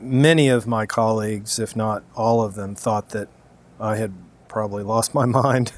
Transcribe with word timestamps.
many 0.00 0.48
of 0.48 0.66
my 0.66 0.86
colleagues, 0.86 1.58
if 1.58 1.76
not 1.76 2.02
all 2.14 2.42
of 2.42 2.54
them, 2.54 2.74
thought 2.74 3.10
that 3.10 3.28
I 3.78 3.96
had 3.96 4.12
probably 4.48 4.82
lost 4.82 5.14
my 5.14 5.24
mind. 5.26 5.72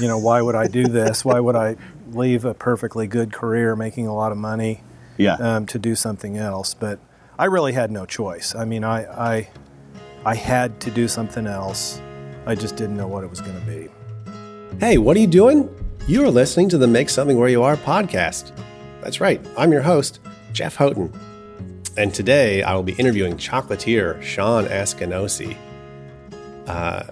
you 0.00 0.08
know, 0.08 0.18
why 0.18 0.40
would 0.42 0.54
I 0.54 0.66
do 0.66 0.84
this? 0.86 1.24
Why 1.24 1.40
would 1.40 1.56
I 1.56 1.76
leave 2.10 2.44
a 2.44 2.54
perfectly 2.54 3.06
good 3.06 3.32
career 3.32 3.76
making 3.76 4.06
a 4.06 4.14
lot 4.14 4.32
of 4.32 4.38
money 4.38 4.82
Yeah. 5.18 5.34
um, 5.34 5.66
to 5.66 5.78
do 5.78 5.94
something 5.94 6.36
else? 6.36 6.74
But 6.74 6.98
I 7.38 7.44
really 7.46 7.72
had 7.72 7.90
no 7.90 8.06
choice. 8.06 8.54
I 8.54 8.64
mean, 8.64 8.84
I, 8.84 9.04
I, 9.34 9.48
I 10.24 10.34
had 10.34 10.80
to 10.80 10.90
do 10.90 11.08
something 11.08 11.46
else. 11.46 12.00
I 12.46 12.54
just 12.54 12.76
didn't 12.76 12.96
know 12.96 13.06
what 13.08 13.24
it 13.24 13.30
was 13.30 13.40
going 13.40 13.58
to 13.60 13.66
be. 13.66 13.88
Hey, 14.78 14.98
what 14.98 15.16
are 15.16 15.20
you 15.20 15.26
doing? 15.26 15.68
You 16.06 16.24
are 16.24 16.30
listening 16.30 16.68
to 16.70 16.78
the 16.78 16.86
Make 16.86 17.08
Something 17.10 17.38
Where 17.38 17.48
You 17.48 17.62
Are 17.62 17.76
podcast. 17.76 18.52
That's 19.02 19.20
right, 19.20 19.44
I'm 19.58 19.72
your 19.72 19.82
host, 19.82 20.20
Jeff 20.52 20.76
Houghton. 20.76 21.12
And 21.96 22.14
today 22.14 22.62
I 22.62 22.74
will 22.74 22.82
be 22.82 22.92
interviewing 22.94 23.36
chocolatier 23.36 24.22
Shawn 24.22 24.66
Askinosie. 24.66 25.56
Uh, 26.66 27.04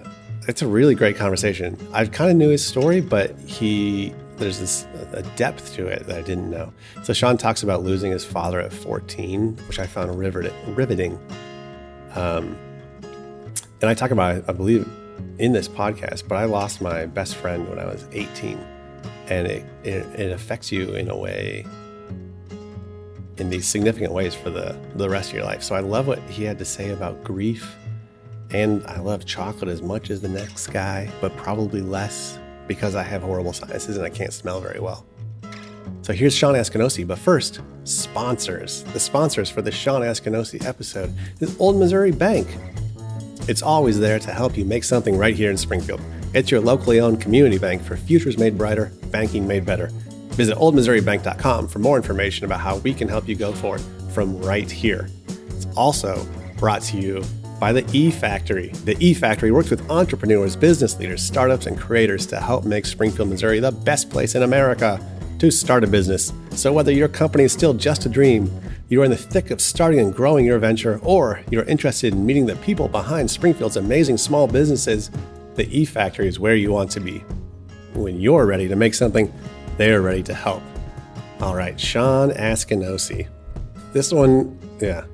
it's 0.47 0.61
a 0.61 0.67
really 0.67 0.93
great 0.93 1.15
conversation. 1.15 1.75
I 1.91 2.05
kind 2.05 2.29
of 2.29 2.37
knew 2.37 2.49
his 2.49 2.65
story, 2.65 3.01
but 3.01 3.37
he 3.39 4.13
there's 4.37 4.59
this 4.59 4.85
a 5.13 5.23
depth 5.37 5.73
to 5.75 5.87
it 5.87 6.05
that 6.07 6.17
I 6.17 6.21
didn't 6.21 6.51
know. 6.51 6.73
So 7.03 7.13
Shawn 7.13 7.37
talks 7.37 7.63
about 7.63 7.83
losing 7.83 8.11
his 8.11 8.25
father 8.25 8.59
at 8.59 8.73
14, 8.73 9.57
which 9.67 9.79
I 9.79 9.87
found 9.87 10.19
rivet- 10.19 10.53
riveting. 10.67 11.17
Um, 12.15 12.57
and 13.81 13.89
I 13.89 13.93
talk 13.93 14.11
about, 14.11 14.43
I 14.49 14.51
believe, 14.51 14.87
in 15.39 15.53
this 15.53 15.67
podcast, 15.67 16.27
but 16.27 16.35
I 16.35 16.45
lost 16.45 16.81
my 16.81 17.05
best 17.05 17.35
friend 17.35 17.67
when 17.69 17.79
I 17.79 17.85
was 17.85 18.05
18, 18.11 18.57
and 19.27 19.47
it, 19.47 19.65
it, 19.83 20.05
it 20.19 20.31
affects 20.31 20.71
you 20.71 20.93
in 20.93 21.09
a 21.09 21.17
way, 21.17 21.65
in 23.37 23.49
these 23.49 23.67
significant 23.67 24.13
ways 24.13 24.33
for 24.33 24.49
the, 24.49 24.77
the 24.95 25.09
rest 25.09 25.29
of 25.29 25.35
your 25.35 25.45
life. 25.45 25.63
So 25.63 25.75
I 25.75 25.81
love 25.81 26.07
what 26.07 26.19
he 26.29 26.43
had 26.43 26.57
to 26.59 26.65
say 26.65 26.91
about 26.91 27.23
grief, 27.23 27.75
and 28.51 28.85
I 28.87 28.99
love 28.99 29.25
chocolate 29.25 29.69
as 29.69 29.81
much 29.81 30.09
as 30.09 30.21
the 30.21 30.29
next 30.29 30.67
guy, 30.67 31.11
but 31.21 31.35
probably 31.35 31.81
less 31.81 32.39
because 32.67 32.95
I 32.95 33.03
have 33.03 33.21
horrible 33.21 33.53
sinuses 33.53 33.97
and 33.97 34.05
I 34.05 34.09
can't 34.09 34.33
smell 34.33 34.59
very 34.59 34.79
well. 34.79 35.05
So 36.01 36.13
here's 36.13 36.35
Shawn 36.35 36.55
Askinosie, 36.55 37.05
but 37.05 37.17
first, 37.17 37.61
sponsors. 37.83 38.83
The 38.93 38.99
sponsors 38.99 39.49
for 39.49 39.61
the 39.61 39.71
Shawn 39.71 40.01
Askinosie 40.01 40.65
episode 40.65 41.13
is 41.39 41.59
Old 41.59 41.77
Missouri 41.77 42.11
Bank. 42.11 42.47
It's 43.47 43.61
always 43.61 43.99
there 43.99 44.19
to 44.19 44.31
help 44.31 44.57
you 44.57 44.65
make 44.65 44.83
something 44.83 45.17
right 45.17 45.35
here 45.35 45.51
in 45.51 45.57
Springfield. 45.57 46.01
It's 46.33 46.51
your 46.51 46.61
locally 46.61 46.99
owned 46.99 47.21
community 47.21 47.57
bank 47.57 47.83
for 47.83 47.95
futures 47.95 48.37
made 48.37 48.57
brighter, 48.57 48.91
banking 49.11 49.47
made 49.47 49.65
better. 49.65 49.89
Visit 50.35 50.57
oldmissouribank.com 50.57 51.69
for 51.69 51.79
more 51.79 51.95
information 51.95 52.45
about 52.45 52.59
how 52.59 52.77
we 52.77 52.93
can 52.93 53.07
help 53.07 53.27
you 53.27 53.35
go 53.35 53.53
forward 53.53 53.81
from 54.13 54.37
right 54.41 54.69
here. 54.69 55.07
It's 55.27 55.65
also 55.77 56.27
brought 56.57 56.81
to 56.83 56.97
you 56.97 57.23
by 57.59 57.71
the 57.71 57.89
E 57.93 58.11
Factory. 58.11 58.67
The 58.83 58.97
E 58.99 59.13
Factory 59.13 59.51
works 59.51 59.69
with 59.69 59.89
entrepreneurs, 59.89 60.57
business 60.57 60.99
leaders, 60.99 61.23
startups, 61.23 61.67
and 61.67 61.77
creators 61.77 62.25
to 62.27 62.39
help 62.39 62.65
make 62.65 62.85
Springfield, 62.85 63.29
Missouri 63.29 63.61
the 63.61 63.71
best 63.71 64.09
place 64.09 64.35
in 64.35 64.43
America 64.43 64.99
to 65.39 65.49
start 65.49 65.85
a 65.85 65.87
business. 65.87 66.33
So, 66.51 66.73
whether 66.73 66.91
your 66.91 67.07
company 67.07 67.45
is 67.45 67.53
still 67.53 67.73
just 67.73 68.05
a 68.05 68.09
dream, 68.09 68.51
you're 68.89 69.05
in 69.05 69.11
the 69.11 69.17
thick 69.17 69.51
of 69.51 69.61
starting 69.61 69.99
and 69.99 70.13
growing 70.13 70.45
your 70.45 70.59
venture, 70.59 70.99
or 71.01 71.41
you're 71.49 71.63
interested 71.63 72.13
in 72.13 72.25
meeting 72.25 72.45
the 72.45 72.55
people 72.57 72.87
behind 72.89 73.31
Springfield's 73.31 73.77
amazing 73.77 74.17
small 74.17 74.47
businesses, 74.47 75.11
the 75.55 75.67
E 75.69 75.85
Factory 75.85 76.27
is 76.27 76.39
where 76.39 76.55
you 76.55 76.71
want 76.71 76.91
to 76.91 76.99
be. 76.99 77.19
When 77.93 78.19
you're 78.19 78.45
ready 78.45 78.67
to 78.67 78.75
make 78.75 78.93
something, 78.93 79.33
they're 79.77 80.01
ready 80.01 80.23
to 80.23 80.33
help. 80.33 80.63
All 81.41 81.55
right, 81.55 81.79
Shawn 81.79 82.31
Askinosie. 82.31 83.27
This 83.93 84.11
one, 84.11 84.57
yeah, 84.79 85.05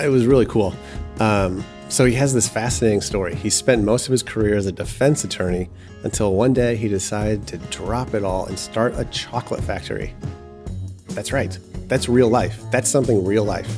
it 0.00 0.08
was 0.08 0.26
really 0.26 0.46
cool. 0.46 0.74
Um, 1.20 1.64
so 1.88 2.04
he 2.04 2.14
has 2.14 2.32
this 2.32 2.48
fascinating 2.48 3.02
story. 3.02 3.34
He 3.34 3.50
spent 3.50 3.84
most 3.84 4.06
of 4.06 4.12
his 4.12 4.22
career 4.22 4.56
as 4.56 4.66
a 4.66 4.72
defense 4.72 5.24
attorney 5.24 5.68
until 6.04 6.34
one 6.34 6.52
day 6.52 6.76
he 6.76 6.88
decided 6.88 7.46
to 7.48 7.58
drop 7.58 8.14
it 8.14 8.24
all 8.24 8.46
and 8.46 8.58
start 8.58 8.94
a 8.96 9.04
chocolate 9.06 9.62
factory. 9.62 10.14
That's 11.08 11.32
right. 11.32 11.58
That's 11.88 12.08
real 12.08 12.28
life. 12.28 12.62
That's 12.70 12.88
something 12.88 13.24
real 13.24 13.44
life. 13.44 13.70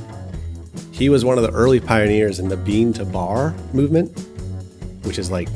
He 0.93 1.09
was 1.09 1.25
one 1.25 1.39
of 1.39 1.43
the 1.43 1.51
early 1.51 1.81
pioneers 1.81 2.39
in 2.39 2.49
the 2.49 2.57
bean 2.57 2.93
to 2.93 3.05
bar 3.05 3.53
movement, 3.73 4.17
which 5.03 5.19
is 5.19 5.31
like, 5.31 5.49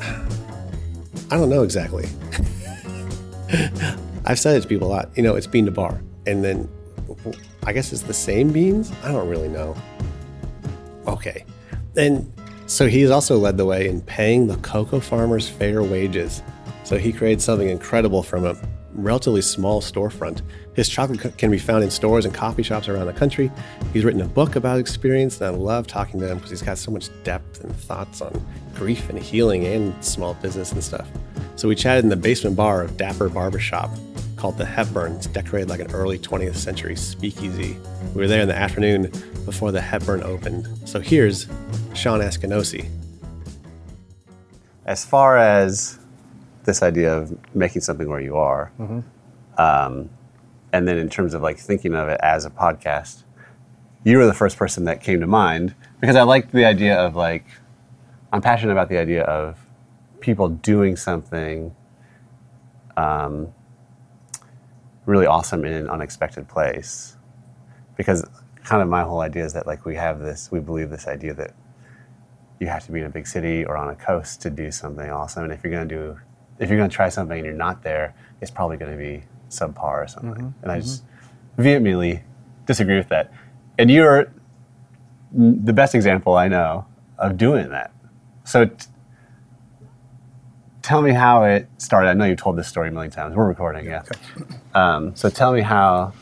I 0.00 1.36
don't 1.36 1.50
know 1.50 1.62
exactly. 1.62 2.08
I've 4.26 4.38
said 4.38 4.56
it 4.56 4.62
to 4.62 4.68
people 4.68 4.88
a 4.88 4.90
lot. 4.90 5.10
You 5.16 5.22
know, 5.22 5.36
it's 5.36 5.46
bean 5.46 5.64
to 5.66 5.70
bar. 5.70 6.00
And 6.26 6.44
then 6.44 6.68
I 7.64 7.72
guess 7.72 7.92
it's 7.92 8.02
the 8.02 8.14
same 8.14 8.52
beans. 8.52 8.92
I 9.02 9.12
don't 9.12 9.28
really 9.28 9.48
know. 9.48 9.76
Okay. 11.06 11.44
And 11.96 12.30
so 12.66 12.86
he's 12.86 13.10
also 13.10 13.38
led 13.38 13.56
the 13.56 13.64
way 13.64 13.88
in 13.88 14.02
paying 14.02 14.46
the 14.46 14.56
cocoa 14.58 15.00
farmers 15.00 15.48
fair 15.48 15.82
wages. 15.82 16.42
So 16.84 16.98
he 16.98 17.12
created 17.12 17.40
something 17.40 17.68
incredible 17.68 18.22
from 18.22 18.44
a 18.44 18.56
relatively 18.92 19.42
small 19.42 19.80
storefront. 19.80 20.42
His 20.74 20.88
chocolate 20.88 21.38
can 21.38 21.50
be 21.50 21.58
found 21.58 21.84
in 21.84 21.90
stores 21.90 22.24
and 22.24 22.34
coffee 22.34 22.62
shops 22.62 22.88
around 22.88 23.06
the 23.06 23.12
country. 23.12 23.50
He's 23.92 24.04
written 24.04 24.20
a 24.20 24.26
book 24.26 24.56
about 24.56 24.78
experience, 24.78 25.40
and 25.40 25.46
I 25.46 25.58
love 25.58 25.86
talking 25.86 26.20
to 26.20 26.28
him 26.28 26.36
because 26.36 26.50
he's 26.50 26.62
got 26.62 26.78
so 26.78 26.90
much 26.90 27.08
depth 27.24 27.62
and 27.64 27.74
thoughts 27.74 28.20
on 28.20 28.44
grief 28.74 29.08
and 29.08 29.18
healing 29.18 29.66
and 29.66 30.04
small 30.04 30.34
business 30.34 30.72
and 30.72 30.82
stuff. 30.82 31.08
So 31.58 31.66
we 31.66 31.74
chatted 31.74 32.04
in 32.04 32.08
the 32.08 32.14
basement 32.14 32.54
bar 32.54 32.82
of 32.82 32.96
Dapper 32.96 33.28
Barbershop 33.28 33.90
called 34.36 34.56
the 34.56 34.64
Hepburn. 34.64 35.14
It's 35.14 35.26
decorated 35.26 35.68
like 35.68 35.80
an 35.80 35.90
early 35.90 36.16
20th 36.16 36.54
century 36.54 36.94
speakeasy. 36.94 37.76
We 38.14 38.20
were 38.20 38.28
there 38.28 38.42
in 38.42 38.46
the 38.46 38.54
afternoon 38.54 39.10
before 39.44 39.72
the 39.72 39.80
Hepburn 39.80 40.22
opened. 40.22 40.68
So 40.84 41.00
here's 41.00 41.48
Shawn 41.94 42.20
Askinosie. 42.20 42.88
as 44.86 45.04
far 45.04 45.36
as 45.36 45.98
this 46.62 46.80
idea 46.80 47.12
of 47.12 47.36
making 47.56 47.82
something 47.82 48.08
where 48.08 48.20
you 48.20 48.36
are, 48.36 48.70
um, 49.58 50.10
and 50.72 50.86
then 50.86 50.96
in 50.96 51.08
terms 51.08 51.34
of 51.34 51.42
like 51.42 51.58
thinking 51.58 51.96
of 51.96 52.06
it 52.06 52.20
as 52.22 52.44
a 52.44 52.50
podcast, 52.50 53.24
you 54.04 54.16
were 54.16 54.26
the 54.26 54.32
first 54.32 54.56
person 54.56 54.84
that 54.84 55.02
came 55.02 55.18
to 55.18 55.26
mind 55.26 55.74
because 55.98 56.14
I 56.14 56.22
liked 56.22 56.52
the 56.52 56.64
idea 56.64 56.94
of 56.96 57.16
like, 57.16 57.46
I'm 58.32 58.42
passionate 58.42 58.70
about 58.70 58.90
the 58.90 58.98
idea 58.98 59.24
of 59.24 59.58
people 60.20 60.48
doing 60.48 60.96
something 60.96 61.74
um, 62.96 63.52
really 65.06 65.26
awesome 65.26 65.64
in 65.64 65.72
an 65.72 65.88
unexpected 65.88 66.48
place. 66.48 67.16
Because 67.96 68.24
kind 68.64 68.82
of 68.82 68.88
my 68.88 69.02
whole 69.02 69.20
idea 69.20 69.44
is 69.44 69.52
that 69.54 69.66
like 69.66 69.84
we 69.84 69.96
have 69.96 70.20
this, 70.20 70.50
we 70.50 70.60
believe 70.60 70.90
this 70.90 71.06
idea 71.06 71.34
that 71.34 71.54
you 72.60 72.66
have 72.66 72.84
to 72.86 72.92
be 72.92 73.00
in 73.00 73.06
a 73.06 73.10
big 73.10 73.26
city 73.26 73.64
or 73.64 73.76
on 73.76 73.88
a 73.88 73.94
coast 73.94 74.42
to 74.42 74.50
do 74.50 74.70
something 74.70 75.08
awesome. 75.10 75.44
And 75.44 75.52
if 75.52 75.62
you're 75.62 75.72
going 75.72 75.88
to 75.88 75.94
do, 75.94 76.18
if 76.58 76.68
you're 76.68 76.78
going 76.78 76.90
to 76.90 76.94
try 76.94 77.08
something 77.08 77.38
and 77.38 77.46
you're 77.46 77.54
not 77.54 77.82
there, 77.82 78.14
it's 78.40 78.50
probably 78.50 78.76
going 78.76 78.92
to 78.92 78.98
be 78.98 79.22
subpar 79.48 80.04
or 80.04 80.06
something. 80.08 80.54
And 80.62 80.72
I 80.72 80.80
just 80.80 81.04
vehemently 81.56 82.22
disagree 82.66 82.96
with 82.96 83.08
that. 83.08 83.32
And 83.78 83.90
you're 83.90 84.32
the 85.32 85.72
best 85.72 85.94
example 85.94 86.34
I 86.36 86.48
know 86.48 86.86
of 87.18 87.36
doing 87.36 87.70
that. 87.70 87.92
So 88.44 88.66
t- 88.66 88.86
tell 90.88 91.02
me 91.02 91.12
how 91.12 91.44
it 91.44 91.68
started. 91.76 92.08
I 92.08 92.14
know 92.14 92.24
you've 92.24 92.38
told 92.38 92.56
this 92.56 92.66
story 92.66 92.88
a 92.88 92.90
million 92.90 93.10
times. 93.10 93.36
We're 93.36 93.46
recording, 93.46 93.84
yeah. 93.84 94.04
Um, 94.74 95.14
so 95.14 95.28
tell 95.28 95.52
me 95.52 95.60
how 95.60 96.14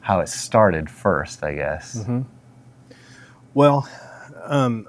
how 0.00 0.20
it 0.20 0.30
started 0.30 0.88
first, 0.88 1.44
I 1.44 1.54
guess. 1.54 2.06
Well, 3.52 3.86
um, 4.44 4.88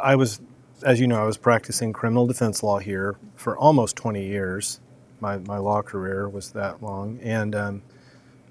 I 0.00 0.14
was, 0.16 0.40
as 0.82 1.00
you 1.00 1.06
know, 1.06 1.22
I 1.22 1.24
was 1.24 1.38
practicing 1.38 1.92
criminal 1.94 2.26
defense 2.26 2.62
law 2.62 2.78
here 2.78 3.16
for 3.34 3.56
almost 3.56 3.96
20 3.96 4.26
years. 4.26 4.80
My, 5.18 5.38
my 5.38 5.56
law 5.58 5.80
career 5.80 6.28
was 6.28 6.52
that 6.52 6.82
long. 6.82 7.18
And 7.22 7.54
um, 7.54 7.82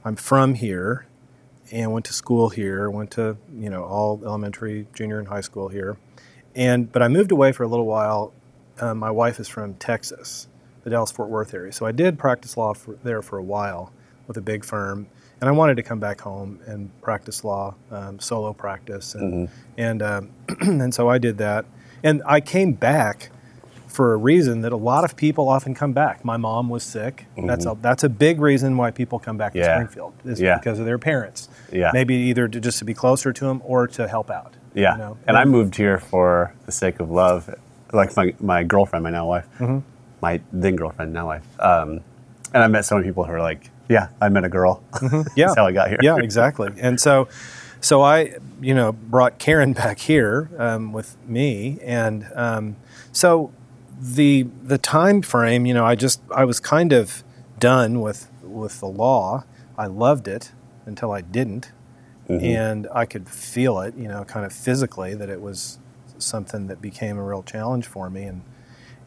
I'm 0.04 0.16
from 0.16 0.56
here 0.56 1.06
and 1.72 1.92
went 1.92 2.06
to 2.06 2.14
school 2.14 2.50
here, 2.50 2.90
went 2.90 3.12
to, 3.12 3.38
you 3.56 3.70
know, 3.70 3.84
all 3.84 4.22
elementary, 4.24 4.88
junior, 4.94 5.20
and 5.20 5.28
high 5.28 5.42
school 5.42 5.70
here. 5.70 5.98
And, 6.56 6.92
but 6.92 7.02
I 7.02 7.08
moved 7.08 7.32
away 7.32 7.52
for 7.52 7.64
a 7.64 7.68
little 7.68 7.86
while. 7.86 8.34
Uh, 8.80 8.94
my 8.94 9.12
wife 9.12 9.40
is 9.40 9.48
from 9.48 9.74
Texas, 9.76 10.48
the 10.84 10.90
Dallas 10.90 11.12
Fort 11.12 11.30
Worth 11.30 11.54
area. 11.54 11.72
So 11.72 11.86
I 11.86 11.92
did 11.92 12.18
practice 12.18 12.58
law 12.58 12.74
for, 12.74 12.96
there 13.04 13.22
for 13.22 13.38
a 13.38 13.44
while 13.44 13.92
with 14.28 14.38
a 14.38 14.42
big 14.42 14.64
firm. 14.64 15.08
And 15.42 15.48
I 15.48 15.52
wanted 15.54 15.76
to 15.78 15.84
come 15.84 16.00
back 16.00 16.20
home 16.22 16.60
and 16.66 16.90
practice 17.02 17.44
law, 17.46 17.76
um, 17.92 18.20
solo 18.20 18.52
practice, 18.52 19.16
and 19.16 19.48
and 19.78 20.02
um, 20.02 20.32
and 20.62 20.94
so 20.94 21.10
I 21.10 21.18
did 21.18 21.38
that. 21.38 21.66
And 22.04 22.22
I 22.26 22.42
came 22.42 22.74
back 22.74 23.30
for 23.88 24.14
a 24.14 24.18
reason 24.18 24.62
that 24.62 24.74
a 24.74 24.78
lot 24.78 25.04
of 25.06 25.16
people 25.16 25.48
often 25.48 25.74
come 25.74 25.94
back. 25.94 26.26
My 26.26 26.36
mom 26.36 26.68
was 26.70 26.84
sick. 26.84 27.26
That's 27.38 27.66
a 27.66 27.78
that's 27.82 28.04
a 28.04 28.10
big 28.10 28.42
reason 28.42 28.76
why 28.76 28.92
people 28.92 29.18
come 29.18 29.38
back 29.38 29.54
to 29.54 29.64
Springfield 29.64 30.14
is 30.26 30.42
Yeah. 30.42 30.58
because 30.58 30.78
of 30.78 30.86
their 30.86 31.00
parents. 31.00 31.48
Yeah. 31.72 31.92
Maybe 31.94 32.16
either 32.16 32.50
to, 32.50 32.60
just 32.60 32.80
to 32.80 32.86
be 32.86 32.94
closer 32.94 33.32
to 33.32 33.46
them 33.46 33.62
or 33.64 33.88
to 33.88 34.10
help 34.10 34.30
out. 34.30 34.56
Yeah. 34.74 34.92
you 34.94 34.98
know? 35.00 35.18
And 35.26 35.38
I 35.38 35.46
moved 35.46 35.76
here 35.76 35.98
for 36.00 36.54
the 36.66 36.72
sake 36.74 37.00
of 37.00 37.10
love, 37.10 37.54
like 37.94 38.16
my, 38.16 38.34
my 38.40 38.64
girlfriend, 38.64 39.04
my 39.04 39.10
now 39.12 39.28
wife, 39.28 39.48
Mm-hmm. 39.60 39.80
my 40.22 40.42
then 40.54 40.76
girlfriend, 40.76 41.14
now 41.14 41.28
wife. 41.28 41.46
Um, 41.60 42.02
and 42.54 42.64
I 42.64 42.68
met 42.68 42.86
so 42.86 42.96
many 42.96 43.08
people 43.08 43.24
who 43.26 43.32
are 43.32 43.42
like, 43.42 43.70
yeah, 43.90 44.10
I 44.22 44.30
met 44.30 44.44
a 44.44 44.50
girl. 44.50 44.84
Mm-hmm. 44.94 45.22
yeah. 45.36 45.48
That's 45.48 45.58
how 45.58 45.66
I 45.68 45.72
got 45.72 45.90
here. 45.90 46.00
Yeah, 46.02 46.18
exactly. 46.18 46.72
And 46.80 47.00
so, 47.00 47.28
so 47.82 48.02
I, 48.02 48.36
you 48.62 48.74
know, 48.76 48.92
brought 48.92 49.40
Karen 49.40 49.74
back 49.84 50.00
here 50.00 50.50
um, 50.58 50.92
with 50.94 51.16
me, 51.28 51.80
and 51.84 52.28
um, 52.36 52.76
so 53.12 53.52
the 54.00 54.44
the 54.64 54.78
time 54.78 55.22
frame, 55.22 55.66
you 55.66 55.74
know, 55.74 55.86
I 55.86 55.96
just 55.96 56.22
I 56.36 56.46
was 56.46 56.60
kind 56.60 56.94
of 56.94 57.24
done 57.60 58.00
with 58.02 58.30
with 58.44 58.80
the 58.80 58.88
law. 58.88 59.44
I 59.78 59.88
loved 59.88 60.28
it 60.28 60.52
until 60.86 61.12
I 61.12 61.22
didn't, 61.22 61.72
Mm-hmm. 62.30 62.46
and 62.46 62.88
I 62.94 63.06
could 63.06 63.28
feel 63.28 63.80
it, 63.80 63.96
you 63.96 64.08
know, 64.08 64.24
kind 64.24 64.46
of 64.46 64.54
physically 64.54 65.16
that 65.16 65.30
it 65.30 65.42
was 65.42 65.80
something 66.20 66.68
that 66.68 66.82
became 66.82 67.18
a 67.18 67.24
real 67.24 67.44
challenge 67.44 67.88
for 67.88 68.10
me, 68.10 68.24
and 68.24 68.42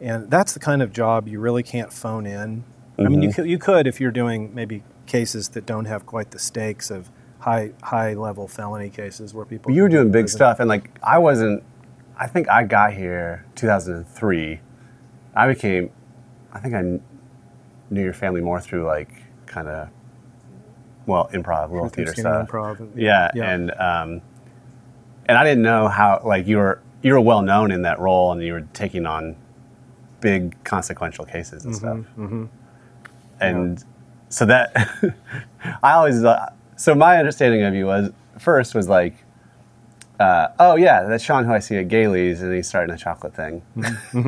and 0.01 0.29
that's 0.29 0.53
the 0.53 0.59
kind 0.59 0.81
of 0.81 0.91
job 0.91 1.27
you 1.27 1.39
really 1.39 1.63
can't 1.63 1.91
phone 1.93 2.25
in. 2.25 2.63
I 2.99 3.03
mean, 3.03 3.21
you 3.21 3.29
Mm-hmm. 3.29 3.35
could, 3.41 3.49
you 3.49 3.57
could 3.57 3.87
if 3.87 3.99
you're 4.01 4.11
doing 4.11 4.53
maybe 4.53 4.83
cases 5.05 5.49
that 5.49 5.65
don't 5.65 5.85
have 5.85 6.05
quite 6.05 6.31
the 6.31 6.39
stakes 6.39 6.91
of 6.91 7.09
high 7.39 7.71
high 7.81 8.13
level 8.13 8.47
felony 8.47 8.89
cases 8.89 9.33
where 9.33 9.45
people. 9.45 9.69
But 9.69 9.75
you 9.75 9.83
were 9.83 9.89
can 9.89 9.93
go 9.97 9.97
to 9.99 10.03
doing 10.03 10.11
big 10.11 10.29
stuff, 10.29 10.59
and 10.59 10.69
like 10.69 10.89
I 11.03 11.17
wasn't. 11.17 11.63
I 12.17 12.27
think 12.27 12.47
I 12.49 12.63
got 12.63 12.93
here 12.93 13.45
2003. 13.55 14.59
I 15.35 15.47
became. 15.47 15.89
I 16.53 16.59
think 16.59 16.75
I 16.75 16.99
knew 17.89 18.03
your 18.03 18.13
family 18.13 18.41
more 18.41 18.61
through 18.61 18.85
like 18.85 19.09
kind 19.47 19.67
of, 19.67 19.89
well, 21.07 21.27
improv, 21.33 21.71
little 21.71 21.89
theater 21.89 22.13
stuff. 22.13 22.47
improv 22.47 22.91
Yeah, 22.95 23.31
yeah. 23.33 23.51
and 23.51 23.71
um, 23.71 24.21
and 25.25 25.37
I 25.37 25.43
didn't 25.43 25.63
know 25.63 25.87
how 25.87 26.21
like 26.23 26.45
you 26.45 26.57
were 26.57 26.81
you 27.03 27.13
were 27.13 27.21
well 27.21 27.41
known 27.43 27.71
in 27.71 27.83
that 27.83 27.99
role, 27.99 28.31
and 28.31 28.41
you 28.41 28.53
were 28.53 28.65
taking 28.73 29.05
on 29.05 29.35
big 30.21 30.55
consequential 30.63 31.25
cases 31.25 31.65
and 31.65 31.75
stuff. 31.75 31.97
Mm-hmm, 32.17 32.45
And 33.39 33.83
so 34.29 34.45
that 34.47 34.71
I 35.83 35.91
always 35.93 36.23
uh, 36.23 36.51
so 36.77 36.95
my 36.95 37.17
understanding 37.17 37.61
of 37.63 37.73
you 37.75 37.85
was 37.85 38.11
first 38.39 38.73
was 38.73 38.87
like. 38.89 39.13
Uh, 40.19 40.47
oh 40.59 40.75
yeah, 40.75 41.03
that's 41.03 41.23
Shawn 41.23 41.43
who 41.43 41.51
I 41.51 41.59
see 41.59 41.75
at 41.75 41.87
Gailey's, 41.89 42.41
and 42.41 42.53
he's 42.53 42.67
starting 42.67 42.93
a 42.93 42.97
chocolate 42.97 43.33
thing. 43.35 43.61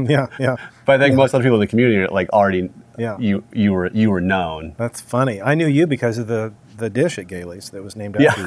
yeah, 0.10 0.28
yeah. 0.39 0.56
But 0.83 1.00
I 1.00 1.06
think 1.06 1.16
most 1.16 1.33
other 1.33 1.44
people 1.44 1.56
in 1.57 1.62
the 1.62 1.68
community 1.68 1.98
are 2.00 2.07
like 2.10 2.28
already 2.33 2.69
Yeah. 2.98 3.16
you 3.19 3.44
you 3.54 3.71
were 3.71 3.92
you 3.94 4.10
were 4.10 4.19
known. 4.19 4.74
That's 4.78 5.00
funny. 5.00 5.42
I 5.42 5.54
knew 5.54 5.68
you 5.68 5.86
because 5.86 6.18
of 6.18 6.28
the, 6.28 6.54
the 6.77 6.89
dish 6.89 7.18
at 7.19 7.27
Gailey's 7.27 7.69
that 7.72 7.83
was 7.83 7.95
named 7.95 8.18
Yeah. 8.19 8.30
after 8.31 8.42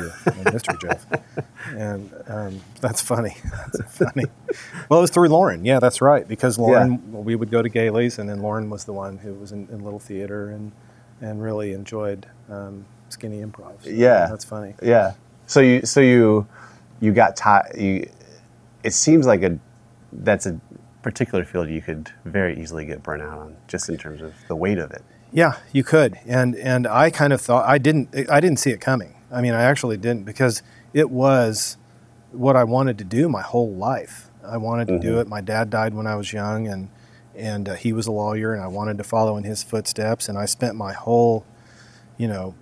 you, 0.44 0.52
Mystery 0.52 0.76
Jeff. 0.82 1.06
And 1.76 2.10
um, 2.28 2.60
that's 2.80 3.02
funny. 3.02 3.36
That's 3.52 3.98
funny. 3.98 4.24
Well, 4.88 5.00
it 5.00 5.02
was 5.02 5.10
through 5.10 5.28
Lauren. 5.28 5.66
Yeah, 5.66 5.80
that's 5.80 6.00
right. 6.00 6.26
Because 6.26 6.58
Lauren, 6.58 7.12
well, 7.12 7.22
we 7.22 7.34
would 7.34 7.50
go 7.50 7.60
to 7.60 7.68
Gailey's, 7.68 8.18
and 8.18 8.26
then 8.26 8.40
Lauren 8.40 8.70
was 8.70 8.84
the 8.84 8.94
one 8.94 9.18
who 9.18 9.34
was 9.34 9.52
in, 9.52 9.68
in 9.70 9.84
Little 9.84 9.98
Theater 9.98 10.48
and 10.50 10.72
and 11.20 11.42
really 11.42 11.72
enjoyed 11.74 12.26
um, 12.48 12.86
skinny 13.10 13.42
improv. 13.42 13.82
So 13.82 13.90
Yeah. 13.90 14.28
that's 14.30 14.44
funny. 14.46 14.74
Yeah. 14.82 15.12
So 15.46 15.60
you 15.60 15.84
so 15.84 16.00
you 16.00 16.46
you 17.00 17.12
got 17.12 17.36
tired. 17.36 17.76
You 17.76 18.08
it 18.82 18.94
seems 18.94 19.26
like 19.26 19.42
a 19.42 19.58
that's 20.12 20.46
a 20.46 20.58
particular 21.02 21.44
field 21.44 21.68
you 21.68 21.82
could 21.82 22.10
very 22.24 22.58
easily 22.58 22.86
get 22.86 23.02
burnt 23.02 23.20
out 23.22 23.36
on, 23.38 23.56
just 23.66 23.90
in 23.90 23.98
terms 23.98 24.22
of 24.22 24.32
the 24.48 24.56
weight 24.56 24.78
of 24.78 24.90
it. 24.92 25.02
Yeah, 25.32 25.58
you 25.72 25.84
could, 25.84 26.18
and 26.26 26.54
and 26.56 26.86
I 26.86 27.10
kind 27.10 27.32
of 27.32 27.40
thought 27.40 27.68
I 27.68 27.78
didn't 27.78 28.08
I 28.30 28.40
didn't 28.40 28.58
see 28.58 28.70
it 28.70 28.80
coming. 28.80 29.14
I 29.30 29.40
mean, 29.42 29.52
I 29.54 29.62
actually 29.62 29.96
didn't 29.98 30.24
because 30.24 30.62
it 30.94 31.10
was 31.10 31.76
what 32.32 32.56
I 32.56 32.64
wanted 32.64 32.98
to 32.98 33.04
do 33.04 33.28
my 33.28 33.42
whole 33.42 33.72
life. 33.74 34.30
I 34.44 34.56
wanted 34.56 34.88
to 34.88 34.98
do 34.98 35.20
it. 35.20 35.28
My 35.28 35.42
dad 35.42 35.68
died 35.68 35.92
when 35.92 36.06
I 36.06 36.14
was 36.16 36.32
young, 36.32 36.66
and 36.66 36.88
and 37.36 37.68
uh, 37.68 37.74
he 37.74 37.92
was 37.92 38.06
a 38.06 38.12
lawyer, 38.12 38.54
and 38.54 38.62
I 38.62 38.68
wanted 38.68 38.96
to 38.98 39.04
follow 39.04 39.36
in 39.36 39.44
his 39.44 39.62
footsteps. 39.62 40.28
And 40.28 40.38
I 40.38 40.46
spent 40.46 40.74
my 40.76 40.92
whole, 40.94 41.44
you 42.16 42.26
know, 42.26 42.54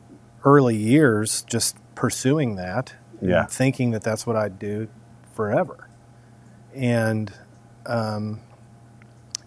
early 0.45 0.77
years 0.77 1.43
just 1.43 1.77
pursuing 1.95 2.57
that, 2.57 2.95
Yeah. 3.23 3.47
thinking 3.47 3.93
that 3.93 4.03
that's 4.03 4.27
what 4.27 4.35
I'd 4.37 4.59
do 4.59 4.89
forever. 5.35 5.89
And 6.75 7.33
um, 7.87 8.41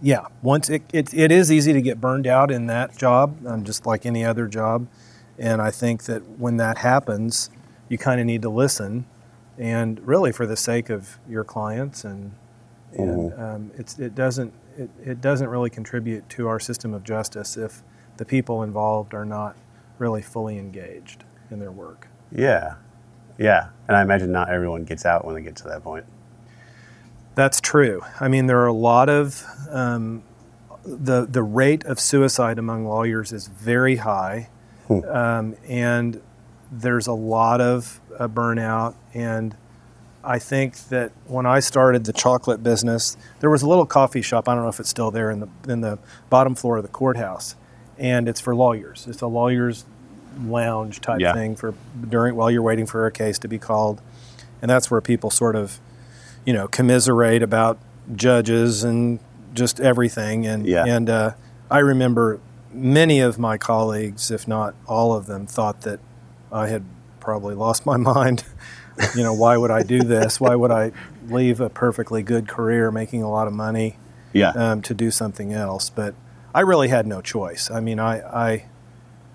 yeah, 0.02 0.26
once 0.42 0.70
it, 0.70 0.84
it, 0.94 1.14
it 1.14 1.32
is 1.32 1.52
easy 1.52 1.74
to 1.74 1.82
get 1.82 2.00
burned 2.00 2.28
out 2.28 2.52
in 2.52 2.68
that 2.68 2.98
job, 2.98 3.46
um, 3.46 3.64
just 3.64 3.86
like 3.86 4.06
any 4.06 4.24
other 4.24 4.48
job. 4.48 4.88
And 5.38 5.62
I 5.62 5.72
think 5.72 6.04
that 6.04 6.40
when 6.40 6.58
that 6.58 6.80
happens, 6.80 7.50
you 7.88 7.98
kind 7.98 8.20
of 8.20 8.26
need 8.26 8.42
to 8.44 8.50
listen, 8.50 9.06
and 9.58 10.06
really 10.06 10.32
for 10.32 10.46
the 10.46 10.58
sake 10.58 10.90
of 10.90 11.18
your 11.28 11.44
clients, 11.44 12.04
and 12.04 12.34
and 12.94 13.34
um, 13.34 13.72
it's 13.78 14.00
it 14.00 14.16
doesn't 14.16 14.54
it, 14.78 14.90
it 15.04 15.22
doesn't 15.22 15.48
really 15.48 15.70
contribute 15.70 16.28
to 16.30 16.48
our 16.48 16.60
system 16.60 16.94
of 16.94 17.04
justice 17.04 17.58
if 17.58 17.84
the 18.18 18.26
people 18.26 18.64
involved 18.64 19.14
are 19.14 19.26
not 19.26 19.56
really 19.98 20.22
fully 20.22 20.58
engaged 20.58 21.24
in 21.52 21.60
their 21.60 21.72
work. 21.72 22.08
Yeah. 22.32 22.76
Yeah. 23.38 23.70
And 23.88 23.96
I 23.96 24.02
imagine 24.02 24.32
not 24.32 24.50
everyone 24.50 24.84
gets 24.84 25.06
out 25.06 25.26
when 25.26 25.36
they 25.36 25.42
get 25.42 25.56
to 25.58 25.64
that 25.66 25.84
point. 25.84 26.06
That's 27.40 27.62
true. 27.62 28.02
I 28.20 28.28
mean, 28.28 28.48
there 28.48 28.60
are 28.60 28.68
a 28.68 28.74
lot 28.74 29.08
of 29.08 29.46
um, 29.72 30.24
the 30.84 31.26
the 31.26 31.42
rate 31.42 31.86
of 31.86 31.98
suicide 31.98 32.60
among 32.60 32.86
lawyers 32.86 33.32
is 33.32 33.48
very 33.48 33.96
high, 33.96 34.50
um, 34.90 35.56
and 35.66 36.22
there's 36.70 37.08
a 37.08 37.14
lot 37.14 37.62
of 37.62 38.02
uh, 38.20 38.28
burnout. 38.28 38.96
And 39.14 39.56
I 40.22 40.38
think 40.38 40.90
that 40.90 41.14
when 41.28 41.46
I 41.46 41.62
started 41.62 42.04
the 42.04 42.12
chocolate 42.12 42.62
business, 42.62 43.16
there 43.40 43.50
was 43.50 43.62
a 43.62 43.70
little 43.70 43.86
coffee 43.86 44.22
shop. 44.22 44.50
I 44.50 44.54
don't 44.54 44.64
know 44.64 44.70
if 44.70 44.82
it's 44.82 44.90
still 44.90 45.10
there 45.10 45.32
in 45.32 45.40
the 45.40 45.48
in 45.70 45.80
the 45.80 45.98
bottom 46.30 46.56
floor 46.56 46.76
of 46.76 46.84
the 46.84 46.90
courthouse, 46.90 47.56
and 47.98 48.28
it's 48.28 48.42
for 48.42 48.54
lawyers. 48.54 49.08
It's 49.08 49.22
a 49.22 49.28
lawyers 49.28 49.86
lounge 50.44 51.00
type 51.00 51.22
Yeah. 51.22 51.34
thing 51.34 51.56
for 51.56 51.74
during 52.10 52.36
while 52.36 52.52
you're 52.52 52.62
waiting 52.62 52.86
for 52.86 53.06
a 53.06 53.12
case 53.14 53.40
to 53.40 53.48
be 53.48 53.60
called, 53.60 54.02
and 54.62 54.70
that's 54.70 54.92
where 54.92 55.00
people 55.00 55.30
sort 55.32 55.56
of 55.56 55.80
you 56.46 56.54
know, 56.54 56.68
commiserate 56.68 57.44
about 57.44 57.78
judges 58.16 58.84
and 58.84 59.20
just 59.54 59.80
everything. 59.80 60.46
And 60.48 60.66
Yeah. 60.66 60.86
and 60.86 61.10
uh, 61.10 61.32
I 61.70 61.80
remember 61.80 62.40
many 62.74 63.20
of 63.20 63.38
my 63.40 63.58
colleagues, 63.58 64.32
if 64.32 64.48
not 64.48 64.76
all 64.88 65.14
of 65.14 65.26
them, 65.26 65.46
thought 65.48 65.82
that 65.82 66.00
I 66.52 66.68
had 66.68 66.84
probably 67.20 67.56
lost 67.56 67.86
my 67.86 67.98
mind. 68.14 68.44
you 69.16 69.24
know, 69.24 69.34
why 69.34 69.56
would 69.58 69.72
I 69.72 69.84
do 69.84 70.02
this? 70.04 70.40
Why 70.40 70.56
would 70.56 70.72
I 70.72 70.92
leave 71.30 71.62
a 71.62 71.70
perfectly 71.70 72.22
good 72.24 72.48
career, 72.48 72.92
making 72.92 73.24
a 73.24 73.30
lot 73.30 73.48
of 73.48 73.54
money, 73.54 73.98
Yeah. 74.34 74.50
um, 74.52 74.82
to 74.84 74.94
do 74.94 75.10
something 75.12 75.54
else? 75.54 75.90
But 75.90 76.16
I 76.54 76.62
really 76.62 76.88
had 76.90 77.06
no 77.08 77.22
choice. 77.22 77.70
I 77.72 77.80
mean, 77.80 78.00
I 78.00 78.20
I, 78.22 78.66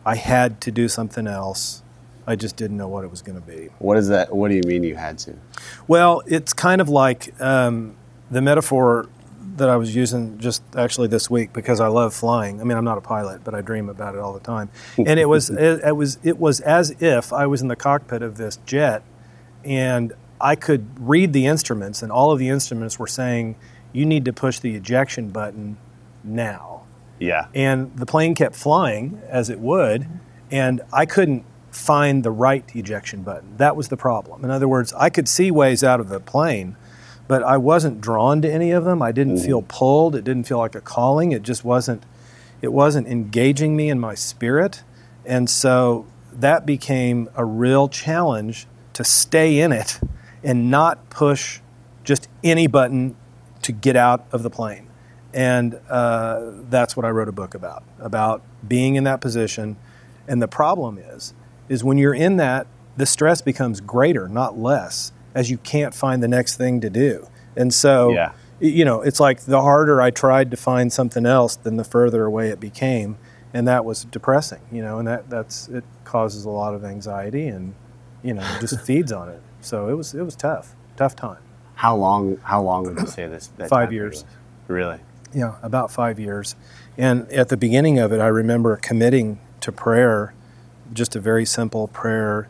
I 0.04 0.16
had 0.16 0.60
to 0.62 0.70
do 0.72 0.88
something 0.88 1.26
else. 1.26 1.82
I 2.26 2.36
just 2.36 2.56
didn't 2.56 2.76
know 2.76 2.88
what 2.88 3.04
it 3.04 3.10
was 3.10 3.22
going 3.22 3.40
to 3.40 3.46
be. 3.46 3.68
what 3.78 3.96
is 3.98 4.08
that? 4.08 4.34
What 4.34 4.48
do 4.48 4.54
you 4.54 4.62
mean 4.66 4.82
you 4.82 4.96
had 4.96 5.18
to? 5.18 5.34
Well, 5.88 6.22
it's 6.26 6.52
kind 6.52 6.80
of 6.80 6.88
like 6.88 7.38
um, 7.40 7.96
the 8.30 8.40
metaphor 8.40 9.08
that 9.56 9.68
I 9.68 9.76
was 9.76 9.94
using 9.94 10.38
just 10.38 10.62
actually 10.76 11.08
this 11.08 11.30
week 11.30 11.52
because 11.52 11.80
I 11.80 11.86
love 11.86 12.12
flying. 12.14 12.60
I 12.60 12.64
mean, 12.64 12.76
I'm 12.76 12.84
not 12.84 12.98
a 12.98 13.02
pilot, 13.02 13.44
but 13.44 13.54
I 13.54 13.60
dream 13.60 13.88
about 13.88 14.14
it 14.14 14.20
all 14.20 14.32
the 14.32 14.40
time. 14.40 14.70
And 14.98 15.20
it 15.20 15.28
was 15.28 15.50
it, 15.50 15.80
it 15.84 15.96
was 15.96 16.18
it 16.22 16.38
was 16.38 16.60
as 16.60 16.90
if 17.00 17.32
I 17.32 17.46
was 17.46 17.62
in 17.62 17.68
the 17.68 17.76
cockpit 17.76 18.22
of 18.22 18.36
this 18.36 18.58
jet, 18.66 19.02
and 19.64 20.12
I 20.40 20.56
could 20.56 20.86
read 20.98 21.32
the 21.32 21.46
instruments, 21.46 22.02
and 22.02 22.10
all 22.10 22.32
of 22.32 22.38
the 22.38 22.48
instruments 22.48 22.98
were 22.98 23.06
saying, 23.06 23.56
"You 23.92 24.06
need 24.06 24.24
to 24.24 24.32
push 24.32 24.58
the 24.58 24.74
ejection 24.74 25.28
button 25.30 25.76
now." 26.24 26.70
Yeah. 27.20 27.46
and 27.54 27.96
the 27.96 28.06
plane 28.06 28.34
kept 28.34 28.56
flying 28.56 29.22
as 29.28 29.48
it 29.48 29.60
would, 29.60 30.08
and 30.50 30.82
I 30.92 31.06
couldn't 31.06 31.44
find 31.74 32.22
the 32.22 32.30
right 32.30 32.64
ejection 32.74 33.22
button. 33.22 33.56
That 33.56 33.76
was 33.76 33.88
the 33.88 33.96
problem. 33.96 34.44
In 34.44 34.50
other 34.50 34.68
words, 34.68 34.92
I 34.94 35.10
could 35.10 35.28
see 35.28 35.50
ways 35.50 35.82
out 35.82 36.00
of 36.00 36.08
the 36.08 36.20
plane, 36.20 36.76
but 37.26 37.42
I 37.42 37.56
wasn't 37.56 38.00
drawn 38.00 38.42
to 38.42 38.52
any 38.52 38.70
of 38.70 38.84
them. 38.84 39.02
I 39.02 39.12
didn't 39.12 39.38
feel 39.38 39.62
pulled. 39.62 40.14
It 40.14 40.24
didn't 40.24 40.44
feel 40.44 40.58
like 40.58 40.74
a 40.74 40.80
calling. 40.80 41.32
It 41.32 41.42
just 41.42 41.64
wasn't. 41.64 42.04
It 42.62 42.72
wasn't 42.72 43.08
engaging 43.08 43.76
me 43.76 43.90
in 43.90 44.00
my 44.00 44.14
spirit, 44.14 44.84
and 45.26 45.50
so 45.50 46.06
that 46.32 46.64
became 46.64 47.28
a 47.34 47.44
real 47.44 47.88
challenge 47.88 48.66
to 48.94 49.04
stay 49.04 49.60
in 49.60 49.72
it 49.72 50.00
and 50.42 50.70
not 50.70 51.10
push 51.10 51.60
just 52.04 52.28
any 52.42 52.66
button 52.66 53.16
to 53.62 53.72
get 53.72 53.96
out 53.96 54.26
of 54.32 54.42
the 54.42 54.50
plane. 54.50 54.88
And 55.32 55.80
uh, 55.88 56.52
that's 56.70 56.96
what 56.96 57.04
I 57.04 57.10
wrote 57.10 57.28
a 57.28 57.32
book 57.32 57.54
about, 57.54 57.82
about 57.98 58.42
being 58.66 58.94
in 58.94 59.04
that 59.04 59.20
position. 59.20 59.76
And 60.28 60.40
the 60.40 60.48
problem 60.48 60.96
is, 60.98 61.34
is 61.68 61.82
when 61.84 61.98
you're 61.98 62.14
in 62.14 62.36
that, 62.36 62.66
the 62.96 63.06
stress 63.06 63.40
becomes 63.42 63.80
greater, 63.80 64.28
not 64.28 64.58
less, 64.58 65.12
as 65.34 65.50
you 65.50 65.58
can't 65.58 65.94
find 65.94 66.22
the 66.22 66.28
next 66.28 66.56
thing 66.56 66.80
to 66.80 66.90
do. 66.90 67.26
And 67.56 67.72
so, 67.74 68.10
Yeah. 68.12 68.32
you 68.60 68.84
know, 68.84 69.00
it's 69.02 69.18
like 69.20 69.40
the 69.42 69.60
harder 69.62 70.00
I 70.00 70.10
tried 70.10 70.50
to 70.52 70.56
find 70.56 70.92
something 70.92 71.26
else, 71.26 71.56
then 71.56 71.76
the 71.76 71.84
further 71.84 72.24
away 72.24 72.48
it 72.50 72.60
became. 72.60 73.16
And 73.52 73.66
that 73.68 73.84
was 73.84 74.04
depressing, 74.04 74.60
you 74.72 74.82
know, 74.82 74.98
and 74.98 75.06
that, 75.08 75.30
that's, 75.30 75.68
it 75.68 75.84
causes 76.04 76.44
a 76.44 76.50
lot 76.50 76.74
of 76.74 76.84
anxiety 76.84 77.46
and, 77.48 77.74
you 78.22 78.34
know, 78.34 78.42
just 78.60 78.80
feeds 78.86 79.12
on 79.12 79.28
it. 79.28 79.40
So 79.60 79.88
it 79.88 79.94
was, 79.94 80.14
it 80.14 80.22
was 80.22 80.34
tough, 80.36 80.74
tough 80.96 81.14
time. 81.16 81.38
How 81.76 81.96
long? 81.96 82.38
How 82.42 82.62
long 82.62 82.84
would 82.84 82.98
you 83.00 83.06
say 83.06 83.26
this? 83.26 83.48
That 83.56 83.68
Five 83.68 83.92
years. 83.92 84.24
Really? 84.68 84.98
Yeah, 85.32 85.54
about 85.62 85.90
five 85.90 86.20
years. 86.20 86.54
And 86.96 87.28
at 87.32 87.48
the 87.48 87.56
beginning 87.56 87.98
of 87.98 88.12
it, 88.12 88.20
I 88.20 88.28
remember 88.28 88.76
committing 88.76 89.40
to 89.60 89.72
prayer, 89.72 90.32
just 90.92 91.16
a 91.16 91.20
very 91.20 91.44
simple 91.44 91.88
prayer 91.88 92.48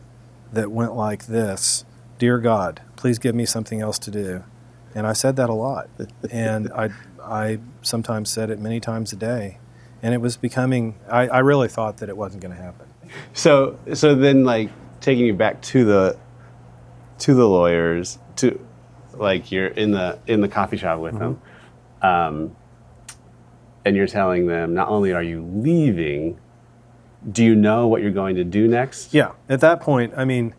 that 0.51 0.71
went 0.71 0.95
like 0.95 1.27
this 1.27 1.85
Dear 2.17 2.39
God, 2.39 2.81
please 2.95 3.19
give 3.19 3.35
me 3.35 3.45
something 3.45 3.81
else 3.81 3.99
to 3.99 4.11
do. 4.11 4.43
And 4.93 5.05
I 5.05 5.13
said 5.13 5.35
that 5.35 5.49
a 5.49 5.53
lot. 5.53 5.89
and 6.31 6.71
I, 6.71 6.91
I 7.21 7.59
sometimes 7.81 8.29
said 8.29 8.49
it 8.49 8.59
many 8.59 8.79
times 8.79 9.11
a 9.11 9.17
day. 9.17 9.59
And 10.01 10.13
it 10.13 10.21
was 10.21 10.37
becoming, 10.37 10.95
I, 11.09 11.27
I 11.27 11.39
really 11.39 11.67
thought 11.67 11.97
that 11.97 12.09
it 12.09 12.15
wasn't 12.15 12.41
going 12.41 12.55
to 12.55 12.61
happen. 12.61 12.87
So 13.33 13.77
so 13.93 14.15
then 14.15 14.43
like 14.43 14.69
taking 15.01 15.25
you 15.25 15.33
back 15.33 15.61
to 15.61 15.85
the 15.85 16.17
to 17.19 17.33
the 17.33 17.47
lawyers 17.47 18.17
to 18.37 18.59
like 19.13 19.51
you're 19.51 19.67
in 19.67 19.91
the 19.91 20.19
in 20.27 20.41
the 20.41 20.47
coffee 20.47 20.77
shop 20.77 20.99
with 20.99 21.17
them, 21.17 21.41
um, 22.01 22.55
and 23.85 23.95
you're 23.95 24.07
telling 24.07 24.47
them 24.47 24.73
not 24.73 24.89
only 24.89 25.13
are 25.13 25.23
you 25.23 25.43
leaving, 25.43 26.39
do 27.31 27.43
you 27.43 27.55
know 27.55 27.87
what 27.87 28.01
you're 28.01 28.11
going 28.11 28.35
to 28.35 28.43
do 28.43 28.67
next? 28.67 29.13
Yeah, 29.13 29.31
at 29.49 29.61
that 29.61 29.81
point, 29.81 30.13
I 30.15 30.25
mean, 30.25 30.53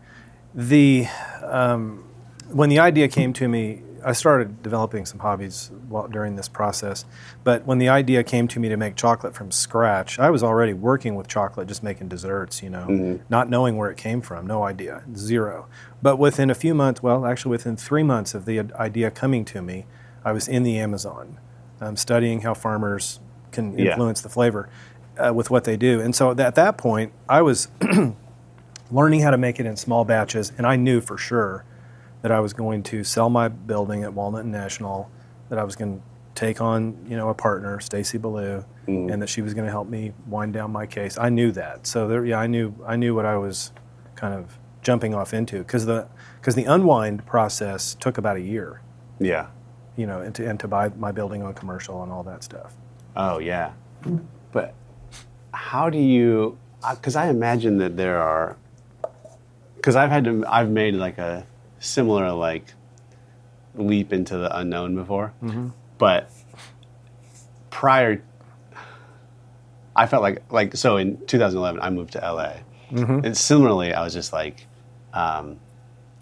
the 0.53 1.07
um, 1.43 2.03
when 2.49 2.69
the 2.69 2.79
idea 2.79 3.07
came 3.07 3.33
to 3.33 3.47
me, 3.47 3.81
I 4.03 4.13
started 4.13 4.63
developing 4.63 5.05
some 5.05 5.19
hobbies 5.19 5.69
while, 5.89 6.07
during 6.07 6.35
this 6.35 6.47
process. 6.47 7.03
But 7.43 7.65
when 7.65 7.77
the 7.77 7.89
idea 7.89 8.23
came 8.23 8.47
to 8.49 8.59
me 8.59 8.69
to 8.69 8.77
make 8.77 8.95
chocolate 8.95 9.35
from 9.35 9.51
scratch, 9.51 10.17
I 10.19 10.29
was 10.29 10.43
already 10.43 10.73
working 10.73 11.15
with 11.15 11.27
chocolate, 11.27 11.67
just 11.67 11.83
making 11.83 12.07
desserts, 12.07 12.63
you 12.63 12.69
know, 12.69 13.19
not 13.29 13.49
knowing 13.49 13.75
where 13.75 13.89
it 13.89 13.97
came 13.97 14.21
from, 14.21 14.47
no 14.47 14.63
idea, 14.63 15.03
zero. 15.15 15.67
But 16.01 16.17
within 16.17 16.49
a 16.49 16.55
few 16.55 16.73
months, 16.73 17.03
well, 17.03 17.25
actually 17.25 17.51
within 17.51 17.75
three 17.75 18.03
months 18.03 18.33
of 18.33 18.45
the 18.45 18.59
idea 18.75 19.11
coming 19.11 19.43
to 19.45 19.61
me, 19.61 19.85
I 20.23 20.31
was 20.31 20.47
in 20.47 20.63
the 20.63 20.77
Amazon, 20.77 21.39
um, 21.81 21.97
studying 21.97 22.41
how 22.41 22.53
farmers 22.53 23.19
can 23.51 23.77
Yeah. 23.77 23.91
influence 23.91 24.21
the 24.21 24.29
flavor 24.29 24.69
uh, 25.19 25.33
with 25.33 25.49
what 25.49 25.63
they 25.63 25.77
do. 25.77 25.99
And 26.01 26.15
so 26.15 26.31
at 26.37 26.55
that 26.55 26.77
point, 26.77 27.11
I 27.27 27.41
was 27.41 27.67
learning 28.91 29.21
how 29.21 29.31
to 29.31 29.37
make 29.37 29.59
it 29.59 29.65
in 29.65 29.75
small 29.75 30.05
batches, 30.05 30.51
and 30.57 30.65
I 30.65 30.75
knew 30.75 31.01
for 31.01 31.17
sure 31.17 31.65
that 32.21 32.31
I 32.31 32.39
was 32.39 32.53
going 32.53 32.83
to 32.83 33.03
sell 33.03 33.29
my 33.29 33.47
building 33.47 34.03
at 34.03 34.13
Walnut 34.13 34.43
and 34.43 34.51
National, 34.51 35.09
that 35.49 35.59
I 35.59 35.63
was 35.63 35.75
going 35.75 35.97
to 35.99 36.03
take 36.35 36.61
on, 36.61 37.05
you 37.09 37.15
know, 37.17 37.29
a 37.29 37.33
partner, 37.33 37.79
Stacy 37.79 38.17
Ballou, 38.17 38.63
and 38.87 39.21
that 39.21 39.27
she 39.27 39.41
was 39.41 39.53
going 39.53 39.65
to 39.65 39.71
help 39.71 39.89
me 39.89 40.13
wind 40.27 40.53
down 40.53 40.71
my 40.71 40.85
case. 40.85 41.17
I 41.17 41.27
knew 41.29 41.51
that, 41.51 41.85
so 41.85 42.07
there, 42.07 42.23
yeah, 42.25 42.39
I 42.39 42.47
knew 42.47 42.73
I 42.85 42.95
knew 42.95 43.13
what 43.13 43.25
I 43.25 43.35
was 43.37 43.71
kind 44.15 44.33
of 44.33 44.57
jumping 44.81 45.13
off 45.13 45.33
into 45.33 45.57
because 45.59 45.85
the 45.85 46.07
because 46.39 46.55
the 46.55 46.63
unwind 46.63 47.25
process 47.25 47.95
took 47.95 48.17
about 48.17 48.37
a 48.37 48.41
year, 48.41 48.79
Yeah. 49.19 49.47
you 49.97 50.07
know, 50.07 50.21
and 50.21 50.33
to, 50.35 50.47
and 50.49 50.57
to 50.61 50.67
buy 50.69 50.87
my 50.97 51.11
building 51.11 51.43
on 51.43 51.53
commercial 51.53 52.01
and 52.01 52.11
all 52.13 52.23
that 52.23 52.43
stuff. 52.43 52.75
Oh 53.17 53.39
yeah, 53.39 53.73
but 54.53 54.73
how 55.67 55.89
do 55.89 55.97
you? 55.97 56.57
Because 56.89 57.17
I 57.17 57.27
imagine 57.27 57.77
that 57.79 57.97
there 57.97 58.21
are. 58.21 58.55
Because 59.75 59.95
I've 59.95 60.09
had 60.09 60.23
to, 60.23 60.45
I've 60.47 60.69
made 60.69 60.93
like 60.95 61.17
a 61.17 61.45
similar 61.79 62.31
like 62.31 62.73
leap 63.75 64.13
into 64.13 64.37
the 64.37 64.57
unknown 64.57 64.95
before, 64.95 65.33
mm-hmm. 65.43 65.69
but 65.97 66.31
prior, 67.69 68.23
I 69.95 70.07
felt 70.07 70.23
like 70.23 70.41
like 70.51 70.75
so 70.77 70.97
in 70.97 71.17
2011 71.27 71.81
I 71.81 71.89
moved 71.89 72.13
to 72.13 72.19
LA, 72.19 72.53
mm-hmm. 72.89 73.25
and 73.25 73.37
similarly 73.37 73.93
I 73.93 74.03
was 74.03 74.13
just 74.13 74.33
like. 74.33 74.65
Um, 75.13 75.59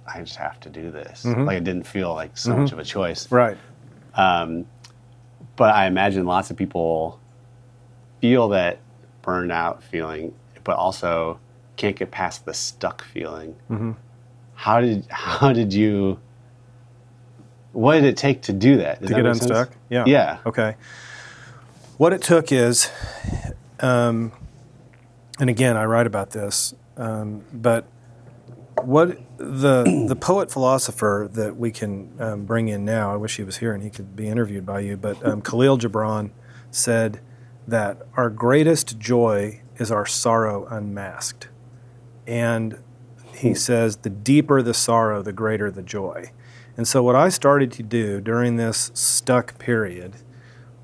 I 0.08 0.20
just 0.22 0.36
have 0.36 0.60
to 0.62 0.70
do 0.70 0.92
this. 0.92 1.24
Mm-hmm. 1.24 1.46
Like 1.46 1.58
it 1.58 1.64
didn't 1.64 1.88
feel 1.88 2.14
like 2.14 2.38
so 2.38 2.56
much 2.56 2.72
of 2.72 2.78
a 2.78 2.84
choice 2.84 3.30
Right. 3.32 3.58
Um, 4.14 4.68
but 5.56 5.74
I 5.74 5.88
imagine 5.88 6.26
lots 6.26 6.52
of 6.52 6.58
people 6.58 7.20
feel 8.22 8.50
that 8.50 8.80
burned 9.26 9.52
out 9.52 9.84
feeling, 9.84 10.34
but 10.64 10.78
also 10.78 11.40
can't 11.76 11.98
get 11.98 12.12
past 12.12 12.46
the 12.46 12.54
stuck 12.54 13.04
feeling. 13.04 13.56
Mm-hmm. 13.70 13.92
How 14.54 14.80
did 14.80 15.06
how 15.10 15.52
did 15.52 15.74
you? 15.74 16.20
What 17.74 17.96
did 17.96 18.06
it 18.06 18.16
take 18.16 18.44
to 18.44 18.54
do 18.54 18.78
that? 18.78 19.02
Does 19.02 19.10
to 19.10 19.16
that 19.16 19.22
get 19.22 19.28
make 19.28 19.36
sense? 19.36 19.52
unstuck. 19.52 19.72
Yeah. 19.90 20.06
Yeah. 20.08 20.38
Okay. 20.46 20.76
What 21.98 22.14
it 22.14 22.22
took 22.22 22.52
is, 22.52 22.90
um, 23.82 24.32
and 25.40 25.50
again, 25.50 25.76
I 25.76 25.84
write 25.86 26.08
about 26.08 26.32
this, 26.32 26.74
um, 26.96 27.44
but 27.52 27.86
what 28.82 29.18
the 29.38 30.06
the 30.08 30.16
poet 30.16 30.52
philosopher 30.52 31.30
that 31.34 31.58
we 31.58 31.72
can 31.72 32.12
um, 32.20 32.46
bring 32.46 32.70
in 32.70 32.86
now. 32.86 33.12
I 33.12 33.18
wish 33.18 33.38
he 33.38 33.44
was 33.44 33.58
here 33.58 33.74
and 33.74 33.84
he 33.84 33.90
could 33.90 34.16
be 34.16 34.28
interviewed 34.28 34.66
by 34.66 34.82
you. 34.82 34.96
But 34.98 35.26
um, 35.26 35.42
Kahlil 35.42 35.80
Gibran 35.80 36.32
said 36.72 37.20
that 37.68 38.02
our 38.16 38.30
greatest 38.30 39.00
joy 39.00 39.62
is 39.78 39.92
our 39.92 40.06
sorrow 40.06 40.66
unmasked, 40.70 41.50
and 42.28 42.78
he 43.34 43.50
hmm. 43.50 43.56
says 43.56 43.98
the 43.98 44.10
deeper 44.10 44.62
the 44.62 44.74
sorrow, 44.74 45.22
the 45.22 45.34
greater 45.34 45.70
the 45.70 45.82
joy. 45.82 46.32
And 46.78 46.88
so, 46.88 47.02
what 47.04 47.16
I 47.16 47.30
started 47.30 47.72
to 47.74 47.84
do 47.84 48.20
during 48.20 48.58
this 48.58 48.92
stuck 48.94 49.58
period 49.58 50.16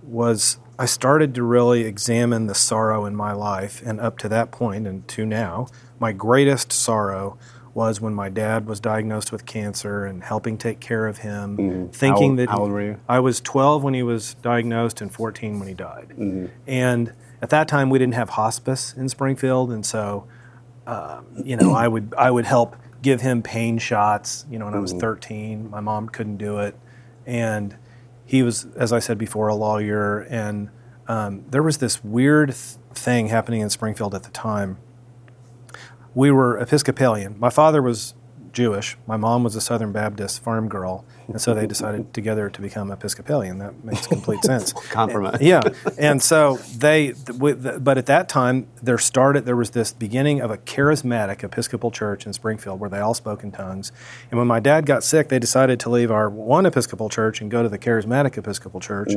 was 0.01 0.57
I 0.79 0.85
started 0.85 1.35
to 1.35 1.43
really 1.43 1.83
examine 1.83 2.47
the 2.47 2.55
sorrow 2.55 3.05
in 3.05 3.15
my 3.15 3.33
life. 3.33 3.83
And 3.85 3.99
up 3.99 4.17
to 4.19 4.29
that 4.29 4.51
point 4.51 4.87
and 4.87 5.07
to 5.09 5.25
now, 5.25 5.67
my 5.99 6.11
greatest 6.11 6.71
sorrow 6.71 7.37
was 7.73 8.01
when 8.01 8.13
my 8.13 8.29
dad 8.29 8.65
was 8.65 8.79
diagnosed 8.79 9.31
with 9.31 9.45
cancer 9.45 10.05
and 10.05 10.23
helping 10.23 10.57
take 10.57 10.79
care 10.79 11.07
of 11.07 11.19
him, 11.19 11.89
thinking 11.93 12.31
How- 12.31 12.35
that 12.37 12.49
how 12.49 12.59
old 12.59 12.71
were 12.71 12.81
you? 12.81 12.99
I 13.07 13.19
was 13.19 13.39
12 13.39 13.83
when 13.83 13.93
he 13.93 14.03
was 14.03 14.33
diagnosed 14.35 15.01
and 15.01 15.11
14 15.11 15.59
when 15.59 15.67
he 15.67 15.73
died. 15.73 16.09
Mm-hmm. 16.09 16.47
And 16.67 17.13
at 17.41 17.49
that 17.49 17.67
time, 17.67 17.89
we 17.89 17.97
didn't 17.97 18.15
have 18.15 18.31
hospice 18.31 18.93
in 18.93 19.09
Springfield, 19.09 19.71
and 19.71 19.85
so 19.85 20.27
um, 20.87 21.25
you 21.43 21.55
know, 21.55 21.73
I 21.73 21.87
would 21.87 22.13
I 22.17 22.29
would 22.31 22.45
help 22.45 22.75
give 23.01 23.21
him 23.21 23.41
pain 23.41 23.77
shots. 23.77 24.45
You 24.49 24.59
know, 24.59 24.65
when 24.65 24.73
I 24.73 24.79
was 24.79 24.93
13, 24.93 25.69
my 25.69 25.79
mom 25.79 26.09
couldn't 26.09 26.37
do 26.37 26.59
it, 26.59 26.75
and 27.25 27.75
he 28.25 28.43
was, 28.43 28.65
as 28.75 28.91
I 28.93 28.99
said 28.99 29.17
before, 29.17 29.47
a 29.47 29.55
lawyer, 29.55 30.19
and 30.21 30.69
um, 31.07 31.45
there 31.49 31.63
was 31.63 31.77
this 31.77 32.03
weird 32.03 32.49
th- 32.49 32.77
thing 32.93 33.27
happening 33.27 33.61
in 33.61 33.69
Springfield 33.69 34.15
at 34.15 34.23
the 34.23 34.29
time. 34.31 34.77
We 36.13 36.31
were 36.31 36.57
Episcopalian. 36.57 37.39
My 37.39 37.49
father 37.49 37.81
was 37.81 38.13
Jewish. 38.53 38.97
My 39.07 39.17
mom 39.17 39.43
was 39.43 39.55
a 39.55 39.61
Southern 39.61 39.91
Baptist 39.91 40.43
farm 40.43 40.67
girl, 40.69 41.05
and 41.27 41.39
so 41.41 41.53
they 41.53 41.65
decided 41.67 42.13
together 42.13 42.49
to 42.49 42.61
become 42.61 42.91
Episcopalian. 42.91 43.59
That 43.59 43.83
makes 43.83 44.07
complete 44.07 44.43
sense. 44.43 44.73
Compromise. 44.91 45.37
Yeah, 45.41 45.61
and 45.97 46.21
so 46.21 46.57
they, 46.77 47.13
th- 47.13 47.37
with 47.39 47.63
the- 47.63 47.79
but 47.79 47.97
at 47.97 48.05
that 48.07 48.27
time 48.29 48.67
there 48.81 48.97
started 48.97 49.45
there 49.45 49.55
was 49.55 49.69
this 49.71 49.93
beginning 49.93 50.41
of 50.41 50.51
a 50.51 50.57
charismatic 50.57 51.43
Episcopal 51.43 51.91
church 51.91 52.25
in 52.25 52.33
Springfield 52.33 52.79
where 52.79 52.89
they 52.89 52.99
all 52.99 53.13
spoke 53.13 53.43
in 53.43 53.51
tongues. 53.51 53.91
And 54.29 54.37
when 54.37 54.47
my 54.47 54.59
dad 54.59 54.85
got 54.85 55.03
sick, 55.03 55.29
they 55.29 55.39
decided 55.39 55.79
to 55.81 55.89
leave 55.89 56.11
our 56.11 56.29
one 56.29 56.65
Episcopal 56.65 57.09
church 57.09 57.41
and 57.41 57.49
go 57.49 57.63
to 57.63 57.69
the 57.69 57.79
charismatic 57.79 58.37
Episcopal 58.37 58.79
church. 58.79 59.13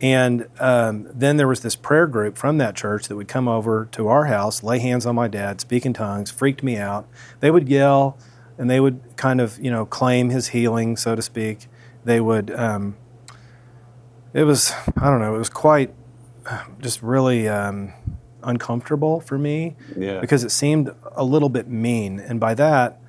And 0.00 0.48
um, 0.58 1.08
then 1.12 1.36
there 1.36 1.48
was 1.48 1.60
this 1.60 1.76
prayer 1.76 2.06
group 2.06 2.36
from 2.36 2.58
that 2.58 2.74
church 2.74 3.08
that 3.08 3.16
would 3.16 3.28
come 3.28 3.48
over 3.48 3.88
to 3.92 4.08
our 4.08 4.24
house, 4.26 4.62
lay 4.62 4.78
hands 4.78 5.06
on 5.06 5.14
my 5.14 5.28
dad, 5.28 5.60
speak 5.60 5.86
in 5.86 5.92
tongues, 5.92 6.30
freaked 6.30 6.62
me 6.62 6.76
out. 6.76 7.08
They 7.40 7.50
would 7.50 7.68
yell, 7.68 8.18
and 8.58 8.68
they 8.70 8.80
would 8.80 9.00
kind 9.16 9.40
of 9.40 9.58
you 9.58 9.70
know 9.70 9.84
claim 9.86 10.30
his 10.30 10.48
healing, 10.48 10.96
so 10.96 11.14
to 11.14 11.22
speak. 11.22 11.66
They 12.04 12.20
would. 12.20 12.50
Um, 12.50 12.96
it 14.32 14.44
was 14.44 14.72
I 14.96 15.10
don't 15.10 15.20
know. 15.20 15.34
It 15.34 15.38
was 15.38 15.48
quite 15.50 15.92
just 16.80 17.02
really 17.02 17.48
um, 17.48 17.92
uncomfortable 18.42 19.20
for 19.20 19.38
me 19.38 19.76
Yeah. 19.96 20.20
because 20.20 20.44
it 20.44 20.50
seemed 20.50 20.94
a 21.14 21.24
little 21.24 21.48
bit 21.48 21.68
mean. 21.68 22.20
And 22.20 22.38
by 22.40 22.54
that, 22.54 23.00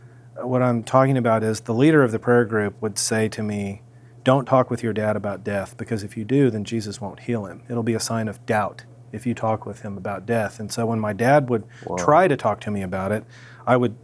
what 0.41 0.61
I'm 0.61 0.83
talking 0.83 1.17
about 1.17 1.43
is 1.43 1.61
the 1.61 1.73
leader 1.73 2.03
of 2.03 2.11
the 2.11 2.19
prayer 2.19 2.45
group 2.45 2.81
would 2.81 2.97
say 2.97 3.27
to 3.29 3.43
me, 3.43 3.81
"Don't 4.23 4.45
talk 4.45 4.69
with 4.69 4.83
your 4.83 4.93
dad 4.93 5.15
about 5.15 5.43
death 5.43 5.75
because 5.77 6.03
if 6.03 6.15
you 6.17 6.23
do, 6.25 6.49
then 6.49 6.63
Jesus 6.63 7.01
won't 7.01 7.21
heal 7.21 7.45
him. 7.45 7.63
It'll 7.69 7.83
be 7.83 7.93
a 7.95 7.99
sign 7.99 8.27
of 8.27 8.45
doubt 8.45 8.83
if 9.11 9.25
you 9.25 9.33
talk 9.33 9.65
with 9.65 9.81
him 9.81 9.97
about 9.97 10.25
death." 10.25 10.59
And 10.59 10.71
so 10.71 10.85
when 10.85 10.99
my 10.99 11.13
dad 11.13 11.49
would 11.49 11.63
try 11.97 12.27
to 12.27 12.35
talk 12.37 12.59
to 12.61 12.71
me 12.71 12.81
about 12.81 13.11
it, 13.11 13.23
I 13.65 13.77
would, 13.77 13.95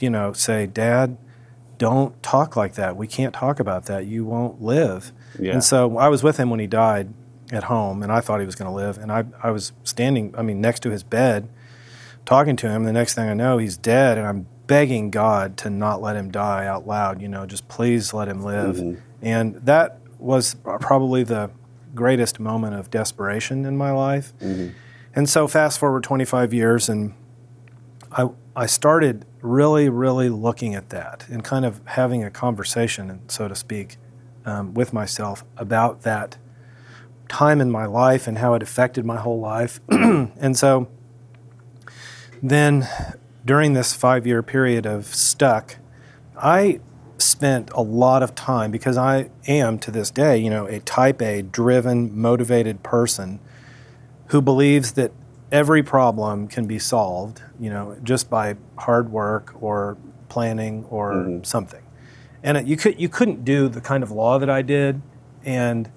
you 0.00 0.10
know, 0.10 0.32
say, 0.32 0.66
"Dad." 0.66 1.16
Don't 1.78 2.22
talk 2.22 2.56
like 2.56 2.74
that. 2.74 2.94
We 2.94 3.06
can't 3.06 3.34
talk 3.34 3.58
about 3.58 3.86
that. 3.86 4.04
You 4.04 4.26
won't 4.26 4.60
live. 4.60 5.12
Yeah. 5.38 5.54
And 5.54 5.64
so 5.64 5.96
I 5.96 6.08
was 6.08 6.22
with 6.22 6.36
him 6.36 6.50
when 6.50 6.60
he 6.60 6.66
died 6.66 7.14
at 7.52 7.64
home, 7.64 8.02
and 8.02 8.12
I 8.12 8.20
thought 8.20 8.40
he 8.40 8.46
was 8.46 8.54
going 8.54 8.70
to 8.70 8.74
live. 8.74 8.98
And 8.98 9.10
I, 9.10 9.24
I 9.42 9.50
was 9.50 9.72
standing, 9.84 10.34
I 10.36 10.42
mean, 10.42 10.60
next 10.60 10.80
to 10.80 10.90
his 10.90 11.02
bed, 11.02 11.48
talking 12.24 12.56
to 12.56 12.68
him. 12.68 12.84
The 12.84 12.92
next 12.92 13.14
thing 13.14 13.28
I 13.28 13.34
know, 13.34 13.58
he's 13.58 13.76
dead, 13.76 14.18
and 14.18 14.26
I'm 14.26 14.46
begging 14.66 15.10
God 15.10 15.56
to 15.58 15.70
not 15.70 16.00
let 16.00 16.16
him 16.16 16.30
die 16.30 16.66
out 16.66 16.86
loud. 16.86 17.20
You 17.20 17.28
know, 17.28 17.46
just 17.46 17.68
please 17.68 18.14
let 18.14 18.28
him 18.28 18.42
live. 18.42 18.76
Mm-hmm. 18.76 19.00
And 19.22 19.54
that 19.56 19.98
was 20.18 20.54
probably 20.80 21.24
the 21.24 21.50
greatest 21.94 22.38
moment 22.38 22.74
of 22.74 22.90
desperation 22.90 23.64
in 23.64 23.76
my 23.76 23.90
life. 23.90 24.32
Mm-hmm. 24.38 24.68
And 25.14 25.28
so, 25.28 25.48
fast 25.48 25.78
forward 25.80 26.04
25 26.04 26.54
years, 26.54 26.88
and 26.88 27.14
I, 28.12 28.28
I 28.54 28.66
started 28.66 29.26
really, 29.42 29.88
really 29.88 30.28
looking 30.28 30.74
at 30.74 30.90
that 30.90 31.26
and 31.28 31.42
kind 31.42 31.64
of 31.64 31.80
having 31.86 32.22
a 32.24 32.30
conversation, 32.30 33.20
so 33.28 33.48
to 33.48 33.54
speak, 33.54 33.96
um, 34.44 34.74
with 34.74 34.92
myself 34.92 35.44
about 35.56 36.02
that 36.02 36.36
time 37.28 37.60
in 37.60 37.70
my 37.70 37.86
life 37.86 38.26
and 38.26 38.38
how 38.38 38.54
it 38.54 38.62
affected 38.62 39.04
my 39.04 39.16
whole 39.16 39.40
life. 39.40 39.80
and 39.88 40.56
so 40.56 40.88
then 42.42 42.88
during 43.44 43.72
this 43.72 43.92
five 43.92 44.26
year 44.26 44.42
period 44.42 44.86
of 44.86 45.06
stuck, 45.06 45.76
I 46.36 46.80
spent 47.18 47.70
a 47.74 47.82
lot 47.82 48.22
of 48.22 48.34
time 48.34 48.70
because 48.70 48.96
I 48.96 49.30
am 49.46 49.78
to 49.80 49.90
this 49.90 50.10
day, 50.10 50.38
you 50.38 50.50
know, 50.50 50.66
a 50.66 50.80
type 50.80 51.22
A 51.22 51.42
driven, 51.42 52.18
motivated 52.18 52.82
person 52.82 53.40
who 54.28 54.40
believes 54.40 54.92
that 54.92 55.12
every 55.52 55.82
problem 55.82 56.48
can 56.48 56.66
be 56.66 56.78
solved, 56.78 57.42
you 57.58 57.70
know, 57.70 57.96
just 58.02 58.30
by 58.30 58.56
hard 58.78 59.10
work 59.10 59.54
or 59.60 59.96
planning 60.28 60.84
or 60.90 61.14
mm-hmm. 61.14 61.42
something. 61.42 61.82
And 62.42 62.56
it, 62.56 62.66
you 62.66 62.76
could 62.76 63.00
you 63.00 63.08
couldn't 63.08 63.44
do 63.44 63.68
the 63.68 63.80
kind 63.80 64.02
of 64.02 64.10
law 64.10 64.38
that 64.38 64.48
I 64.48 64.62
did 64.62 65.02
and 65.44 65.90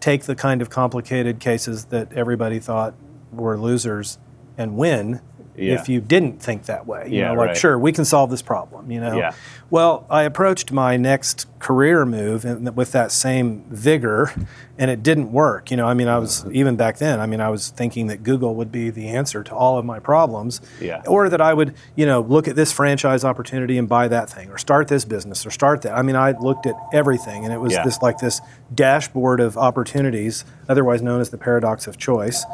take 0.00 0.24
the 0.24 0.34
kind 0.34 0.60
of 0.60 0.70
complicated 0.70 1.40
cases 1.40 1.86
that 1.86 2.12
everybody 2.12 2.58
thought 2.58 2.94
were 3.32 3.58
losers 3.58 4.18
and 4.56 4.76
win 4.76 5.20
yeah. 5.56 5.74
if 5.74 5.88
you 5.88 6.00
didn't 6.00 6.42
think 6.42 6.66
that 6.66 6.86
way. 6.86 7.06
You 7.08 7.20
yeah, 7.20 7.28
know, 7.28 7.34
like 7.34 7.48
right. 7.48 7.56
sure, 7.56 7.78
we 7.78 7.92
can 7.92 8.04
solve 8.04 8.30
this 8.30 8.42
problem, 8.42 8.90
you 8.90 9.00
know. 9.00 9.16
Yeah. 9.16 9.34
Well, 9.70 10.06
I 10.10 10.22
approached 10.22 10.72
my 10.72 10.96
next 10.96 11.46
career 11.64 12.04
move 12.04 12.44
and 12.44 12.76
with 12.76 12.92
that 12.92 13.10
same 13.10 13.64
vigor 13.70 14.30
and 14.78 14.90
it 14.90 15.02
didn't 15.02 15.32
work. 15.32 15.70
You 15.70 15.78
know, 15.78 15.86
I 15.86 15.94
mean, 15.94 16.08
I 16.08 16.18
was 16.18 16.44
even 16.52 16.76
back 16.76 16.98
then, 16.98 17.20
I 17.20 17.26
mean, 17.26 17.40
I 17.40 17.48
was 17.48 17.70
thinking 17.70 18.08
that 18.08 18.22
Google 18.22 18.54
would 18.56 18.70
be 18.70 18.90
the 18.90 19.08
answer 19.08 19.42
to 19.42 19.54
all 19.54 19.78
of 19.78 19.84
my 19.86 19.98
problems. 19.98 20.60
Yeah. 20.78 21.02
Or 21.06 21.30
that 21.30 21.40
I 21.40 21.54
would, 21.54 21.74
you 21.96 22.04
know, 22.04 22.20
look 22.20 22.48
at 22.48 22.54
this 22.54 22.70
franchise 22.70 23.24
opportunity 23.24 23.78
and 23.78 23.88
buy 23.88 24.08
that 24.08 24.28
thing 24.28 24.50
or 24.50 24.58
start 24.58 24.88
this 24.88 25.06
business 25.06 25.46
or 25.46 25.50
start 25.50 25.80
that. 25.82 25.96
I 25.96 26.02
mean, 26.02 26.16
I 26.16 26.32
looked 26.38 26.66
at 26.66 26.74
everything 26.92 27.44
and 27.44 27.52
it 27.54 27.58
was 27.60 27.72
Yeah. 27.72 27.82
this 27.84 28.02
like 28.02 28.18
this 28.18 28.42
dashboard 28.74 29.40
of 29.40 29.56
opportunities, 29.56 30.44
otherwise 30.68 31.00
known 31.00 31.22
as 31.22 31.30
the 31.30 31.38
paradox 31.38 31.86
of 31.86 31.96
choice 31.96 32.44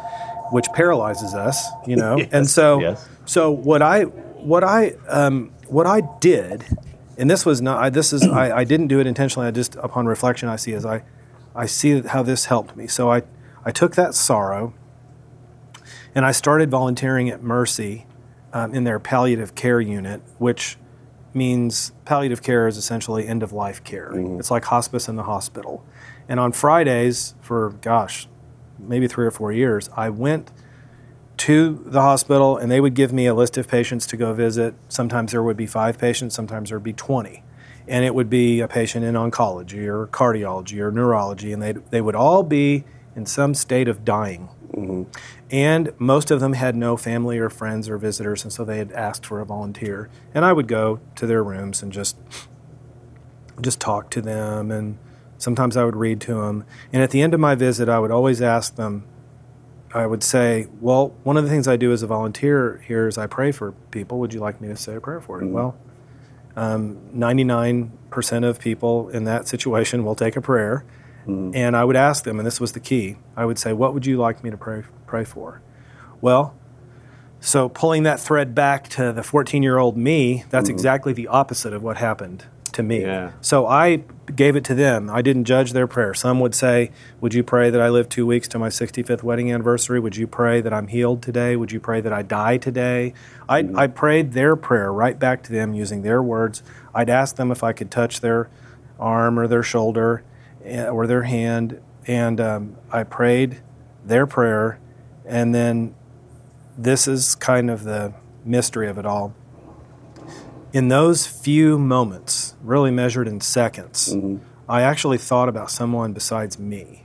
which 0.53 0.67
paralyzes 0.73 1.35
us, 1.35 1.65
you 1.87 1.97
know. 2.03 2.17
Yes, 2.19 2.29
and 2.33 2.49
so, 2.49 2.81
yes. 2.81 3.09
so 3.25 3.51
what 3.51 3.83
I 3.83 4.03
what 4.03 4.63
I 4.65 4.95
um, 5.09 5.51
what 5.69 5.87
I 5.87 6.01
did, 6.21 6.65
and 7.21 7.31
this 7.31 7.45
was 7.45 7.61
not 7.61 7.79
I, 7.79 7.91
this 7.91 8.13
is 8.13 8.27
I, 8.27 8.59
I 8.59 8.65
didn't 8.65 8.89
do 8.89 8.99
it 8.99 9.07
intentionally. 9.07 9.47
I 9.47 9.51
just 9.51 9.77
upon 9.77 10.07
reflection 10.07 10.49
I 10.49 10.57
see 10.57 10.73
as 10.73 10.87
I 10.87 11.05
I 11.55 11.67
see 11.67 12.01
how 12.01 12.23
this 12.23 12.47
helped 12.47 12.75
me. 12.77 12.87
So 12.87 13.13
I 13.13 13.23
I 13.65 13.71
took 13.71 13.95
that 13.97 14.15
sorrow, 14.15 14.73
and 16.15 16.25
I 16.25 16.33
started 16.33 16.71
volunteering 16.71 17.29
at 17.29 17.43
Mercy 17.43 18.07
um, 18.55 18.75
in 18.75 18.85
their 18.85 18.99
palliative 18.99 19.55
care 19.55 19.81
unit, 19.81 20.23
which 20.39 20.79
means 21.35 21.93
palliative 22.07 22.43
care 22.43 22.67
is 22.67 22.79
essentially 22.79 23.29
end 23.29 23.43
of 23.43 23.53
life 23.53 23.85
care. 23.85 24.11
It's 24.39 24.51
like 24.51 24.65
hospice 24.65 25.07
in 25.07 25.17
the 25.17 25.25
hospital. 25.25 25.85
And 26.27 26.41
on 26.41 26.53
Fridays, 26.53 27.35
for 27.41 27.71
gosh, 27.83 28.29
maybe 28.79 29.07
three 29.07 29.27
or 29.27 29.31
four 29.31 29.53
years, 29.53 29.91
I 29.97 30.09
went 30.09 30.51
to 31.41 31.83
the 31.87 32.03
hospital 32.03 32.59
and 32.59 32.71
they 32.71 32.81
would 32.81 32.95
give 32.95 33.13
me 33.15 33.27
a 33.27 33.33
list 33.33 33.57
of 33.57 33.67
patients 33.67 34.07
to 34.09 34.17
go 34.17 34.35
visit. 34.35 34.75
Sometimes 34.89 35.33
there 35.33 35.43
would 35.43 35.57
be 35.57 35.67
five 35.67 35.99
patients, 35.99 36.35
sometimes 36.35 36.69
there 36.69 36.79
would 36.79 36.85
be 36.85 36.93
20. 36.93 37.43
And 37.89 38.05
it 38.05 38.15
would 38.15 38.29
be 38.29 38.61
a 38.61 38.69
patient 38.69 39.07
in 39.07 39.15
oncology 39.15 39.87
or 39.87 40.07
cardiology 40.09 40.79
or 40.81 40.93
neurology, 40.93 41.53
and 41.53 41.61
they 41.61 41.73
they 41.73 42.01
would 42.01 42.15
all 42.15 42.45
be 42.45 42.85
in 43.17 43.27
some 43.27 43.55
state 43.55 43.89
of 43.89 44.05
dying. 44.05 44.49
Mm-hmm. 44.73 45.05
And 45.51 45.93
most 45.99 46.31
of 46.31 46.39
them 46.39 46.53
had 46.53 46.77
no 46.77 46.97
family 46.97 47.39
or 47.39 47.51
friends 47.51 47.89
or 47.89 47.99
visitors, 47.99 48.45
and 48.45 48.53
so 48.53 48.65
they 48.65 48.79
had 48.79 48.93
asked 48.93 49.27
for 49.27 49.41
a 49.41 49.47
volunteer. 49.47 50.09
And 50.33 50.45
I 50.45 50.53
would 50.53 50.69
go 50.69 51.01
to 51.17 51.27
their 51.27 51.43
rooms 51.43 51.83
and 51.83 51.91
just 51.91 52.17
just 53.61 53.81
talk 53.81 54.09
to 54.11 54.21
them 54.21 54.71
and 54.71 54.99
sometimes 55.39 55.77
I 55.77 55.85
would 55.85 55.97
read 55.97 56.21
to 56.23 56.35
them. 56.35 56.65
And 56.93 57.03
at 57.03 57.11
the 57.11 57.23
end 57.23 57.35
of 57.35 57.41
my 57.41 57.55
visit, 57.55 57.89
I 57.89 57.99
would 57.99 58.11
always 58.11 58.41
ask 58.41 58.77
them, 58.77 59.05
I 59.93 60.07
would 60.07 60.23
say, 60.23 60.69
Well, 60.81 61.15
one 61.25 61.37
of 61.37 61.45
the 61.45 61.51
things 61.51 61.67
I 61.67 61.77
do 61.77 61.93
as 61.93 62.03
a 62.03 62.07
volunteer 62.07 62.83
here 62.87 63.09
is 63.09 63.19
I 63.19 63.27
pray 63.27 63.53
for 63.53 63.73
people. 63.91 64.19
Would 64.21 64.33
you 64.33 64.41
like 64.41 64.61
me 64.61 64.69
to 64.69 64.77
say 64.77 64.95
a 64.95 65.01
prayer 65.01 65.21
for 65.21 65.41
you? 65.41 65.47
Mm-hmm. 65.47 65.55
Well, 65.55 65.77
um, 66.57 66.99
99% 67.15 68.49
of 68.49 68.61
people 68.61 69.09
in 69.09 69.25
that 69.25 69.49
situation 69.49 70.05
will 70.05 70.15
take 70.15 70.37
a 70.37 70.41
prayer. 70.41 70.85
Mm-hmm. 71.27 71.55
And 71.55 71.77
I 71.77 71.85
would 71.85 71.97
ask 71.97 72.25
them, 72.25 72.39
and 72.39 72.47
this 72.47 72.61
was 72.61 72.73
the 72.73 72.81
key 72.81 73.17
I 73.37 73.45
would 73.45 73.59
say, 73.59 73.73
What 73.73 73.95
would 73.95 74.07
you 74.07 74.17
like 74.19 74.45
me 74.45 74.51
to 74.51 74.57
pray, 74.57 74.85
pray 75.07 75.25
for? 75.25 75.63
Well, 76.21 76.55
so 77.41 77.69
pulling 77.69 78.03
that 78.03 78.21
thread 78.21 78.55
back 78.55 78.89
to 78.91 79.13
the 79.13 79.23
14 79.23 79.63
year 79.63 79.79
old 79.79 79.97
me, 79.97 80.45
that's 80.51 80.69
mm-hmm. 80.69 80.75
exactly 80.75 81.13
the 81.13 81.29
opposite 81.29 81.73
of 81.73 81.83
what 81.83 81.97
happened 81.97 82.45
to 82.73 82.83
me. 82.83 83.03
Yeah. 83.03 83.33
So 83.41 83.67
I 83.67 84.05
gave 84.35 84.57
it 84.57 84.65
to 84.65 84.75
them. 84.75 85.11
I 85.11 85.23
didn't 85.23 85.45
judge 85.45 85.73
their 85.73 85.87
prayer. 85.87 86.15
Some 86.15 86.41
would 86.41 86.55
say, 86.55 86.91
Would 87.21 87.35
you 87.35 87.43
pray 87.43 87.71
that 87.71 87.81
I 87.81 87.89
live 87.89 88.09
two 88.09 88.27
weeks 88.27 88.49
to 88.49 88.59
my 88.59 88.69
65th 88.69 89.23
wedding 89.23 89.53
anniversary? 89.53 90.01
Would 90.01 90.17
you 90.17 90.27
pray 90.27 90.61
that 90.61 90.73
I'm 90.73 90.89
healed 90.89 91.23
today? 91.23 91.57
Would 91.57 91.73
you 91.73 91.81
pray 91.81 92.01
that 92.01 92.13
I 92.13 92.23
die 92.23 92.57
today? 92.57 93.15
I, 93.49 93.69
I 93.75 93.87
prayed 93.87 94.33
their 94.33 94.57
prayer 94.57 94.93
right 94.93 95.19
back 95.19 95.43
to 95.45 95.53
them 95.53 95.75
using 95.75 96.03
their 96.03 96.23
words. 96.23 96.63
I'd 96.95 97.11
ask 97.11 97.37
them 97.37 97.51
if 97.51 97.63
I 97.63 97.73
could 97.73 97.91
touch 97.91 98.21
their 98.21 98.49
arm 98.99 99.39
or 99.39 99.47
their 99.47 99.63
shoulder 99.63 100.23
eh, 100.65 100.87
or 100.87 101.07
their 101.07 101.23
hand. 101.23 101.81
And 102.07 102.41
um, 102.41 102.77
I 102.91 103.05
prayed 103.05 103.61
their 104.05 104.27
prayer. 104.27 104.79
And 105.25 105.55
then 105.55 105.95
this 106.77 107.07
is 107.07 107.35
kind 107.35 107.71
of 107.71 107.85
the 107.85 108.15
mystery 108.45 108.89
of 108.89 108.99
it 108.99 109.07
all 109.07 109.35
in 110.73 110.89
those 110.89 111.27
few 111.27 111.79
moments, 111.79 112.55
really 112.63 112.91
measured 112.91 113.27
in 113.29 113.41
seconds, 113.41 114.15
I 114.69 114.83
actually 114.83 115.19
thought 115.19 115.49
about 115.49 115.71
someone 115.71 116.13
besides 116.13 116.59
me, 116.59 117.05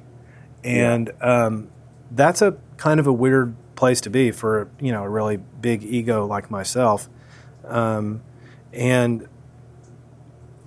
and 0.63 1.11
um, 1.21 1.69
that's 2.11 2.41
a 2.41 2.57
kind 2.77 2.99
of 2.99 3.07
a 3.07 3.13
weird 3.13 3.55
place 3.75 3.99
to 4.01 4.09
be 4.09 4.31
for 4.31 4.69
you 4.79 4.91
know 4.91 5.03
a 5.03 5.09
really 5.09 5.37
big 5.37 5.83
ego 5.83 6.25
like 6.25 6.51
myself, 6.51 7.09
um, 7.67 8.21
and 8.71 9.27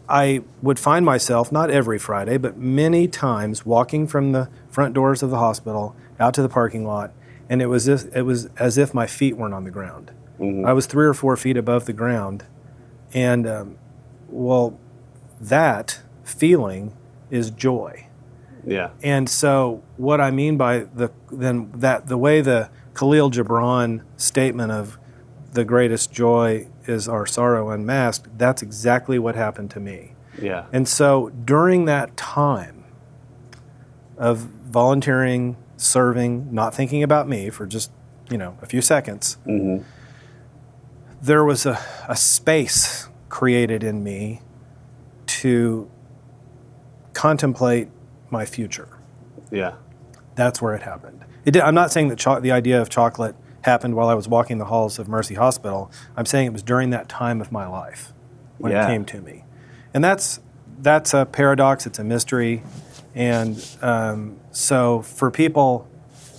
I 0.09 0.43
would 0.63 0.79
find 0.79 1.05
myself 1.05 1.53
not 1.53 1.71
every 1.71 1.99
Friday, 1.99 2.39
but 2.39 2.57
many 2.57 3.07
times 3.07 3.67
walking 3.67 4.07
from 4.07 4.33
the 4.33 4.49
front 4.69 4.95
doors 4.95 5.23
of 5.23 5.31
the 5.31 5.39
hospital 5.39 5.95
out 6.19 6.35
to 6.35 6.43
the 6.43 6.49
parking 6.49 6.85
lot, 6.87 7.13
and 7.49 7.61
it 7.63 7.67
was 7.67 7.89
as, 7.89 8.05
it 8.07 8.23
was 8.23 8.49
as 8.59 8.79
if 8.79 8.93
my 8.95 9.07
feet 9.07 9.37
weren't 9.37 9.55
on 9.55 9.65
the 9.65 9.71
ground. 9.71 10.11
I 10.65 10.73
was 10.73 10.87
three 10.87 11.05
or 11.07 11.15
four 11.15 11.37
feet 11.37 11.57
above 11.57 11.87
the 11.87 11.93
ground, 11.93 12.45
and 13.13 13.47
um, 13.47 13.79
well, 14.29 14.79
that 15.41 16.01
feeling 16.25 16.97
is 17.31 17.51
joy. 17.51 18.07
Yeah. 18.67 18.91
And 19.03 19.29
so, 19.29 19.83
what 19.97 20.21
I 20.21 20.31
mean 20.31 20.57
by 20.57 20.81
the 20.81 21.11
then 21.31 21.71
that 21.75 22.09
the 22.09 22.19
way 22.19 22.41
the 22.41 22.71
Kahlil 22.95 23.33
Gibran 23.33 24.03
statement 24.17 24.73
of 24.73 24.99
the 25.53 25.65
greatest 25.65 26.13
joy 26.13 26.69
is 26.87 27.09
our 27.09 27.27
sorrow 27.27 27.71
unmasked, 27.71 28.37
that's 28.37 28.63
exactly 28.63 29.19
what 29.19 29.35
happened 29.35 29.71
to 29.71 29.81
me. 29.81 30.15
Yeah. 30.41 30.67
And 30.73 30.87
so, 30.87 31.31
during 31.31 31.87
that 31.87 32.17
time 32.17 32.85
of 34.17 34.39
volunteering, 34.39 35.57
serving, 35.77 36.53
not 36.53 36.75
thinking 36.75 37.03
about 37.03 37.29
me 37.29 37.51
for 37.51 37.67
just 37.67 37.91
you 38.31 38.37
know 38.37 38.59
a 38.61 38.67
few 38.67 38.83
seconds, 38.83 39.39
there 41.23 41.45
was 41.45 41.67
a, 41.67 41.79
a 42.09 42.17
space 42.17 43.09
created 43.29 43.83
in 43.85 44.03
me 44.03 44.41
to 45.27 45.91
contemplate 47.13 47.89
my 48.31 48.45
future. 48.45 48.89
yeah. 49.51 49.75
That's 50.35 50.63
where 50.63 50.73
it 50.77 50.83
happened. 50.83 51.25
It 51.45 51.51
did, 51.51 51.63
I'm 51.63 51.75
not 51.75 51.91
saying 51.91 52.09
that 52.09 52.19
cho- 52.19 52.39
the 52.39 52.53
idea 52.53 52.81
of 52.81 52.89
chocolate 52.89 53.35
happened 53.63 53.97
while 53.97 54.09
I 54.09 54.15
was 54.15 54.29
walking 54.29 54.59
the 54.59 54.67
halls 54.67 55.01
of 55.01 55.09
Mercy 55.09 55.35
Hospital. 55.35 55.91
I'm 56.17 56.27
saying 56.27 56.47
it 56.47 56.53
was 56.53 56.63
during 56.63 56.91
that 56.91 57.09
time 57.09 57.41
of 57.41 57.51
my 57.51 57.67
life 57.67 58.13
when 58.59 58.71
Yeah. 58.71 58.85
it 58.85 58.87
came 58.87 59.05
to 59.07 59.21
me, 59.21 59.45
and 59.93 60.05
that's 60.05 60.39
that's 60.81 61.13
a 61.13 61.27
paradox. 61.27 61.87
It's 61.87 61.99
a 61.99 62.05
mystery, 62.05 62.63
and 63.17 63.67
um, 63.83 64.37
so 64.53 65.03
for 65.03 65.29
people 65.33 65.89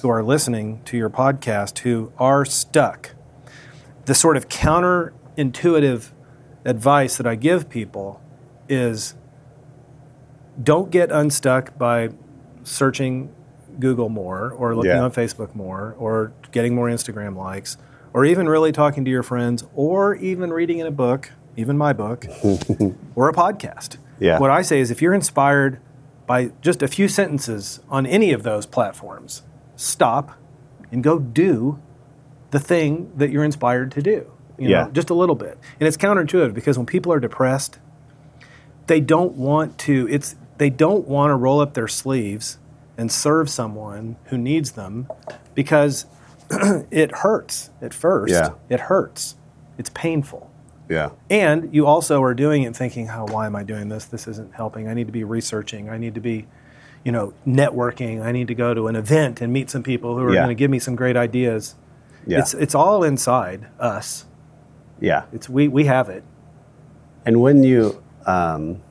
who 0.02 0.08
are 0.10 0.24
listening 0.24 0.82
to 0.86 0.96
your 0.96 1.10
podcast 1.10 1.80
who 1.80 2.14
are 2.18 2.46
stuck, 2.46 3.10
the 4.10 4.16
sort 4.16 4.36
of 4.36 4.50
counterintuitive 4.50 6.10
advice 6.66 7.16
that 7.18 7.28
I 7.28 7.36
give 7.36 7.70
people 7.70 8.20
is 8.68 9.14
don't 10.64 10.90
get 10.90 11.12
unstuck 11.12 11.78
by 11.78 12.10
searching 12.64 13.32
Google 13.80 14.10
more 14.10 14.50
or 14.50 14.76
looking 14.76 14.90
Yeah. 14.90 15.04
on 15.04 15.12
Facebook 15.12 15.54
more 15.54 15.96
or 16.00 16.32
getting 16.52 16.74
more 16.74 16.88
Instagram 16.88 17.38
likes 17.38 17.78
or 18.12 18.26
even 18.26 18.50
really 18.50 18.72
talking 18.72 19.06
to 19.06 19.12
your 19.12 19.22
friends 19.22 19.64
or 19.76 20.16
even 20.16 20.52
reading 20.52 20.80
in 20.80 20.88
a 20.88 20.92
book, 20.92 21.30
even 21.56 21.78
my 21.78 21.94
book, 21.94 22.26
or 23.16 23.30
a 23.30 23.34
podcast. 23.34 23.98
Yeah. 24.20 24.40
What 24.40 24.50
I 24.50 24.64
say 24.64 24.80
is 24.80 24.90
if 24.90 25.04
you're 25.04 25.14
inspired 25.14 25.80
by 26.26 26.50
just 26.62 26.82
a 26.82 26.88
few 26.88 27.08
sentences 27.08 27.80
on 27.90 28.08
any 28.08 28.32
of 28.34 28.42
those 28.42 28.66
platforms, 28.66 29.44
stop 29.76 30.32
and 30.92 31.04
go 31.04 31.20
do 31.20 31.78
the 32.52 32.60
thing 32.60 33.12
that 33.18 33.30
you're 33.30 33.44
inspired 33.44 33.92
to 33.92 34.02
do. 34.02 34.32
You 34.58 34.68
know, 34.68 34.70
Yeah. 34.70 34.88
just 34.92 35.10
a 35.10 35.14
little 35.14 35.36
bit. 35.36 35.58
And 35.80 35.88
it's 35.88 35.98
counterintuitive 35.98 36.54
because 36.54 36.78
when 36.78 36.86
people 36.86 37.14
are 37.14 37.20
depressed, 37.20 37.80
they 38.88 39.00
don't 39.00 39.34
want 39.36 39.78
to 39.80 40.08
it's 40.10 40.36
they 40.58 40.70
don't 40.70 41.08
want 41.08 41.32
to 41.32 41.36
roll 41.36 41.62
up 41.62 41.74
their 41.74 41.88
sleeves 41.88 42.58
and 42.98 43.10
serve 43.12 43.50
someone 43.50 44.18
who 44.26 44.38
needs 44.38 44.72
them 44.72 45.08
because 45.56 46.06
it 46.92 47.12
hurts 47.18 47.70
at 47.82 47.94
first. 47.94 48.34
Yeah. 48.34 48.50
It 48.68 48.82
hurts. 48.82 49.36
It's 49.78 49.90
painful. 49.92 50.52
Yeah. 50.90 51.12
And 51.30 51.74
you 51.74 51.86
also 51.86 52.22
are 52.24 52.34
doing 52.34 52.64
it 52.64 52.76
thinking, 52.76 53.10
"Oh, 53.10 53.26
why 53.32 53.46
am 53.46 53.56
I 53.56 53.64
doing 53.64 53.88
this? 53.90 54.06
This 54.06 54.28
isn't 54.28 54.56
helping. 54.56 54.88
I 54.90 54.94
need 54.96 55.06
to 55.08 55.14
be 55.14 55.24
researching. 55.24 55.88
I 55.90 55.98
need 56.00 56.16
to 56.16 56.20
be, 56.22 56.48
you 57.06 57.12
know, 57.12 57.34
networking. 57.48 58.22
I 58.24 58.32
need 58.32 58.48
to 58.48 58.56
go 58.56 58.74
to 58.74 58.88
an 58.88 58.96
event 58.96 59.40
and 59.40 59.54
meet 59.54 59.70
some 59.70 59.84
people 59.84 60.18
who 60.18 60.24
are 60.24 60.34
Yeah. 60.34 60.40
going 60.40 60.50
to 60.50 60.56
give 60.56 60.72
me 60.72 60.80
some 60.80 60.96
great 60.96 61.16
ideas." 61.16 61.76
Yeah. 62.28 62.40
It's 62.40 62.54
it's 62.54 62.76
all 62.76 63.04
inside 63.04 63.68
us. 63.80 64.26
yeah. 65.00 65.24
It's 65.34 65.48
we 65.50 65.68
we 65.68 65.86
have 65.86 66.10
it. 66.10 66.24
And 67.26 67.42
when 67.42 67.64
you, 67.64 68.02
um, 68.26 68.82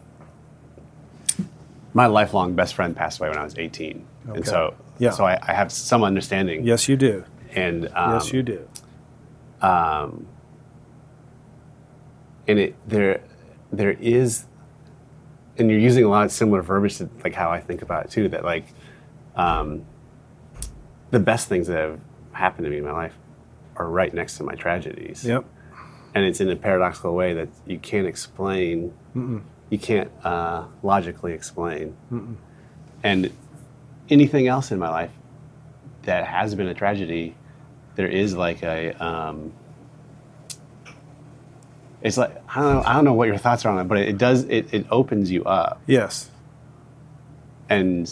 my 1.95 2.07
lifelong 2.07 2.55
best 2.55 2.75
friend 2.75 2.95
passed 2.95 3.19
away 3.21 3.29
when 3.31 3.39
I 3.39 3.45
was 3.45 3.57
18, 3.59 4.05
Okay. 4.29 4.37
and 4.37 4.47
so 4.47 4.75
Yeah. 4.99 5.11
so 5.11 5.25
I, 5.25 5.39
I 5.43 5.53
have 5.55 5.73
some 5.73 6.05
understanding. 6.05 6.65
Yes, 6.65 6.89
you 6.89 6.97
do. 6.97 7.25
And 7.55 7.89
um, 7.95 8.15
yes, 8.15 8.33
you 8.33 8.43
do. 8.43 8.69
Um 9.63 10.27
and 12.47 12.59
it 12.59 12.75
there 12.87 13.21
there 13.73 13.91
is 13.93 14.45
and 15.59 15.69
you're 15.71 15.79
using 15.81 16.05
a 16.05 16.09
lot 16.09 16.25
of 16.25 16.33
similar 16.33 16.63
verbiage 16.63 16.99
to 16.99 17.09
like 17.25 17.35
how 17.35 17.51
I 17.51 17.61
think 17.61 17.83
about 17.83 18.05
it 18.07 18.11
too 18.11 18.29
that 18.29 18.45
like 18.45 18.67
um, 19.35 19.85
the 21.11 21.19
best 21.21 21.49
things 21.49 21.67
that 21.67 21.77
have 21.79 22.01
happened 22.39 22.65
to 22.65 22.71
me 22.71 22.79
in 22.79 22.85
my 22.85 22.93
life 22.93 23.15
are 23.77 23.89
right 23.89 24.13
next 24.15 24.37
to 24.39 24.45
my 24.45 24.55
tragedies 24.55 25.25
Yep. 25.25 25.45
and 26.15 26.25
it's 26.25 26.41
in 26.41 26.49
a 26.51 26.57
paradoxical 26.57 27.15
way 27.15 27.35
that 27.35 27.49
you 27.67 27.79
can't 27.79 28.07
explain 28.07 28.93
you 29.71 29.79
can't 29.79 30.11
uh, 30.25 30.65
logically 30.83 31.33
explain 31.33 31.97
and 33.03 33.31
anything 34.09 34.47
else 34.47 34.71
in 34.71 34.79
my 34.79 34.89
life 34.89 35.11
that 36.03 36.27
has 36.27 36.55
been 36.55 36.69
a 36.69 36.75
tragedy 36.75 37.35
there 37.97 38.07
is 38.07 38.35
like 38.37 38.63
a 38.63 38.93
um, 39.05 39.53
it's 42.01 42.17
like 42.17 42.31
I 42.49 42.61
don't 42.61 42.75
know 42.75 42.83
I 42.87 42.93
don't 42.95 43.05
know 43.05 43.13
what 43.15 43.27
your 43.29 43.39
thoughts 43.39 43.65
are 43.67 43.73
on 43.73 43.81
it, 43.81 43.89
but 43.89 43.99
it, 43.99 44.17
does 44.17 44.45
it, 44.45 44.73
it 44.73 44.87
opens 44.91 45.31
you 45.33 45.43
up 45.45 45.81
Yes. 45.87 46.31
and 47.69 48.09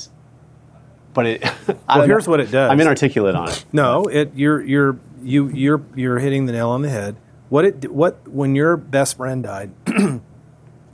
but 1.16 1.26
it 1.26 1.42
Well, 1.88 2.02
here's 2.06 2.26
know. 2.26 2.30
what 2.30 2.40
it 2.40 2.52
does. 2.52 2.70
I'm 2.70 2.78
inarticulate 2.80 3.34
on 3.34 3.48
it. 3.48 3.64
No, 3.72 4.04
it 4.04 4.32
you're 4.36 4.62
you're 4.62 4.98
you 5.22 5.48
you're 5.48 5.82
you're 5.96 6.18
hitting 6.20 6.46
the 6.46 6.52
nail 6.52 6.68
on 6.70 6.82
the 6.82 6.88
head. 6.88 7.16
What 7.48 7.64
it 7.64 7.90
what 7.90 8.28
when 8.28 8.54
your 8.54 8.76
best 8.76 9.16
friend 9.16 9.42
died, 9.42 9.70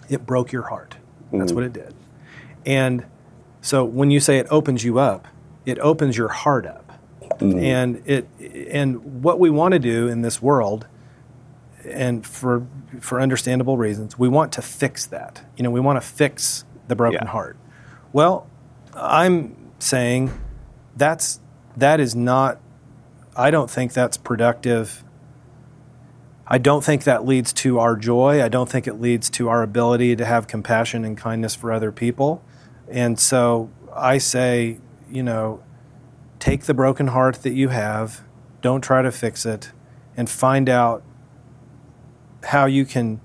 it 0.08 0.24
broke 0.24 0.52
your 0.52 0.62
heart. 0.62 0.96
That's 1.32 1.52
what 1.52 1.64
it 1.64 1.72
did. 1.72 1.94
And 2.64 3.04
so 3.60 3.84
when 3.84 4.10
you 4.10 4.20
say 4.20 4.38
it 4.38 4.46
opens 4.50 4.84
you 4.84 4.98
up, 4.98 5.26
it 5.66 5.78
opens 5.78 6.16
your 6.16 6.28
heart 6.28 6.66
up. 6.66 6.78
And 7.40 8.02
it 8.06 8.28
and 8.70 9.22
what 9.24 9.40
we 9.40 9.50
want 9.50 9.72
to 9.72 9.78
do 9.80 10.06
in 10.06 10.22
this 10.22 10.40
world 10.40 10.86
and 11.84 12.24
for 12.24 12.64
for 13.00 13.20
understandable 13.20 13.76
reasons, 13.76 14.16
we 14.18 14.28
want 14.28 14.52
to 14.52 14.62
fix 14.62 15.06
that. 15.06 15.42
You 15.56 15.64
know, 15.64 15.70
we 15.70 15.80
want 15.80 16.00
to 16.00 16.06
fix 16.06 16.64
the 16.86 16.94
broken 16.94 17.20
Yeah. 17.24 17.30
heart. 17.30 17.56
Well, 18.12 18.46
I'm 18.94 19.56
saying 19.82 20.30
that's 20.96 21.40
that 21.76 21.98
is 21.98 22.14
not 22.14 22.60
I 23.34 23.50
don't 23.50 23.70
think 23.70 23.92
that's 23.92 24.16
productive. 24.16 25.02
I 26.46 26.58
don't 26.58 26.84
think 26.84 27.04
that 27.04 27.24
leads 27.24 27.52
to 27.54 27.78
our 27.78 27.96
joy. 27.96 28.42
I 28.42 28.48
don't 28.48 28.68
think 28.68 28.86
it 28.86 29.00
leads 29.00 29.30
to 29.30 29.48
our 29.48 29.62
ability 29.62 30.16
to 30.16 30.24
have 30.26 30.46
compassion 30.46 31.04
and 31.04 31.16
kindness 31.16 31.54
for 31.54 31.72
other 31.72 31.90
people. 31.90 32.42
And 32.90 33.18
so 33.18 33.70
I 33.94 34.18
say, 34.18 34.78
you 35.10 35.22
know, 35.22 35.62
take 36.38 36.64
the 36.64 36.74
broken 36.74 37.06
heart 37.08 37.36
that 37.42 37.54
you 37.54 37.68
have, 37.68 38.22
don't 38.60 38.82
try 38.82 39.00
to 39.00 39.10
fix 39.10 39.46
it, 39.46 39.72
and 40.14 40.28
find 40.28 40.68
out 40.68 41.02
how 42.44 42.66
you 42.66 42.84
can 42.84 43.20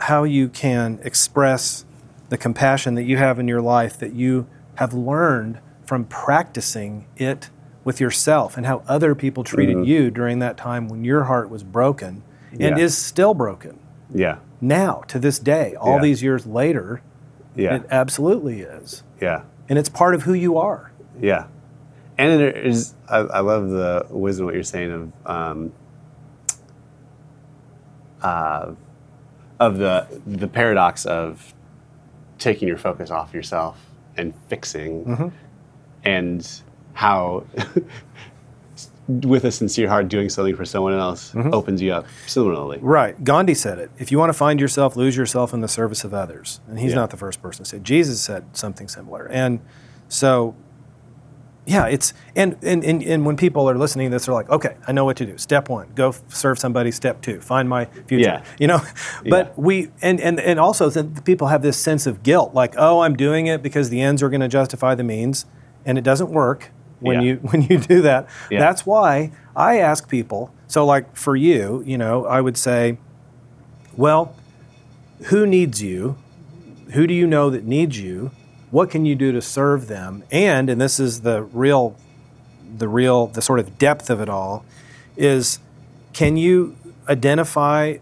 how 0.00 0.24
you 0.24 0.48
can 0.48 0.98
express 1.04 1.84
the 2.28 2.36
compassion 2.36 2.94
that 2.96 3.04
you 3.04 3.16
have 3.16 3.38
in 3.38 3.46
your 3.46 3.62
life 3.62 3.96
that 3.98 4.12
you 4.12 4.48
have 4.74 4.92
learned 4.92 5.60
from 5.88 6.04
practicing 6.04 7.06
it 7.16 7.48
with 7.82 7.98
yourself 7.98 8.58
and 8.58 8.66
how 8.66 8.82
other 8.86 9.14
people 9.14 9.42
treated 9.42 9.86
you 9.86 10.10
during 10.10 10.38
that 10.40 10.58
time 10.58 10.86
when 10.86 11.02
your 11.02 11.24
heart 11.24 11.48
was 11.48 11.62
broken 11.64 12.22
and 12.52 12.60
Yeah. 12.60 12.76
is 12.78 12.94
still 12.96 13.32
broken 13.32 13.78
Yeah, 14.14 14.36
now 14.60 15.02
to 15.08 15.18
this 15.18 15.38
day 15.38 15.74
all 15.76 15.94
Yeah. 15.96 16.02
these 16.02 16.22
years 16.22 16.44
later 16.46 17.00
yeah, 17.56 17.76
it 17.76 17.86
absolutely 17.90 18.60
is 18.60 19.02
yeah, 19.18 19.44
and 19.66 19.78
it's 19.78 19.88
part 19.88 20.14
of 20.14 20.24
who 20.24 20.34
you 20.34 20.58
are 20.58 20.92
yeah. 21.18 21.46
And 22.18 22.38
there 22.38 22.50
is 22.50 22.92
I, 23.08 23.18
I 23.20 23.40
love 23.40 23.70
the 23.70 24.04
wisdom 24.10 24.44
what 24.44 24.54
you're 24.54 24.62
saying 24.64 24.90
of 24.92 25.02
um, 25.26 25.72
uh, 28.22 28.72
of 29.58 29.78
the 29.78 30.06
the 30.26 30.48
paradox 30.48 31.06
of 31.06 31.54
taking 32.38 32.68
your 32.68 32.76
focus 32.76 33.10
off 33.10 33.32
yourself 33.32 33.78
and 34.18 34.34
fixing, 34.48 35.04
Mm-hmm. 35.04 35.28
And 36.04 36.48
how 36.94 37.44
with 39.08 39.44
a 39.44 39.50
sincere 39.50 39.88
heart 39.88 40.08
doing 40.08 40.28
something 40.28 40.54
for 40.54 40.64
someone 40.66 40.92
else 40.92 41.32
Mm-hmm. 41.32 41.54
opens 41.54 41.80
you 41.80 41.92
up 41.92 42.06
similarly. 42.26 42.78
Right. 42.82 43.22
Gandhi 43.24 43.54
said 43.54 43.78
it. 43.78 43.90
If 43.98 44.12
you 44.12 44.18
want 44.18 44.28
to 44.30 44.34
find 44.34 44.60
yourself, 44.60 44.96
lose 44.96 45.16
yourself 45.16 45.54
in 45.54 45.60
the 45.62 45.68
service 45.68 46.04
of 46.04 46.12
others. 46.12 46.60
And 46.68 46.78
he's 46.78 46.90
Yeah. 46.90 46.96
not 46.96 47.10
the 47.10 47.16
first 47.16 47.40
person 47.40 47.64
to 47.64 47.70
say. 47.70 47.76
it. 47.78 47.82
Jesus 47.84 48.20
said 48.20 48.44
something 48.54 48.86
similar. 48.88 49.26
And 49.30 49.60
so, 50.08 50.54
yeah, 51.64 51.86
it's 51.86 52.12
and, 52.36 52.56
and 52.62 52.82
and 52.84 53.02
and 53.02 53.24
when 53.26 53.36
people 53.36 53.68
are 53.68 53.76
listening 53.78 54.10
to 54.10 54.14
this, 54.16 54.24
they're 54.26 54.34
like, 54.34 54.48
okay, 54.50 54.76
I 54.86 54.92
know 54.92 55.04
what 55.06 55.16
to 55.18 55.26
do. 55.26 55.36
Step 55.38 55.68
one, 55.70 55.88
go 55.94 56.14
serve 56.28 56.58
somebody. 56.58 56.90
Step 56.90 57.20
two, 57.22 57.40
find 57.42 57.68
my 57.68 57.86
future. 58.06 58.24
Yeah. 58.28 58.44
You 58.58 58.66
know, 58.68 58.80
but 59.28 59.48
Yeah. 59.48 59.52
we 59.56 59.90
and 60.02 60.18
and 60.20 60.38
and 60.40 60.58
also 60.60 60.90
people 61.24 61.48
have 61.48 61.60
this 61.62 61.76
sense 61.78 62.06
of 62.06 62.22
guilt, 62.22 62.52
like, 62.54 62.74
oh, 62.78 63.00
I'm 63.00 63.16
doing 63.16 63.46
it 63.48 63.62
because 63.62 63.88
the 63.90 64.00
ends 64.02 64.22
are 64.22 64.28
going 64.30 64.40
to 64.40 64.48
justify 64.48 64.94
the 64.94 65.04
means, 65.04 65.44
and 65.88 65.96
it 65.98 66.04
doesn't 66.04 66.30
work 66.30 66.70
when 67.00 67.22
Yeah. 67.22 67.22
you 67.28 67.36
when 67.50 67.62
you 67.62 67.78
do 67.78 68.02
that. 68.02 68.28
Yeah. 68.50 68.60
That's 68.60 68.84
why 68.86 69.32
I 69.56 69.78
ask 69.78 70.08
people. 70.08 70.54
So, 70.68 70.84
like 70.86 71.16
for 71.16 71.34
you, 71.34 71.82
you 71.86 71.96
know, 71.98 72.26
I 72.26 72.40
would 72.40 72.56
say, 72.58 72.98
well, 73.96 74.36
who 75.24 75.46
needs 75.46 75.82
you? 75.82 76.16
Who 76.92 77.06
do 77.06 77.14
you 77.14 77.26
know 77.26 77.50
that 77.50 77.64
needs 77.64 77.98
you? 78.00 78.30
What 78.70 78.90
can 78.90 79.06
you 79.06 79.14
do 79.14 79.32
to 79.32 79.40
serve 79.40 79.88
them? 79.88 80.22
And 80.30 80.68
and 80.70 80.80
this 80.80 81.00
is 81.00 81.22
the 81.22 81.42
real 81.42 81.96
the 82.76 82.86
real 82.88 83.28
the 83.28 83.40
sort 83.40 83.60
of 83.60 83.78
depth 83.78 84.10
of 84.10 84.20
it 84.20 84.28
all 84.28 84.64
is 85.16 85.58
can 86.12 86.36
you 86.36 86.76
identify 87.08 87.96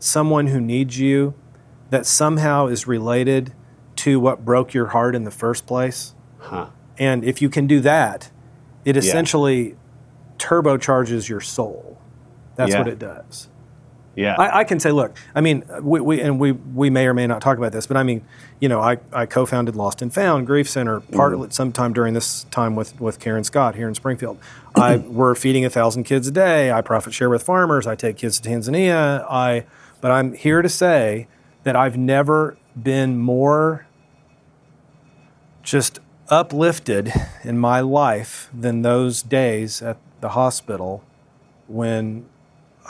someone 0.00 0.48
who 0.48 0.60
needs 0.60 0.98
you 0.98 1.34
that 1.90 2.06
somehow 2.06 2.66
is 2.66 2.86
related 2.88 3.52
to 3.96 4.18
what 4.18 4.44
broke 4.44 4.74
your 4.74 4.88
heart 4.88 5.14
in 5.14 5.22
the 5.24 5.30
first 5.30 5.66
place? 5.66 6.14
Huh. 6.38 6.66
And 7.00 7.24
if 7.24 7.42
you 7.42 7.48
can 7.48 7.66
do 7.66 7.80
that, 7.80 8.30
it 8.84 8.96
essentially 8.96 9.74
turbocharges 10.38 11.28
your 11.28 11.40
soul. 11.40 11.98
That's 12.56 12.72
Yeah. 12.72 12.78
what 12.78 12.88
it 12.88 12.98
does. 12.98 13.48
Yeah. 14.16 14.34
I, 14.36 14.60
I 14.60 14.64
can 14.64 14.80
say, 14.80 14.90
look, 14.90 15.16
I 15.34 15.40
mean, 15.40 15.64
we, 15.80 16.00
we 16.00 16.20
and 16.20 16.38
we 16.38 16.52
we 16.52 16.90
may 16.90 17.06
or 17.06 17.14
may 17.14 17.26
not 17.26 17.40
talk 17.40 17.56
about 17.56 17.72
this, 17.72 17.86
but 17.86 17.96
I 17.96 18.02
mean, 18.02 18.22
you 18.58 18.68
know, 18.68 18.80
I, 18.80 18.98
I 19.12 19.24
co-founded 19.24 19.76
Lost 19.76 20.02
and 20.02 20.12
Found 20.12 20.46
Grief 20.46 20.68
Center 20.68 21.00
mm-hmm. 21.00 21.16
partly 21.16 21.48
sometime 21.50 21.92
during 21.94 22.12
this 22.12 22.44
time 22.50 22.76
with 22.76 23.00
with 23.00 23.18
Karen 23.18 23.44
Scott 23.44 23.76
here 23.76 23.88
in 23.88 23.94
Springfield. 23.94 24.38
I 24.74 24.96
we're 25.08 25.34
feeding 25.34 25.64
a 25.64 25.70
thousand 25.70 26.04
kids 26.04 26.26
a 26.26 26.32
day. 26.32 26.70
I 26.70 26.82
profit 26.82 27.14
share 27.14 27.30
with 27.30 27.42
farmers. 27.42 27.86
I 27.86 27.94
take 27.94 28.18
kids 28.18 28.38
to 28.40 28.48
Tanzania. 28.48 29.24
I, 29.30 29.64
but 30.02 30.10
I'm 30.10 30.34
here 30.34 30.60
to 30.60 30.68
say 30.68 31.28
that 31.62 31.76
I've 31.76 31.96
never 31.96 32.58
been 32.80 33.16
more 33.16 33.86
just 35.62 36.00
uplifted 36.30 37.12
in 37.44 37.58
my 37.58 37.80
life 37.80 38.48
than 38.54 38.82
those 38.82 39.22
days 39.22 39.82
at 39.82 39.96
the 40.20 40.30
hospital 40.30 41.02
when 41.66 42.26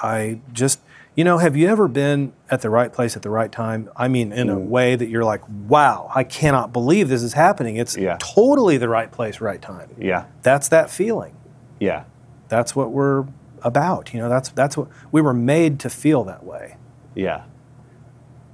I 0.03 0.41
just, 0.53 0.81
you 1.15 1.25
know, 1.25 1.39
have 1.39 1.57
you 1.57 1.69
ever 1.69 1.89
been 1.89 2.33
at 2.51 2.63
the 2.63 2.71
right 2.71 2.93
place 2.93 3.17
at 3.17 3.23
the 3.23 3.31
right 3.31 3.51
time? 3.51 3.91
I 3.97 4.09
mean, 4.09 4.33
in 4.33 4.49
a 4.49 4.59
way 4.59 4.95
that 4.97 5.09
you're 5.09 5.25
like, 5.25 5.43
wow, 5.69 6.11
I 6.15 6.25
cannot 6.25 6.73
believe 6.73 7.09
this 7.09 7.23
is 7.23 7.33
happening. 7.35 7.77
It's 7.77 7.97
Yeah. 7.97 8.17
totally 8.21 8.77
the 8.77 8.89
right 8.89 9.11
place, 9.11 9.41
right 9.41 9.61
time. 9.61 9.91
yeah. 9.99 10.25
That's 10.43 10.69
that 10.69 10.91
feeling. 10.91 11.35
Yeah. 11.79 12.05
That's 12.49 12.75
what 12.75 12.91
we're 12.91 13.27
about. 13.63 14.13
You 14.15 14.21
know, 14.21 14.29
that's 14.29 14.49
that's 14.51 14.77
what 14.77 14.89
we 15.13 15.21
were 15.21 15.35
made 15.35 15.79
to 15.81 15.91
feel 15.91 16.25
that 16.25 16.45
way. 16.45 16.77
Yeah. 17.15 17.43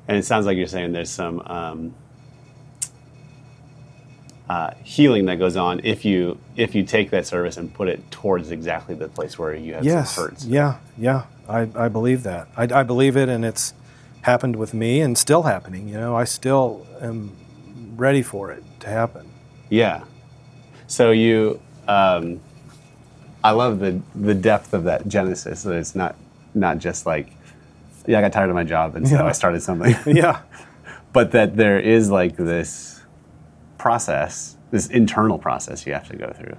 And 0.09 0.17
it 0.19 0.25
sounds 0.25 0.47
like 0.47 0.57
you're 0.57 0.67
saying 0.67 0.93
there's 0.93 1.11
some 1.11 1.41
um, 1.47 1.95
uh, 4.49 4.71
healing 4.85 5.27
that 5.27 5.39
goes 5.39 5.57
on 5.57 5.81
if 5.83 6.05
you 6.05 6.39
if 6.57 6.75
you 6.75 6.85
take 6.85 7.11
that 7.11 7.27
service 7.27 7.57
and 7.57 7.73
put 7.73 7.89
it 7.89 8.11
towards 8.11 8.51
exactly 8.51 8.95
the 8.95 9.09
place 9.09 9.39
where 9.39 9.55
you 9.55 9.75
have 9.75 9.85
yes. 9.85 10.15
some 10.15 10.25
hurts. 10.25 10.45
Yeah. 10.45 10.79
Yeah. 10.97 11.25
I, 11.49 11.69
I 11.75 11.89
believe 11.89 12.23
that. 12.25 12.49
I, 12.57 12.63
I 12.63 12.83
believe 12.83 13.17
it, 13.17 13.29
and 13.29 13.45
it's 13.45 13.73
happened 14.23 14.57
with 14.57 14.75
me 14.75 15.01
and 15.01 15.17
still 15.17 15.45
happening. 15.45 15.89
You 15.89 15.95
know, 15.95 16.17
I 16.17 16.25
still 16.25 16.87
am 17.01 17.33
ready 17.97 18.23
for 18.23 18.51
it 18.51 18.65
to 18.81 18.89
happen. 18.89 19.31
Yeah. 19.69 20.05
So 20.87 21.11
you, 21.11 21.61
um, 21.89 22.41
I 23.43 23.51
love 23.51 23.79
the 23.79 24.01
the 24.15 24.35
depth 24.35 24.75
of 24.75 24.85
that 24.85 25.07
genesis. 25.09 25.63
That 25.65 25.75
it's 25.75 25.95
not 25.95 26.17
not 26.55 26.79
just 26.79 27.07
like 27.07 27.31
yeah, 28.07 28.19
I 28.19 28.21
got 28.21 28.33
tired 28.33 28.49
of 28.49 28.55
my 28.55 28.65
job, 28.65 28.95
and 28.97 29.07
so 29.09 29.17
Yeah. 29.17 29.25
I 29.25 29.33
started 29.33 29.63
something. 29.63 29.97
yeah. 30.17 30.41
but 31.13 31.33
that 31.33 31.57
there 31.57 31.81
is 31.81 32.11
like 32.11 32.37
this 32.37 32.96
process, 33.79 34.57
this 34.71 34.87
internal 34.89 35.39
process 35.39 35.87
you 35.87 35.93
have 35.93 36.09
to 36.09 36.17
go 36.17 36.33
through. 36.37 36.57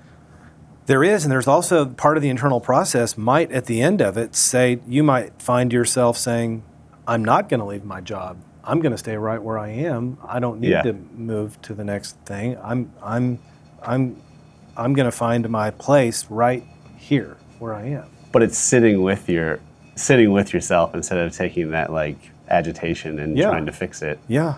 There 0.85 1.03
is, 1.03 1.25
and 1.25 1.31
there's 1.31 1.47
also 1.47 1.85
part 1.85 2.15
of 2.17 2.23
the 2.23 2.29
internal 2.29 2.61
process 2.61 3.17
might 3.17 3.51
at 3.51 3.65
the 3.65 3.81
end 3.81 4.01
of 4.01 4.17
it 4.17 4.35
say 4.35 4.79
you 4.87 5.03
might 5.03 5.41
find 5.41 5.73
yourself 5.73 6.17
saying, 6.17 6.63
I'm 7.05 7.25
not 7.25 7.49
going 7.49 7.59
to 7.59 7.65
leave 7.65 7.83
my 7.83 7.99
job. 7.99 8.37
I'm 8.63 8.79
going 8.79 8.91
to 8.93 8.97
stay 8.97 9.17
right 9.17 9.41
where 9.41 9.57
I 9.57 9.69
am. 9.69 10.17
I 10.25 10.39
don't 10.39 10.59
need 10.61 10.69
Yeah. 10.71 10.81
to 10.83 10.93
move 10.93 11.61
to 11.63 11.73
the 11.73 11.83
next 11.83 12.17
thing. 12.25 12.57
I'm 12.63 12.91
I'm 13.01 13.39
I'm 13.81 14.21
I'm 14.75 14.93
going 14.93 15.05
to 15.05 15.11
find 15.11 15.49
my 15.49 15.71
place 15.71 16.25
right 16.29 16.63
here 16.97 17.37
where 17.59 17.73
I 17.73 17.85
am. 17.87 18.05
But 18.31 18.43
it's 18.43 18.57
sitting 18.57 19.01
with 19.03 19.27
your 19.29 19.59
sitting 19.95 20.31
with 20.31 20.53
yourself 20.53 20.93
instead 20.95 21.17
of 21.17 21.33
taking 21.33 21.71
that 21.71 21.91
like 21.91 22.17
agitation 22.49 23.19
and 23.19 23.37
Yeah. 23.37 23.49
trying 23.49 23.65
to 23.67 23.71
fix 23.71 24.01
it. 24.01 24.19
Yeah. 24.27 24.55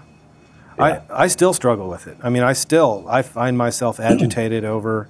Yeah. 0.79 1.01
I, 1.09 1.23
I 1.23 1.27
still 1.27 1.53
struggle 1.53 1.89
with 1.89 2.07
it. 2.07 2.17
I 2.23 2.29
mean, 2.29 2.43
I 2.43 2.53
still 2.53 3.05
I 3.09 3.21
find 3.21 3.57
myself 3.57 3.99
agitated 3.99 4.63
over, 4.63 5.09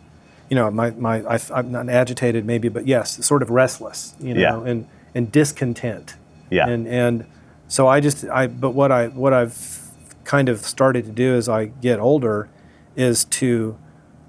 you 0.50 0.56
know, 0.56 0.70
my, 0.72 0.92
my 0.92 1.22
I, 1.24 1.40
am 1.60 1.72
not 1.72 1.90
agitated 1.90 2.46
maybe, 2.46 2.70
but 2.70 2.88
yes, 2.88 3.24
sort 3.26 3.42
of 3.42 3.50
restless, 3.50 4.16
you 4.20 4.34
know, 4.34 4.42
Yeah. 4.42 4.72
and 4.72 4.88
and 5.16 5.32
discontent. 5.32 6.16
Yeah. 6.50 6.68
And 6.68 6.88
and 6.88 7.26
so 7.68 7.88
I 7.88 8.00
just 8.00 8.26
I 8.26 8.48
but 8.48 8.72
what 8.72 8.92
I 8.92 9.08
what 9.08 9.34
I've 9.34 9.92
kind 10.24 10.50
of 10.50 10.60
started 10.62 11.06
to 11.06 11.12
do 11.12 11.36
as 11.36 11.48
I 11.50 11.66
get 11.66 12.00
older 12.00 12.50
is 12.96 13.26
to 13.26 13.78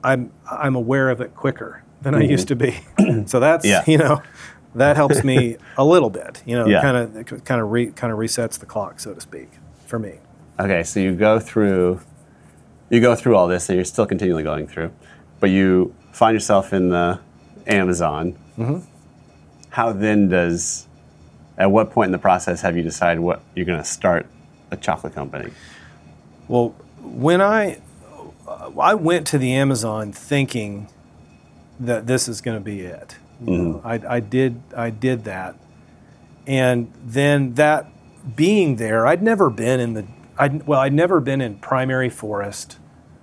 I'm 0.04 0.32
I'm 0.50 0.74
aware 0.74 1.10
of 1.10 1.20
it 1.20 1.34
quicker 1.34 1.82
than 2.02 2.14
I 2.14 2.20
mm-hmm. 2.20 2.30
used 2.30 2.48
to 2.48 2.56
be. 2.56 2.80
so 3.26 3.40
that's 3.40 3.64
Yeah. 3.64 3.82
you 3.86 3.98
know 3.98 4.22
that 4.74 4.96
helps 4.96 5.24
me 5.24 5.56
a 5.76 5.84
little 5.84 6.10
bit. 6.10 6.42
You 6.46 6.56
know, 6.56 6.80
kind 6.80 6.96
of 6.96 7.44
kind 7.44 7.60
of 7.60 7.70
re, 7.70 7.86
kind 7.88 8.12
of 8.12 8.18
resets 8.18 8.58
the 8.58 8.66
clock, 8.66 9.00
so 9.00 9.14
to 9.14 9.20
speak, 9.20 9.50
for 9.86 9.98
me. 9.98 10.18
Okay, 10.60 10.82
so 10.82 11.00
you 11.00 11.14
go 11.14 11.40
through 11.40 12.02
you 12.90 13.00
go 13.00 13.14
through 13.14 13.34
all 13.34 13.48
this 13.48 13.68
and 13.70 13.76
you're 13.76 13.84
still 13.86 14.04
continually 14.04 14.42
going 14.42 14.66
through, 14.66 14.92
but 15.38 15.48
you 15.48 15.94
find 16.12 16.34
yourself 16.34 16.74
in 16.74 16.90
the 16.90 17.18
Amazon. 17.66 18.36
Mm-hmm. 18.58 18.80
How 19.70 19.92
then 19.92 20.28
does 20.28 20.86
at 21.56 21.70
what 21.70 21.90
point 21.92 22.08
in 22.08 22.12
the 22.12 22.18
process 22.18 22.60
have 22.60 22.76
you 22.76 22.82
decided 22.82 23.20
what 23.20 23.40
you're 23.54 23.64
going 23.64 23.78
to 23.78 23.84
start 23.84 24.26
a 24.70 24.76
chocolate 24.76 25.14
company? 25.14 25.50
Well, 26.46 26.74
when 27.00 27.40
I 27.40 27.80
I 28.78 28.94
went 28.94 29.26
to 29.28 29.38
the 29.38 29.54
Amazon 29.54 30.12
thinking 30.12 30.88
that 31.78 32.06
this 32.06 32.28
is 32.28 32.42
going 32.42 32.58
to 32.58 32.64
be 32.64 32.82
it. 32.82 33.16
Know, 33.40 33.80
I, 33.82 33.94
I 34.16 34.20
did 34.20 34.60
I 34.76 34.90
did 34.90 35.24
that, 35.24 35.54
and 36.46 36.92
then 37.02 37.54
that 37.54 37.86
being 38.36 38.76
there, 38.76 39.06
I'd 39.06 39.22
never 39.22 39.48
been 39.48 39.80
in 39.80 39.94
the 39.94 40.04
I 40.40 40.48
well 40.66 40.80
I'd 40.80 40.94
never 40.94 41.20
been 41.20 41.40
in 41.40 41.58
primary 41.58 42.08
forest, 42.08 42.78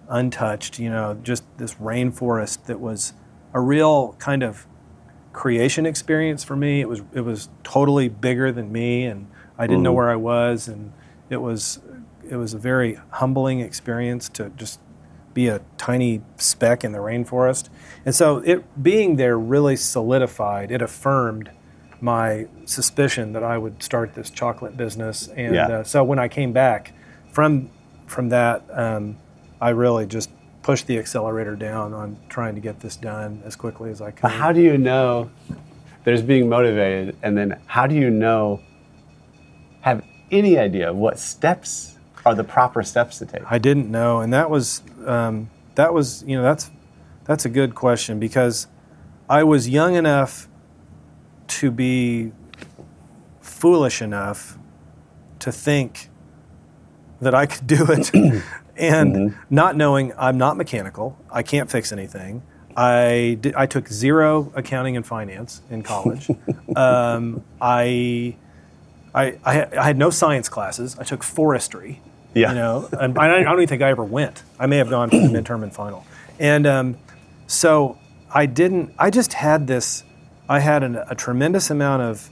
untouched. 0.07 0.79
You 0.79 0.89
know, 0.89 1.17
just 1.21 1.43
this 1.57 1.73
rainforest 1.75 2.65
that 2.65 2.79
was 2.79 3.13
a 3.53 3.59
real 3.59 4.13
kind 4.19 4.43
of 4.43 4.67
creation 5.33 5.85
experience 5.85 6.43
for 6.43 6.55
me. 6.55 6.81
It 6.81 6.87
was 6.89 7.01
it 7.13 7.21
was 7.21 7.49
totally 7.63 8.07
bigger 8.07 8.51
than 8.51 8.71
me, 8.71 9.05
and 9.05 9.27
I 9.57 9.67
didn't 9.67 9.83
know 9.83 9.93
where 9.93 10.09
I 10.09 10.15
was, 10.15 10.67
and 10.67 10.93
it 11.29 11.37
was 11.37 11.79
it 12.29 12.35
was 12.35 12.53
a 12.53 12.57
very 12.57 12.99
humbling 13.11 13.61
experience 13.61 14.29
to 14.29 14.49
just 14.55 14.79
be 15.33 15.47
a 15.47 15.61
tiny 15.77 16.21
speck 16.37 16.83
in 16.83 16.91
the 16.91 16.97
rainforest. 16.97 17.69
And 18.05 18.15
so 18.15 18.37
it 18.39 18.81
being 18.81 19.17
there 19.17 19.37
really 19.37 19.75
solidified. 19.75 20.71
It 20.71 20.81
affirmed 20.81 21.51
my 22.01 22.47
suspicion 22.65 23.33
that 23.33 23.43
I 23.43 23.57
would 23.57 23.81
start 23.81 24.13
this 24.13 24.29
chocolate 24.29 24.77
business. 24.77 25.29
And 25.29 25.55
Yeah. 25.55 25.67
uh, 25.67 25.83
so 25.83 26.03
when 26.03 26.19
I 26.19 26.27
came 26.27 26.53
back 26.53 26.93
from 27.37 27.69
from 28.07 28.29
that, 28.29 28.63
um, 28.71 29.15
I 29.61 29.69
really 29.69 30.07
just 30.07 30.31
pushed 30.63 30.87
the 30.87 30.97
accelerator 30.97 31.55
down 31.55 31.93
on 31.93 32.17
trying 32.29 32.55
to 32.55 32.61
get 32.61 32.79
this 32.79 32.95
done 32.95 33.43
as 33.45 33.55
quickly 33.55 33.91
as 33.91 34.01
I 34.01 34.09
could. 34.09 34.31
How 34.31 34.51
do 34.51 34.59
you 34.59 34.75
know 34.75 35.29
there's 36.03 36.23
being 36.23 36.49
motivated, 36.49 37.15
and 37.21 37.37
then 37.37 37.61
how 37.67 37.85
do 37.85 37.93
you 37.93 38.09
know, 38.09 38.63
have 39.81 40.03
any 40.31 40.57
idea 40.57 40.89
of 40.89 40.95
what 40.95 41.19
steps 41.19 41.99
are 42.25 42.33
the 42.33 42.43
proper 42.43 42.81
steps 42.81 43.19
to 43.19 43.27
take? 43.27 43.43
I 43.51 43.59
didn't 43.59 43.91
know, 43.91 44.21
and 44.21 44.33
that 44.33 44.49
was 44.49 44.81
um, 45.05 45.51
that 45.75 45.93
was 45.93 46.23
you 46.23 46.35
know 46.37 46.41
that's 46.41 46.71
that's 47.25 47.45
a 47.45 47.49
good 47.49 47.75
question 47.75 48.19
because 48.19 48.65
I 49.29 49.43
was 49.43 49.69
young 49.69 49.93
enough 49.93 50.49
to 51.59 51.69
be 51.69 52.31
foolish 53.41 54.01
enough 54.01 54.57
to 55.37 55.51
think 55.51 56.09
that 57.21 57.33
I 57.33 57.45
could 57.45 57.65
do 57.67 57.85
it, 57.89 58.43
and 58.77 59.35
not 59.49 59.75
knowing 59.75 60.13
I'm 60.17 60.37
not 60.37 60.57
mechanical, 60.57 61.17
I 61.31 61.43
can't 61.43 61.69
fix 61.71 61.91
anything. 61.91 62.43
I 62.75 63.37
did, 63.41 63.55
I 63.55 63.65
took 63.65 63.87
zero 63.87 64.51
accounting 64.55 64.95
and 64.95 65.05
finance 65.05 65.61
in 65.71 65.81
college. 65.81 66.29
um, 66.75 67.43
I 67.59 68.35
I, 69.15 69.39
I, 69.43 69.53
had- 69.53 69.73
I 69.75 69.83
had 69.83 69.97
no 69.97 70.11
science 70.11 70.47
classes. 70.47 70.95
I 70.99 71.03
took 71.03 71.23
forestry. 71.23 72.01
Yeah. 72.35 72.49
You 72.49 72.55
know, 72.55 72.89
and 72.99 73.17
I, 73.17 73.39
I 73.39 73.43
don't 73.43 73.55
even 73.55 73.67
think 73.67 73.81
I 73.81 73.89
ever 73.89 74.03
went. 74.03 74.43
I 74.59 74.67
may 74.67 74.77
have 74.77 74.91
gone 74.91 75.09
for 75.09 75.15
the 75.17 75.23
midterm 75.27 75.63
and 75.63 75.73
final. 75.73 76.05
And 76.37 76.67
um, 76.67 76.97
so 77.47 77.97
I 78.31 78.45
didn't, 78.45 78.93
I 78.99 79.09
just 79.09 79.33
had 79.33 79.65
this, 79.65 80.03
I 80.47 80.59
had 80.59 80.83
an, 80.83 80.97
a 81.09 81.15
tremendous 81.15 81.71
amount 81.71 82.03
of 82.03 82.29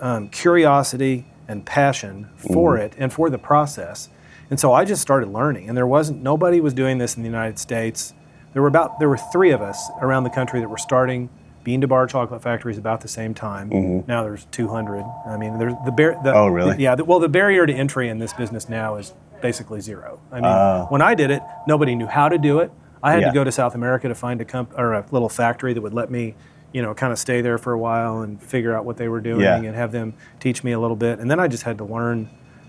um, 0.00 0.28
curiosity 0.28 1.24
and 1.46 1.64
passion 1.64 2.28
for 2.52 2.76
it 2.76 2.92
and 2.98 3.10
for 3.10 3.30
the 3.30 3.38
process. 3.38 4.10
And 4.50 4.58
so 4.58 4.72
I 4.72 4.84
just 4.84 5.02
started 5.02 5.28
learning. 5.30 5.68
And 5.68 5.76
there 5.76 5.86
wasn't, 5.86 6.22
nobody 6.22 6.60
was 6.60 6.72
doing 6.74 6.98
this 6.98 7.16
in 7.16 7.22
the 7.22 7.28
United 7.28 7.58
States. 7.58 8.14
There 8.52 8.62
were 8.62 8.68
about, 8.68 8.98
there 8.98 9.08
were 9.08 9.18
three 9.18 9.50
of 9.50 9.60
us 9.60 9.90
around 10.00 10.24
the 10.24 10.30
country 10.30 10.60
that 10.60 10.68
were 10.70 10.78
starting 10.78 11.28
bean 11.64 11.80
to 11.82 11.88
bar 11.88 12.06
chocolate 12.06 12.40
factories 12.42 12.78
about 12.78 13.02
the 13.02 13.08
same 13.08 13.34
time. 13.34 13.68
Mm-hmm. 13.68 14.10
Now 14.10 14.22
there's 14.22 14.46
200. 14.52 15.04
I 15.26 15.36
mean, 15.36 15.58
there's 15.58 15.74
the, 15.84 15.92
bar- 15.92 16.18
the 16.24 16.32
Oh, 16.34 16.46
really? 16.48 16.82
yeah. 16.82 16.94
The, 16.94 17.04
well, 17.04 17.18
the 17.18 17.28
barrier 17.28 17.66
to 17.66 17.72
entry 17.74 18.08
in 18.08 18.18
this 18.18 18.32
business 18.32 18.68
now 18.70 18.96
is 18.96 19.12
basically 19.42 19.80
zero. 19.80 20.18
I 20.32 20.36
mean, 20.36 20.44
Oh. 20.46 20.86
when 20.88 21.02
I 21.02 21.14
did 21.14 21.30
it, 21.30 21.42
nobody 21.66 21.94
knew 21.94 22.06
how 22.06 22.28
to 22.30 22.38
do 22.38 22.60
it. 22.60 22.70
I 23.02 23.12
had 23.12 23.20
Yeah. 23.20 23.28
to 23.28 23.34
go 23.34 23.44
to 23.44 23.52
South 23.52 23.74
America 23.74 24.08
to 24.08 24.14
find 24.14 24.40
a 24.40 24.44
comp- 24.46 24.76
or 24.78 24.94
a 24.94 25.04
little 25.10 25.28
factory 25.28 25.74
that 25.74 25.80
would 25.82 25.92
let 25.94 26.10
me, 26.10 26.34
you 26.72 26.80
know, 26.80 26.94
kind 26.94 27.12
of 27.12 27.18
stay 27.18 27.42
there 27.42 27.58
for 27.58 27.72
a 27.74 27.78
while 27.78 28.22
and 28.22 28.42
figure 28.42 28.74
out 28.74 28.84
what 28.86 28.96
they 28.96 29.08
were 29.08 29.20
doing 29.20 29.42
Yeah. 29.42 29.56
and 29.56 29.74
have 29.76 29.92
them 29.92 30.14
teach 30.40 30.64
me 30.64 30.72
a 30.72 30.80
little 30.80 30.96
bit. 30.96 31.18
And 31.18 31.30
then 31.30 31.38
I 31.38 31.48
just 31.48 31.64
had 31.64 31.76
to 31.78 31.84
learn 31.84 32.28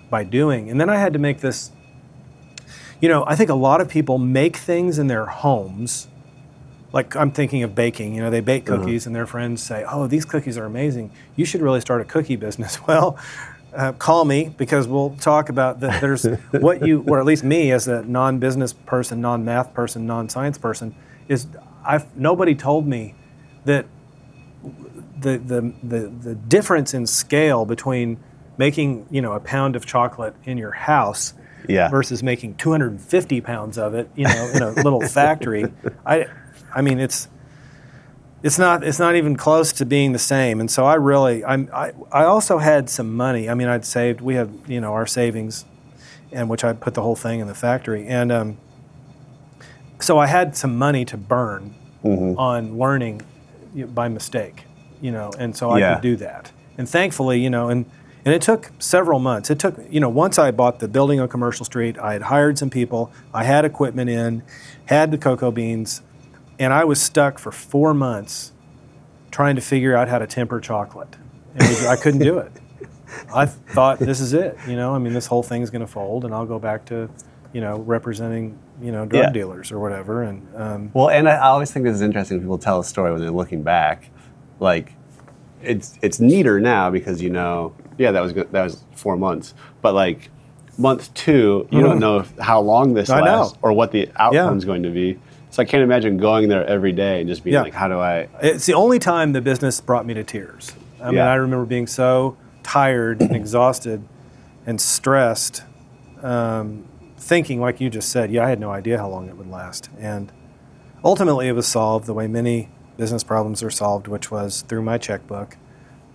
by 0.09 0.23
doing. 0.23 0.69
And 0.69 0.79
then 0.79 0.89
I 0.89 0.97
had 0.97 1.13
to 1.13 1.19
make 1.19 1.39
this. 1.39 1.71
You 3.01 3.07
know, 3.07 3.23
I 3.25 3.35
think 3.35 3.49
a 3.49 3.55
lot 3.55 3.79
of 3.79 3.87
people 3.87 4.17
make 4.17 4.57
things 4.57 4.99
in 4.99 5.07
their 5.07 5.25
homes. 5.25 6.07
Like 6.91 7.15
I'm 7.15 7.31
thinking 7.31 7.63
of 7.63 7.75
baking. 7.75 8.15
You 8.15 8.21
know, 8.21 8.29
they 8.29 8.41
bake 8.41 8.65
cookies, 8.65 9.05
and 9.05 9.15
their 9.15 9.27
friends 9.27 9.61
say, 9.61 9.85
"Oh, 9.87 10.07
these 10.07 10.25
cookies 10.25 10.57
are 10.57 10.65
amazing. 10.65 11.11
You 11.35 11.45
should 11.45 11.61
really 11.61 11.81
start 11.81 12.01
a 12.01 12.05
cookie 12.05 12.35
business." 12.35 12.79
Well, 12.87 13.17
uh, 13.73 13.91
call 13.93 14.25
me 14.25 14.53
because 14.57 14.87
we'll 14.87 15.15
talk 15.17 15.49
about 15.49 15.79
that. 15.81 16.01
There's 16.01 16.23
what 16.51 16.85
you, 16.85 17.05
or 17.07 17.19
at 17.19 17.25
least 17.25 17.43
me, 17.43 17.71
as 17.71 17.87
a 17.87 18.01
non-business 18.03 18.73
person, 18.73 19.21
non-math 19.21 19.73
person, 19.73 20.07
non-science 20.07 20.57
person, 20.57 20.95
is 21.27 21.45
I've 21.85 22.15
nobody 22.17 22.55
told 22.55 22.87
me 22.87 23.15
that 23.65 23.85
the, 25.19 25.37
the 25.37 25.73
the 25.83 26.07
the 26.07 26.35
difference 26.35 26.93
in 26.93 27.05
scale 27.05 27.65
between 27.65 28.17
making 28.63 29.07
you 29.09 29.21
know 29.21 29.31
a 29.33 29.39
pound 29.39 29.75
of 29.77 29.85
chocolate 29.85 30.35
in 30.43 30.57
your 30.59 30.71
house 30.71 31.33
Yeah. 31.67 31.89
versus 31.89 32.21
making 32.21 32.55
250 32.55 33.41
pounds 33.41 33.77
of 33.77 33.93
it 33.95 34.09
you 34.15 34.25
know 34.25 34.49
in 34.53 34.61
a 34.61 34.71
little 34.71 35.01
factory. 35.19 35.65
I 36.05 36.27
i 36.75 36.81
mean 36.81 36.99
it's 36.99 37.27
it's 38.43 38.59
not 38.59 38.83
it's 38.83 38.99
not 38.99 39.15
even 39.15 39.35
close 39.35 39.73
to 39.73 39.85
being 39.85 40.11
the 40.11 40.19
same. 40.19 40.59
And 40.59 40.69
so 40.69 40.85
i 40.85 40.95
really 40.95 41.43
i'm 41.45 41.69
i, 41.73 41.93
I 42.11 42.25
also 42.25 42.57
had 42.59 42.89
some 42.89 43.15
money. 43.15 43.49
I 43.49 43.53
mean 43.55 43.69
i'd 43.69 43.85
saved 43.85 44.19
we 44.21 44.35
had 44.35 44.49
you 44.67 44.81
know 44.81 44.93
our 44.93 45.07
savings 45.07 45.65
and 46.31 46.49
which 46.49 46.63
i 46.63 46.73
put 46.73 46.93
the 46.93 47.01
whole 47.01 47.15
thing 47.15 47.39
in 47.39 47.47
the 47.47 47.55
factory. 47.55 48.05
And 48.07 48.31
um, 48.31 48.57
so 50.01 50.17
i 50.19 50.27
had 50.27 50.55
some 50.55 50.77
money 50.77 51.05
to 51.05 51.17
burn 51.17 51.73
on 52.37 52.77
learning 52.77 53.21
by 53.93 54.07
mistake 54.07 54.63
you 55.01 55.11
know 55.11 55.31
and 55.37 55.55
so 55.55 55.69
i 55.69 55.79
Yeah. 55.79 55.93
could 55.95 56.01
do 56.01 56.15
that. 56.17 56.51
And 56.77 56.87
thankfully 56.89 57.39
you 57.41 57.49
know 57.49 57.69
and 57.69 57.85
and 58.29 58.35
it 58.35 58.43
took 58.43 58.71
several 58.77 59.17
months 59.17 59.49
it 59.49 59.57
took 59.57 59.75
you 59.89 59.99
know 59.99 60.07
once 60.09 60.37
i 60.37 60.51
bought 60.51 60.79
the 60.79 60.87
building 60.87 61.19
on 61.19 61.27
commercial 61.27 61.65
street 61.65 61.97
i 61.97 62.13
had 62.13 62.21
hired 62.21 62.57
some 62.59 62.69
people 62.69 63.11
i 63.33 63.43
had 63.43 63.65
equipment 63.65 64.07
in 64.07 64.43
had 64.85 65.09
the 65.09 65.17
cocoa 65.17 65.49
beans 65.49 66.03
and 66.59 66.71
i 66.71 66.83
was 66.83 67.01
stuck 67.01 67.39
for 67.39 67.51
four 67.51 67.91
months 67.93 68.51
trying 69.31 69.55
to 69.55 69.61
figure 69.61 69.95
out 69.97 70.07
how 70.07 70.19
to 70.19 70.27
temper 70.27 70.59
chocolate 70.59 71.15
was- 71.55 71.85
i 71.87 71.95
couldn't 71.95 72.19
do 72.21 72.37
it 72.37 72.51
i 73.33 73.47
thought 73.47 73.97
this 73.97 74.19
is 74.19 74.33
it 74.33 74.55
you 74.67 74.75
know 74.75 74.93
i 74.93 74.99
mean 74.99 75.13
this 75.13 75.25
whole 75.25 75.41
thing's 75.41 75.71
going 75.71 75.81
to 75.81 75.87
fold 75.87 76.23
and 76.23 76.31
i'll 76.35 76.45
go 76.45 76.59
back 76.59 76.85
to 76.85 77.09
you 77.51 77.61
know 77.61 77.79
representing 77.79 78.55
you 78.79 78.91
know 78.91 79.07
drug 79.07 79.23
Yeah. 79.23 79.31
dealers 79.31 79.71
or 79.71 79.79
whatever 79.79 80.21
and 80.21 80.47
um, 80.55 80.91
Well, 80.93 81.09
and 81.09 81.27
I 81.27 81.33
I 81.37 81.47
always 81.47 81.71
think 81.71 81.83
this 81.85 81.95
is 81.95 82.03
interesting 82.03 82.39
people 82.39 82.59
tell 82.59 82.79
a 82.79 82.83
story 82.83 83.11
when 83.11 83.21
they're 83.21 83.31
looking 83.31 83.63
back. 83.63 84.11
Like, 84.59 84.93
it's 85.63 85.97
it's 86.01 86.19
neater 86.19 86.59
now 86.59 86.89
because 86.89 87.21
you 87.21 87.29
know, 87.29 87.73
yeah, 87.97 88.11
that 88.11 88.21
was 88.21 88.33
good. 88.33 88.51
That 88.51 88.63
was 88.63 88.83
four 88.95 89.15
months, 89.17 89.53
but 89.81 89.93
like 89.93 90.29
month 90.77 91.13
two, 91.13 91.67
you 91.71 91.81
don't 91.81 91.99
know 91.99 92.19
if, 92.19 92.37
how 92.37 92.61
long 92.61 92.93
this 92.93 93.09
Mm-hmm. 93.09 93.23
I 93.23 93.25
know. 93.25 93.39
lasts 93.41 93.57
or 93.61 93.73
what 93.73 93.91
the 93.91 94.07
outcome 94.15 94.37
outcome's 94.45 94.65
going 94.65 94.83
to 94.83 94.89
be. 94.89 95.19
So 95.51 95.61
I 95.61 95.65
can't 95.65 95.83
imagine 95.83 96.17
going 96.17 96.47
there 96.47 96.63
every 96.65 96.91
day 96.91 97.19
and 97.19 97.27
just 97.27 97.43
being 97.43 97.55
Yeah. 97.55 97.63
like, 97.63 97.73
how 97.73 97.87
do 97.87 97.99
I? 97.99 98.29
It's 98.41 98.65
the 98.65 98.75
only 98.75 98.99
time 98.99 99.33
the 99.33 99.41
business 99.41 99.81
brought 99.81 100.05
me 100.05 100.13
to 100.13 100.23
tears. 100.23 100.71
I 101.01 101.05
mean, 101.07 101.15
Yeah. 101.15 101.29
I 101.31 101.35
remember 101.35 101.65
being 101.65 101.87
so 101.87 102.37
tired 102.63 103.19
and 103.21 103.35
exhausted 103.35 104.03
and 104.65 104.79
stressed, 104.79 105.63
um, 106.21 106.85
thinking, 107.17 107.59
like 107.59 107.81
you 107.81 107.89
just 107.89 108.09
said, 108.09 108.31
yeah, 108.31 108.45
I 108.45 108.49
had 108.49 108.59
no 108.59 108.69
idea 108.71 108.97
how 108.99 109.09
long 109.09 109.27
it 109.27 109.35
would 109.37 109.49
last. 109.49 109.89
And 109.99 110.31
ultimately, 111.03 111.47
it 111.47 111.53
was 111.53 111.67
solved 111.67 112.05
the 112.05 112.13
way 112.13 112.27
many 112.27 112.69
business 112.99 113.23
problems 113.23 113.63
are 113.63 113.71
solved, 113.71 114.07
which 114.07 114.29
was 114.29 114.61
through 114.67 114.83
my 114.83 114.97
checkbook, 114.99 115.57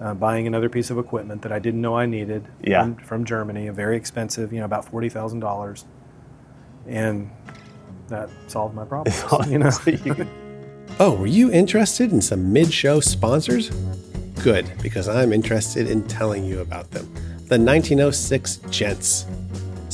uh, 0.01 0.13
buying 0.15 0.47
another 0.47 0.69
piece 0.69 0.91
of 0.91 0.99
equipment 0.99 1.41
that 1.43 1.51
I 1.51 1.59
didn't 1.59 1.81
know 1.81 1.97
I 1.97 2.07
needed 2.07 2.45
Yeah. 2.63 2.83
from, 2.83 2.95
from 2.97 3.25
Germany, 3.25 3.67
a 3.67 3.73
very 3.73 3.97
expensive, 3.97 4.53
you 4.53 4.59
know, 4.61 4.67
about 4.67 4.85
forty 4.85 5.09
thousand 5.09 5.41
dollars, 5.41 5.85
and 6.87 7.31
that 8.09 8.29
solved 8.49 8.75
my 8.75 8.85
problem. 8.85 9.13
you 9.51 9.59
know. 9.59 9.71
Oh, 11.01 11.17
were 11.17 11.27
you 11.27 11.51
interested 11.51 12.13
in 12.13 12.21
some 12.21 12.53
mid 12.53 12.73
show 12.73 13.01
sponsors? 13.01 13.71
Good, 14.45 14.71
because 14.81 15.09
I'm 15.09 15.33
interested 15.33 15.91
in 15.91 16.07
telling 16.07 16.45
you 16.45 16.61
about 16.61 16.91
them. 16.93 17.07
The 17.49 17.59
1906 17.59 18.59
Gents. 18.71 19.25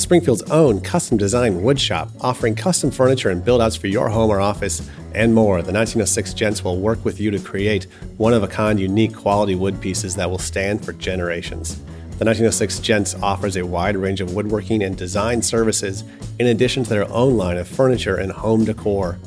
Springfield's 0.00 0.50
own 0.50 0.80
custom 0.80 1.18
designed 1.18 1.62
wood 1.62 1.78
shop, 1.78 2.10
offering 2.22 2.54
custom 2.54 2.90
furniture 2.90 3.28
and 3.28 3.44
build 3.44 3.60
outs 3.60 3.76
for 3.76 3.86
your 3.86 4.08
home 4.08 4.30
or 4.30 4.40
office, 4.40 4.88
and 5.14 5.34
more. 5.34 5.60
The 5.60 5.72
1906 5.72 6.32
Gents 6.32 6.64
will 6.64 6.78
work 6.78 7.04
with 7.04 7.20
you 7.20 7.30
to 7.30 7.38
create 7.38 7.84
one 8.16 8.32
of 8.32 8.42
a 8.42 8.48
kind, 8.48 8.80
unique 8.80 9.14
quality 9.14 9.54
wood 9.54 9.78
pieces 9.78 10.16
that 10.16 10.30
will 10.30 10.38
stand 10.38 10.82
for 10.82 10.94
generations. 10.94 11.76
The 12.18 12.24
1906 12.24 12.78
Gents 12.78 13.14
offers 13.22 13.56
a 13.56 13.66
wide 13.66 13.94
range 13.94 14.22
of 14.22 14.34
woodworking 14.34 14.82
and 14.82 14.96
design 14.96 15.42
services, 15.42 16.02
in 16.38 16.46
addition 16.46 16.82
to 16.84 16.88
their 16.88 17.10
own 17.12 17.36
line 17.36 17.58
of 17.58 17.68
furniture 17.68 18.16
and 18.16 18.32
home 18.32 18.64
decor. 18.64 19.18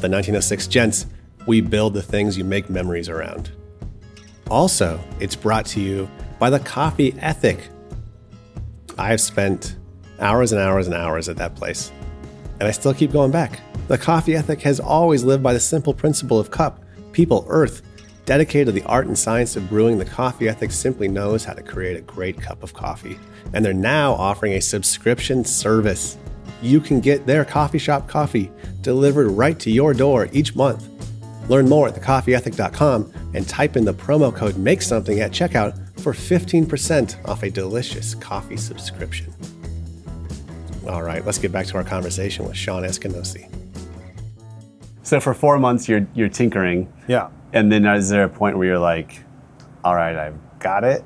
The 0.00 0.08
1906 0.10 0.66
Gents, 0.66 1.06
we 1.46 1.60
build 1.60 1.94
the 1.94 2.02
things 2.02 2.36
you 2.36 2.42
make 2.42 2.68
memories 2.68 3.08
around. 3.08 3.52
Also, 4.50 4.98
it's 5.20 5.36
brought 5.36 5.66
to 5.66 5.80
you 5.80 6.10
by 6.40 6.50
the 6.50 6.58
Coffee 6.58 7.14
Ethic. 7.20 7.68
I've 8.98 9.20
spent 9.20 9.76
hours 10.20 10.52
and 10.52 10.60
hours 10.60 10.86
and 10.86 10.94
hours 10.94 11.28
at 11.28 11.36
that 11.36 11.54
place, 11.54 11.92
and 12.60 12.68
I 12.68 12.72
still 12.72 12.94
keep 12.94 13.12
going 13.12 13.30
back. 13.30 13.60
The 13.88 13.98
Coffee 13.98 14.34
Ethic 14.34 14.60
has 14.62 14.80
always 14.80 15.24
lived 15.24 15.42
by 15.42 15.52
the 15.52 15.60
simple 15.60 15.94
principle 15.94 16.38
of 16.38 16.50
cup, 16.50 16.82
people, 17.12 17.46
earth. 17.48 17.82
Dedicated 18.24 18.66
to 18.66 18.72
the 18.72 18.82
art 18.86 19.06
and 19.06 19.16
science 19.16 19.54
of 19.54 19.68
brewing, 19.68 19.98
the 19.98 20.04
Coffee 20.04 20.48
Ethic 20.48 20.72
simply 20.72 21.06
knows 21.06 21.44
how 21.44 21.52
to 21.52 21.62
create 21.62 21.96
a 21.96 22.00
great 22.00 22.40
cup 22.40 22.64
of 22.64 22.74
coffee. 22.74 23.18
And 23.52 23.64
they're 23.64 23.72
now 23.72 24.14
offering 24.14 24.54
a 24.54 24.60
subscription 24.60 25.44
service. 25.44 26.18
You 26.60 26.80
can 26.80 26.98
get 26.98 27.26
their 27.26 27.44
coffee 27.44 27.78
shop 27.78 28.08
coffee 28.08 28.50
delivered 28.80 29.28
right 29.28 29.58
to 29.60 29.70
your 29.70 29.94
door 29.94 30.28
each 30.32 30.56
month. 30.56 30.88
Learn 31.48 31.68
more 31.68 31.86
at 31.86 31.94
thecoffeeethic.com 31.94 33.12
and 33.34 33.48
type 33.48 33.76
in 33.76 33.84
the 33.84 33.94
promo 33.94 34.34
code 34.34 34.56
Make 34.56 34.82
Something 34.82 35.20
at 35.20 35.30
checkout 35.30 35.78
for 36.00 36.12
15% 36.12 37.28
off 37.28 37.44
a 37.44 37.50
delicious 37.50 38.16
coffee 38.16 38.56
subscription. 38.56 39.32
All 40.88 41.02
right, 41.02 41.24
let's 41.24 41.38
get 41.38 41.52
back 41.52 41.66
to 41.66 41.76
our 41.76 41.84
conversation 41.84 42.46
with 42.46 42.56
Shawn 42.56 42.82
Askinosie. 42.84 43.48
So 45.02 45.20
for 45.20 45.34
four 45.34 45.58
months, 45.58 45.88
you're 45.88 46.06
you're 46.14 46.28
tinkering, 46.28 46.92
yeah. 47.08 47.28
and 47.52 47.70
then 47.70 47.86
is 47.86 48.08
there 48.08 48.24
a 48.24 48.28
point 48.28 48.58
where 48.58 48.66
you're 48.66 48.78
like, 48.78 49.22
all 49.84 49.94
right, 49.94 50.16
I've 50.16 50.38
got 50.58 50.84
it? 50.84 51.04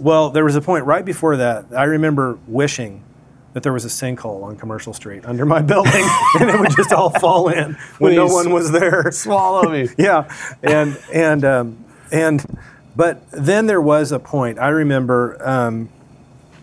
Well, 0.00 0.30
there 0.30 0.44
was 0.44 0.56
a 0.56 0.60
point 0.60 0.86
right 0.86 1.04
before 1.04 1.36
that. 1.36 1.66
I 1.76 1.84
remember 1.84 2.38
wishing 2.46 3.04
that 3.52 3.62
there 3.62 3.72
was 3.72 3.84
a 3.84 3.88
sinkhole 3.88 4.42
on 4.44 4.56
Commercial 4.56 4.92
Street 4.92 5.24
under 5.26 5.44
my 5.44 5.60
building, 5.72 6.04
and 6.40 6.50
it 6.50 6.58
would 6.58 6.74
just 6.76 6.92
all 6.92 7.10
fall 7.10 7.48
in 7.48 7.74
when 7.98 8.14
no 8.14 8.26
one 8.26 8.50
was 8.50 8.70
there. 8.72 9.10
Swallow 9.12 9.68
me. 9.70 9.88
yeah, 9.98 10.32
and 10.62 10.98
and 11.12 11.44
um, 11.44 11.84
and 12.10 12.44
but 12.96 13.30
then 13.30 13.66
there 13.66 13.80
was 13.80 14.12
a 14.12 14.18
point. 14.18 14.58
I 14.58 14.68
remember 14.68 15.36
um, 15.46 15.88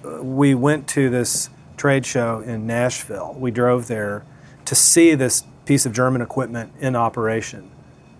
we 0.03 0.55
went 0.55 0.87
to 0.89 1.09
this 1.09 1.49
trade 1.77 2.05
show 2.05 2.39
in 2.41 2.67
Nashville. 2.67 3.35
We 3.37 3.51
drove 3.51 3.87
there 3.87 4.25
to 4.65 4.75
see 4.75 5.15
this 5.15 5.43
piece 5.65 5.85
of 5.85 5.93
German 5.93 6.21
equipment 6.21 6.73
in 6.79 6.95
operation. 6.95 7.71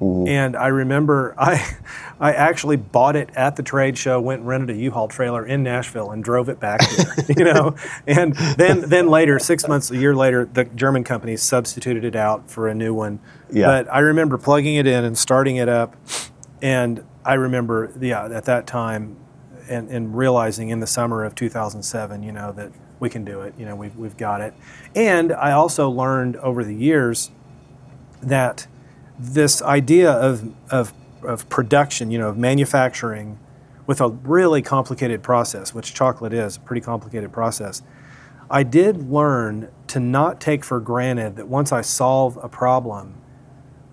And 0.02 0.56
I 0.56 0.68
remember 0.68 1.36
I, 1.40 1.76
I 2.20 2.34
actually 2.34 2.78
bought 2.78 3.16
it 3.16 3.30
at 3.36 3.56
the 3.56 3.64
trade 3.64 3.98
show, 3.98 4.20
went 4.22 4.42
and 4.42 4.48
rented 4.48 4.76
a 4.76 4.80
U-Haul 4.80 5.08
trailer 5.08 5.46
in 5.46 5.64
Nashville, 5.64 6.12
and 6.12 6.24
drove 6.24 6.50
it 6.50 6.60
back 6.60 6.82
here. 6.90 7.14
you 7.38 7.44
know, 7.44 7.76
and 8.08 8.34
then 8.34 8.82
then 8.82 9.10
later, 9.10 9.40
six 9.40 9.68
months, 9.68 9.92
a 9.92 9.98
year 9.98 10.16
later, 10.16 10.46
the 10.46 10.66
German 10.66 11.04
company 11.04 11.36
substituted 11.36 12.06
it 12.06 12.16
out 12.16 12.50
for 12.50 12.68
a 12.68 12.74
new 12.74 12.94
one. 12.94 13.20
Yeah. 13.52 13.66
But 13.66 13.94
I 13.94 14.00
remember 14.00 14.38
plugging 14.38 14.76
it 14.76 14.88
in 14.88 15.04
and 15.04 15.18
starting 15.18 15.58
it 15.58 15.68
up, 15.68 15.96
and 16.62 17.04
I 17.26 17.34
remember, 17.34 17.92
yeah, 18.00 18.26
at 18.26 18.46
that 18.46 18.68
time, 18.68 19.18
and, 19.70 19.90
and 19.90 20.18
realizing 20.18 20.70
in 20.70 20.80
the 20.80 20.88
summer 20.88 21.24
of 21.24 21.36
2007, 21.36 22.24
you 22.24 22.32
know, 22.32 22.52
that 22.54 22.72
we 23.00 23.10
can 23.10 23.24
do 23.24 23.42
it. 23.42 23.54
You 23.58 23.66
know, 23.66 23.76
we've 23.76 23.96
we've 23.96 24.18
got 24.18 24.42
it. 24.42 24.54
And 24.96 25.32
I 25.32 25.52
also 25.52 25.90
learned 25.90 26.36
over 26.38 26.64
the 26.64 26.76
years 26.76 27.32
that 28.22 28.68
this 29.18 29.62
idea 29.62 30.12
of, 30.12 30.54
of, 30.72 30.94
of 31.24 31.48
production, 31.50 32.10
you 32.12 32.18
know, 32.18 32.30
of 32.30 32.38
manufacturing 32.38 33.38
with 33.86 34.02
a 34.02 34.10
really 34.10 34.62
complicated 34.62 35.24
process, 35.24 35.74
which 35.74 35.94
chocolate 35.94 36.34
is, 36.34 36.58
a 36.58 36.60
pretty 36.60 36.82
complicated 36.82 37.32
process, 37.32 37.82
I 38.50 38.64
did 38.64 39.10
learn 39.10 39.70
to 39.88 40.00
not 40.00 40.40
take 40.40 40.64
for 40.64 40.80
granted 40.80 41.36
that 41.36 41.48
once 41.48 41.72
I 41.72 41.82
solve 41.82 42.38
a 42.42 42.48
problem, 42.48 43.16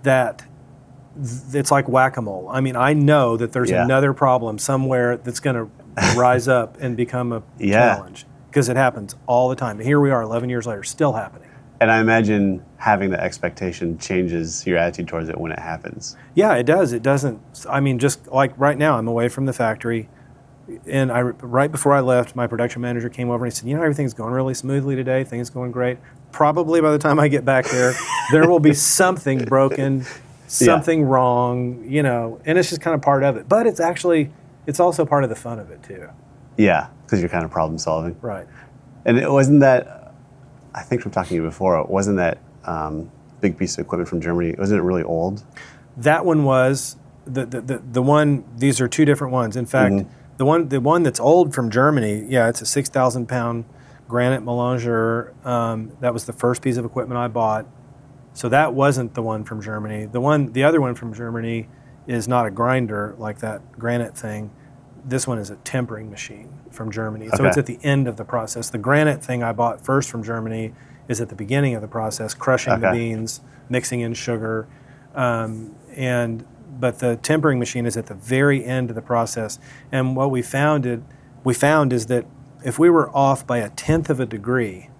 that 0.02 0.38
th- 0.38 0.50
it's 1.52 1.70
like 1.70 1.88
whack-a-mole. 1.88 2.48
I 2.50 2.60
mean, 2.60 2.76
I 2.76 2.92
know 2.92 3.36
that 3.36 3.52
there's 3.52 3.70
Yeah. 3.70 3.84
another 3.84 4.12
problem 4.12 4.58
somewhere 4.58 5.16
that's 5.16 5.40
going 5.40 5.56
to 5.56 5.68
rise 6.16 6.48
up 6.48 6.76
and 6.80 6.96
become 6.96 7.32
a 7.32 7.42
Yeah. 7.58 7.94
challenge 7.96 8.26
because 8.50 8.68
it 8.68 8.76
happens 8.76 9.14
all 9.26 9.48
the 9.48 9.56
time. 9.56 9.78
And 9.78 9.86
here 9.86 10.00
we 10.00 10.10
are, 10.10 10.22
11 10.22 10.48
years 10.50 10.66
later, 10.66 10.82
still 10.82 11.12
happening. 11.14 11.48
And 11.80 11.90
I 11.90 12.00
imagine 12.00 12.62
having 12.78 13.10
the 13.10 13.22
expectation 13.22 13.98
changes 13.98 14.66
your 14.66 14.78
attitude 14.78 15.08
towards 15.08 15.28
it 15.28 15.38
when 15.38 15.52
it 15.52 15.58
happens. 15.58 16.16
Yeah, 16.34 16.54
it 16.54 16.64
does. 16.64 16.92
It 16.94 17.02
doesn't. 17.02 17.38
I 17.68 17.80
mean, 17.80 17.98
just 17.98 18.26
like 18.28 18.52
right 18.56 18.78
now, 18.78 18.96
I'm 18.98 19.08
away 19.08 19.28
from 19.28 19.44
the 19.44 19.52
factory, 19.52 20.08
and 20.86 21.12
I 21.12 21.20
right 21.20 21.70
before 21.70 21.92
I 21.92 22.00
left, 22.00 22.34
my 22.34 22.46
production 22.46 22.80
manager 22.80 23.10
came 23.10 23.28
over 23.28 23.44
and 23.44 23.52
he 23.52 23.54
said, 23.56 23.68
"You 23.68 23.76
know, 23.76 23.82
everything's 23.82 24.14
going 24.14 24.32
really 24.32 24.54
smoothly 24.54 24.96
today. 24.96 25.22
Things 25.22 25.50
going 25.50 25.70
great. 25.70 25.98
Probably 26.32 26.80
by 26.80 26.90
the 26.92 26.98
time 26.98 27.20
I 27.20 27.28
get 27.28 27.44
back 27.44 27.66
there, 27.66 27.92
there 28.32 28.48
will 28.48 28.58
be 28.58 28.72
something 28.98 29.44
broken, 29.44 30.06
something 30.46 31.02
wrong. 31.02 31.84
You 31.86 32.02
know, 32.02 32.40
and 32.44 32.58
it's 32.58 32.68
just 32.70 32.80
kind 32.80 32.94
of 32.94 33.02
part 33.02 33.22
of 33.22 33.36
it. 33.36 33.48
But 33.48 33.66
it's 33.66 33.80
actually, 33.80 34.30
it's 34.66 34.80
also 34.80 35.04
part 35.04 35.24
of 35.24 35.30
the 35.30 35.36
fun 35.36 35.58
of 35.58 35.70
it 35.70 35.82
too. 35.82 36.08
Yeah, 36.56 36.88
because 37.04 37.20
you're 37.20 37.28
kind 37.28 37.44
of 37.44 37.50
problem 37.50 37.78
solving. 37.78 38.16
Right. 38.20 38.46
And 39.04 39.18
it 39.18 39.30
wasn't 39.30 39.60
that, 39.60 40.14
I 40.74 40.82
think 40.82 41.02
from 41.02 41.12
talking 41.12 41.28
to 41.28 41.34
you 41.36 41.42
before, 41.42 41.78
it 41.80 41.88
wasn't 41.88 42.16
that 42.16 42.38
um, 42.64 43.10
big 43.40 43.56
piece 43.56 43.78
of 43.78 43.84
equipment 43.84 44.08
from 44.08 44.20
Germany, 44.20 44.54
wasn't 44.58 44.80
it 44.80 44.82
really 44.82 45.02
old? 45.02 45.44
That 45.96 46.24
one 46.24 46.44
was 46.44 46.96
the 47.26 47.46
the, 47.46 47.60
the, 47.60 47.78
the 47.78 48.02
one. 48.02 48.44
These 48.56 48.80
are 48.80 48.88
two 48.88 49.04
different 49.04 49.32
ones. 49.32 49.56
In 49.56 49.66
fact, 49.66 50.06
the 50.36 50.44
one 50.44 50.68
the 50.68 50.80
one 50.80 51.02
that's 51.02 51.20
old 51.20 51.54
from 51.54 51.70
Germany. 51.70 52.26
Yeah, 52.28 52.48
it's 52.48 52.60
a 52.60 52.66
six 52.66 52.88
thousand 52.88 53.28
pound 53.28 53.64
granite 54.08 54.44
Melanger. 54.44 55.34
Um, 55.46 55.92
that 56.00 56.12
was 56.12 56.24
the 56.24 56.32
first 56.32 56.62
piece 56.62 56.76
of 56.76 56.84
equipment 56.84 57.18
I 57.18 57.28
bought. 57.28 57.66
So 58.36 58.50
that 58.50 58.74
wasn't 58.74 59.14
the 59.14 59.22
one 59.22 59.44
from 59.44 59.62
Germany. 59.62 60.04
The 60.04 60.20
one, 60.20 60.52
the 60.52 60.62
other 60.64 60.78
one 60.78 60.94
from 60.94 61.14
Germany, 61.14 61.70
is 62.06 62.28
not 62.28 62.44
a 62.44 62.50
grinder 62.50 63.14
like 63.16 63.38
that 63.38 63.78
granite 63.78 64.16
thing. 64.16 64.50
This 65.06 65.26
one 65.26 65.38
is 65.38 65.48
a 65.48 65.56
tempering 65.56 66.10
machine 66.10 66.52
from 66.70 66.90
Germany. 66.90 67.28
So 67.34 67.46
it's 67.46 67.56
at 67.56 67.64
the 67.64 67.78
end 67.82 68.06
of 68.06 68.18
the 68.18 68.26
process. 68.26 68.68
The 68.68 68.76
granite 68.76 69.24
thing 69.24 69.42
I 69.42 69.52
bought 69.52 69.82
first 69.82 70.10
from 70.10 70.22
Germany 70.22 70.74
is 71.08 71.18
at 71.22 71.30
the 71.30 71.34
beginning 71.34 71.76
of 71.76 71.80
the 71.80 71.88
process, 71.88 72.34
crushing 72.34 72.74
the 72.80 72.90
beans, 72.92 73.40
mixing 73.70 74.00
in 74.00 74.12
sugar, 74.12 74.68
um, 75.14 75.74
and 75.94 76.44
but 76.78 76.98
the 76.98 77.16
tempering 77.16 77.58
machine 77.58 77.86
is 77.86 77.96
at 77.96 78.04
the 78.04 78.14
very 78.14 78.62
end 78.62 78.90
of 78.90 78.96
the 78.96 79.02
process. 79.02 79.58
And 79.90 80.14
what 80.14 80.30
we 80.30 80.42
found 80.42 80.84
it, 80.84 81.00
we 81.42 81.54
found 81.54 81.90
is 81.90 82.04
that 82.06 82.26
if 82.62 82.78
we 82.78 82.90
were 82.90 83.08
off 83.16 83.46
by 83.46 83.58
a 83.58 83.70
tenth 83.70 84.10
of 84.10 84.20
a 84.20 84.26
degree 84.26 84.90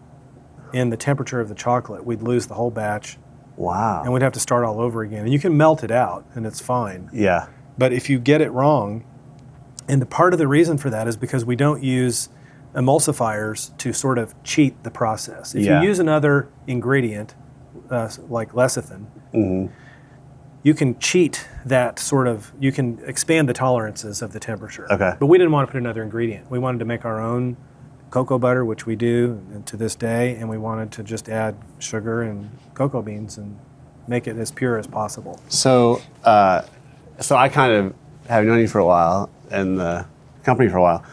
in 0.73 0.89
the 0.89 0.97
temperature 0.97 1.39
of 1.39 1.51
the 1.51 1.55
chocolate, 1.55 2.07
we'd 2.07 2.23
lose 2.23 2.47
the 2.47 2.55
whole 2.55 2.71
batch 2.71 3.19
Wow. 3.57 4.03
and 4.05 4.13
we'd 4.13 4.23
have 4.23 4.33
to 4.35 4.41
start 4.41 4.65
all 4.65 4.81
over 4.81 5.03
again. 5.03 5.25
And 5.25 5.33
you 5.33 5.39
can 5.39 5.57
melt 5.57 5.83
it 5.85 5.91
out 5.91 6.25
and 6.35 6.47
it's 6.47 6.61
fine. 6.61 7.09
yeah. 7.13 7.47
But 7.79 7.93
if 7.93 8.09
you 8.09 8.19
get 8.19 8.41
it 8.41 8.51
wrong, 8.53 9.05
and 9.89 10.01
the 10.01 10.07
part 10.07 10.33
of 10.33 10.39
the 10.39 10.49
reason 10.49 10.79
for 10.79 10.89
that 10.91 11.07
is 11.07 11.17
because 11.17 11.45
we 11.45 11.57
don't 11.57 11.83
use 11.83 12.29
emulsifiers 12.75 13.77
to 13.79 13.93
sort 13.93 14.19
of 14.19 14.35
cheat 14.43 14.83
the 14.83 14.91
process. 14.91 15.55
If 15.55 15.65
Yeah. 15.65 15.81
you 15.83 15.89
use 15.89 15.99
another 15.99 16.49
ingredient, 16.67 17.35
uh, 17.91 18.09
like 18.29 18.53
lecithin, 18.53 19.07
Mm-hmm. 19.35 19.73
you 20.63 20.75
can 20.75 20.99
cheat 20.99 21.47
that 21.65 21.99
sort 21.99 22.27
of 22.27 22.53
you 22.59 22.73
can 22.73 22.99
expand 23.07 23.49
the 23.49 23.53
tolerances 23.53 24.23
of 24.23 24.33
the 24.33 24.41
temperature. 24.41 24.87
Okay. 24.91 25.13
But 25.19 25.27
we 25.27 25.39
didn't 25.39 25.53
want 25.53 25.69
to 25.69 25.73
put 25.73 25.79
another 25.79 26.03
ingredient. 26.03 26.51
We 26.51 26.59
wanted 26.59 26.79
to 26.79 26.85
make 26.85 27.05
our 27.05 27.21
own 27.21 27.57
cocoa 28.11 28.39
butter, 28.39 28.65
which 28.65 28.87
we 28.87 28.97
do 28.97 29.43
to 29.67 29.77
this 29.77 29.95
day, 29.95 30.37
and 30.37 30.49
we 30.49 30.59
wanted 30.59 30.93
to 30.93 31.03
just 31.03 31.29
add 31.29 31.57
sugar 31.79 32.23
and 32.23 32.51
cocoa 32.75 33.03
beans 33.03 33.39
and 33.39 33.59
make 34.09 34.27
it 34.27 34.37
as 34.37 34.51
pure 34.51 34.79
as 34.79 34.87
possible. 34.87 35.41
So, 35.49 36.01
uh, 36.25 36.63
so 37.21 37.37
I 37.37 37.49
kind 37.49 37.73
of 37.73 37.95
have 38.29 38.45
known 38.45 38.61
you 38.61 38.69
for 38.69 38.79
a 38.79 38.87
while 38.87 39.31
and 39.51 39.79
the 39.79 40.07
company 40.45 40.69
for 40.69 40.79
a 40.79 40.83
while. 40.83 41.05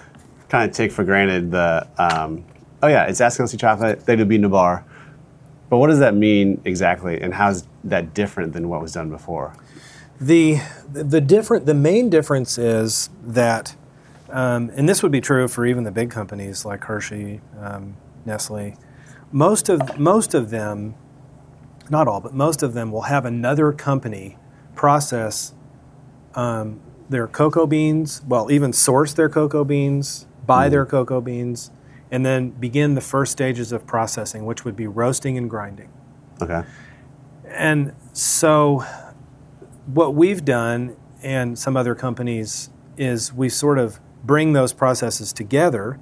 Kind 0.49 0.69
of 0.69 0.75
take 0.75 0.91
for 0.91 1.03
granted 1.03 1.51
the 1.51 1.87
um, 1.97 2.45
oh 2.83 2.87
yeah, 2.87 3.05
it's 3.05 3.19
Askinosie 3.19 3.59
chocolate. 3.59 4.05
They 4.05 4.15
do 4.15 4.25
bean 4.25 4.43
to 4.43 4.49
bar. 4.49 4.85
But 5.69 5.77
what 5.77 5.87
does 5.87 5.99
that 5.99 6.13
mean 6.13 6.61
exactly, 6.65 7.19
and 7.19 7.33
how 7.33 7.49
is 7.49 7.65
that 7.85 8.13
different 8.13 8.53
than 8.53 8.69
what 8.69 8.79
was 8.79 8.93
done 8.93 9.09
before? 9.09 9.55
The 10.21 10.59
the 10.91 11.19
different 11.19 11.65
the 11.65 11.73
main 11.73 12.11
difference 12.11 12.59
is 12.59 13.09
that, 13.25 13.75
um, 14.33 14.71
and 14.75 14.89
this 14.89 15.03
would 15.03 15.11
be 15.11 15.21
true 15.21 15.47
for 15.47 15.63
even 15.63 15.83
the 15.83 15.91
big 15.91 16.09
companies 16.09 16.65
like 16.65 16.83
Hershey, 16.83 17.39
um, 17.59 17.95
Nestle. 18.25 18.75
Most 19.31 19.69
of 19.69 19.99
most 19.99 20.33
of 20.33 20.49
them, 20.49 20.95
not 21.91 22.07
all, 22.07 22.19
but 22.19 22.33
most 22.33 22.63
of 22.63 22.73
them 22.73 22.91
will 22.91 23.03
have 23.03 23.25
another 23.25 23.71
company 23.71 24.37
process 24.75 25.53
um, 26.33 26.81
their 27.09 27.27
cocoa 27.27 27.67
beans. 27.67 28.23
Well, 28.27 28.51
even 28.51 28.73
source 28.73 29.13
their 29.13 29.29
cocoa 29.29 29.63
beans, 29.63 30.25
buy 30.47 30.67
their 30.67 30.85
cocoa 30.87 31.21
beans, 31.21 31.69
and 32.09 32.25
then 32.25 32.49
begin 32.49 32.95
the 32.95 33.01
first 33.01 33.31
stages 33.31 33.71
of 33.71 33.85
processing, 33.85 34.45
which 34.45 34.65
would 34.65 34.75
be 34.75 34.87
roasting 34.87 35.37
and 35.37 35.47
grinding. 35.47 35.89
Okay. 36.41 36.63
And 37.45 37.93
so, 38.13 38.83
what 39.85 40.15
we've 40.15 40.43
done, 40.43 40.95
and 41.21 41.57
some 41.57 41.77
other 41.77 41.93
companies, 41.93 42.71
is 42.97 43.31
we 43.31 43.47
sort 43.47 43.77
of 43.77 43.99
bring 44.23 44.53
those 44.53 44.73
processes 44.73 45.33
together 45.33 45.99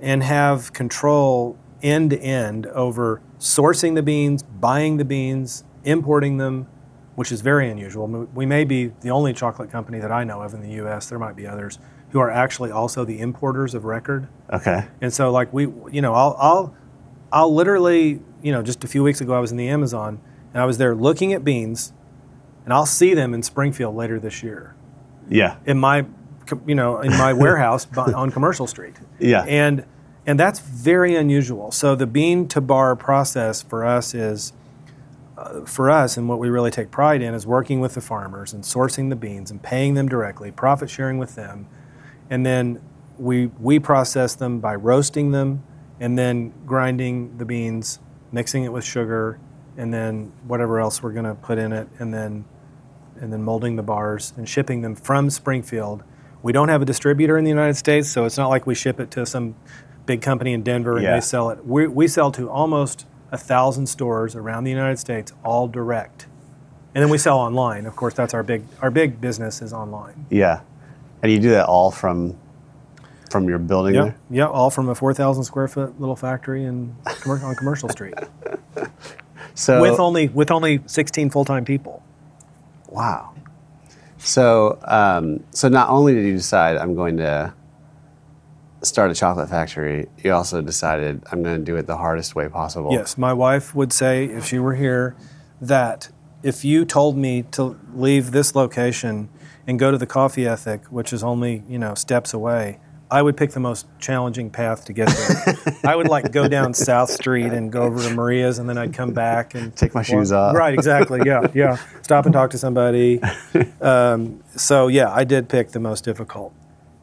and 0.00 0.22
have 0.22 0.72
control 0.72 1.56
end 1.82 2.10
to 2.10 2.18
end 2.20 2.66
over 2.68 3.20
sourcing 3.38 3.94
the 3.94 4.02
beans, 4.02 4.42
buying 4.42 4.96
the 4.96 5.04
beans, 5.04 5.64
importing 5.84 6.36
them, 6.38 6.66
which 7.14 7.30
is 7.32 7.40
very 7.40 7.68
unusual. 7.70 8.06
We 8.34 8.46
may 8.46 8.64
be 8.64 8.86
the 9.00 9.10
only 9.10 9.32
chocolate 9.32 9.70
company 9.70 9.98
that 10.00 10.10
I 10.12 10.24
know 10.24 10.42
of 10.42 10.54
in 10.54 10.62
the 10.62 10.70
US, 10.84 11.08
there 11.08 11.18
might 11.18 11.36
be 11.36 11.46
others, 11.46 11.78
who 12.10 12.20
are 12.20 12.30
actually 12.30 12.70
also 12.70 13.04
the 13.04 13.20
importers 13.20 13.74
of 13.74 13.84
record. 13.84 14.28
Okay. 14.52 14.86
And 15.00 15.12
so, 15.12 15.30
like 15.30 15.52
we, 15.52 15.64
you 15.90 16.00
know, 16.02 16.14
I'll, 16.14 16.36
I'll, 16.38 16.76
I'll 17.32 17.54
literally, 17.54 18.20
you 18.42 18.52
know, 18.52 18.62
just 18.62 18.84
a 18.84 18.88
few 18.88 19.02
weeks 19.02 19.20
ago, 19.20 19.34
I 19.34 19.40
was 19.40 19.50
in 19.50 19.56
the 19.56 19.68
Amazon 19.68 20.20
and 20.52 20.62
I 20.62 20.66
was 20.66 20.78
there 20.78 20.94
looking 20.94 21.32
at 21.32 21.44
beans, 21.44 21.92
and 22.64 22.72
I'll 22.72 22.86
see 22.86 23.14
them 23.14 23.34
in 23.34 23.42
Springfield 23.42 23.96
later 23.96 24.20
this 24.20 24.42
year 24.42 24.74
Yeah. 25.28 25.56
in 25.64 25.78
my, 25.78 26.04
you 26.66 26.74
know, 26.74 27.00
in 27.00 27.10
my 27.12 27.32
warehouse 27.44 27.86
on 27.96 28.30
Commercial 28.30 28.66
Street. 28.66 28.94
Yeah. 29.18 29.44
And 29.44 29.84
and 30.24 30.38
that's 30.38 30.60
very 30.60 31.16
unusual. 31.16 31.72
So 31.72 31.94
the 31.94 32.06
bean 32.06 32.46
to 32.48 32.60
bar 32.60 32.96
process 32.96 33.62
for 33.62 33.84
us 33.84 34.14
is. 34.14 34.52
Uh, 35.34 35.64
for 35.64 35.90
us, 35.90 36.18
and 36.18 36.28
what 36.28 36.38
we 36.38 36.50
really 36.50 36.70
take 36.70 36.90
pride 36.90 37.22
in 37.22 37.32
is 37.32 37.46
working 37.46 37.80
with 37.80 37.94
the 37.94 38.00
farmers 38.02 38.52
and 38.52 38.62
sourcing 38.62 39.08
the 39.08 39.16
beans 39.16 39.50
and 39.50 39.62
paying 39.62 39.94
them 39.94 40.06
directly, 40.06 40.50
profit 40.50 40.90
sharing 40.90 41.16
with 41.16 41.36
them, 41.36 41.66
and 42.28 42.44
then 42.44 42.78
we 43.18 43.46
we 43.58 43.78
process 43.78 44.34
them 44.34 44.60
by 44.60 44.74
roasting 44.74 45.30
them 45.30 45.62
and 46.00 46.18
then 46.18 46.52
grinding 46.66 47.38
the 47.38 47.44
beans, 47.44 48.00
mixing 48.32 48.64
it 48.64 48.72
with 48.72 48.84
sugar, 48.84 49.38
and 49.76 49.94
then 49.94 50.32
whatever 50.46 50.80
else 50.80 51.02
we're 51.02 51.12
going 51.12 51.24
to 51.24 51.34
put 51.34 51.58
in 51.58 51.72
it, 51.72 51.88
and 51.98 52.12
then 52.12 52.44
and 53.20 53.32
then 53.32 53.42
molding 53.42 53.76
the 53.76 53.82
bars 53.82 54.32
and 54.36 54.48
shipping 54.48 54.82
them 54.82 54.96
from 54.96 55.30
Springfield. 55.30 56.02
We 56.42 56.52
don't 56.52 56.68
have 56.68 56.82
a 56.82 56.84
distributor 56.84 57.38
in 57.38 57.44
the 57.44 57.50
United 57.50 57.74
States, 57.76 58.08
so 58.10 58.24
it's 58.24 58.36
not 58.36 58.48
like 58.48 58.66
we 58.66 58.74
ship 58.74 58.98
it 59.00 59.10
to 59.12 59.24
some 59.26 59.54
big 60.06 60.20
company 60.22 60.52
in 60.52 60.62
Denver 60.62 60.94
and 60.96 61.04
Yeah. 61.04 61.14
they 61.14 61.20
sell 61.20 61.50
it. 61.50 61.64
We, 61.64 61.86
we 61.86 62.08
sell 62.08 62.32
to 62.32 62.50
almost 62.50 63.06
a 63.30 63.38
thousand 63.38 63.86
stores 63.86 64.34
around 64.34 64.64
the 64.64 64.70
United 64.70 64.98
States, 64.98 65.32
all 65.44 65.68
direct. 65.68 66.26
And 66.94 67.02
then 67.02 67.10
we 67.10 67.16
sell 67.18 67.38
online. 67.38 67.86
Of 67.86 67.96
course, 67.96 68.12
that's 68.14 68.34
our 68.34 68.42
big 68.42 68.64
our 68.82 68.90
big 68.90 69.20
business 69.20 69.62
is 69.62 69.72
online. 69.72 70.26
Yeah. 70.28 70.60
And 71.22 71.30
you 71.32 71.38
do 71.38 71.50
that 71.50 71.66
all 71.66 71.90
from 71.90 72.36
from 73.30 73.48
your 73.48 73.58
building 73.58 73.94
Yeah, 73.94 74.02
there? 74.02 74.16
yeah, 74.28 74.46
all 74.46 74.68
from 74.68 74.90
a 74.90 74.94
four 74.94 75.14
thousand 75.14 75.44
square 75.44 75.68
foot 75.68 75.98
little 75.98 76.16
factory 76.16 76.64
in 76.64 76.94
on 77.26 77.54
Commercial 77.54 77.88
Street 77.88 78.12
So 79.54 79.80
with 79.80 79.98
only 79.98 80.28
with 80.28 80.50
only 80.50 80.80
sixteen 80.86 81.30
full 81.30 81.44
time 81.46 81.64
people. 81.64 82.02
Wow. 82.88 83.32
So, 84.24 84.78
um, 84.84 85.44
so 85.50 85.68
not 85.68 85.88
only 85.88 86.14
did 86.14 86.24
you 86.24 86.34
decide 86.34 86.76
I'm 86.76 86.94
going 86.94 87.16
to 87.16 87.52
start 88.82 89.10
a 89.10 89.14
chocolate 89.14 89.48
factory, 89.48 90.08
you 90.22 90.32
also 90.32 90.60
decided 90.62 91.22
I'm 91.30 91.42
going 91.42 91.58
to 91.58 91.64
do 91.64 91.76
it 91.76 91.86
the 91.86 91.96
hardest 91.96 92.34
way 92.34 92.48
possible. 92.48 92.92
Yes, 92.92 93.18
my 93.18 93.32
wife 93.32 93.74
would 93.74 93.92
say 93.92 94.26
if 94.26 94.46
she 94.46 94.58
were 94.58 94.74
here 94.74 95.16
that 95.60 96.10
if 96.42 96.64
you 96.64 96.84
told 96.84 97.16
me 97.16 97.42
to 97.52 97.78
leave 97.94 98.32
this 98.32 98.54
location 98.54 99.28
and 99.66 99.78
go 99.78 99.90
to 99.90 99.98
the 99.98 100.06
Coffee 100.06 100.46
Ethic, 100.46 100.86
which 100.86 101.12
is 101.12 101.22
only 101.22 101.62
you 101.68 101.78
know 101.78 101.94
steps 101.94 102.34
away, 102.34 102.78
I 103.12 103.20
would 103.20 103.36
pick 103.36 103.50
the 103.50 103.60
most 103.60 103.86
challenging 104.00 104.48
path 104.48 104.86
to 104.86 104.92
get 104.94 105.08
there. 105.08 105.76
I 105.84 105.94
would 105.94 106.08
like 106.08 106.32
go 106.32 106.48
down 106.48 106.72
South 106.72 107.10
Street 107.10 107.52
and 107.52 107.70
go 107.70 107.82
over 107.82 108.00
to 108.08 108.14
Maria's, 108.14 108.58
and 108.58 108.66
then 108.66 108.78
I'd 108.78 108.94
come 108.94 109.12
back 109.12 109.54
and 109.54 109.76
Take 109.76 109.94
my 109.94 110.02
shoes 110.02 110.32
off. 110.32 110.56
Right, 110.56 110.72
exactly. 110.72 111.20
Yeah, 111.26 111.46
yeah. 111.54 111.76
Stop 112.00 112.24
and 112.24 112.32
talk 112.32 112.50
to 112.50 112.58
somebody. 112.58 113.20
Um, 113.82 114.42
so 114.54 114.86
yeah, 114.86 115.10
I 115.12 115.24
did 115.24 115.48
pick 115.48 115.72
the 115.72 115.80
most 115.80 116.04
difficult. 116.04 116.54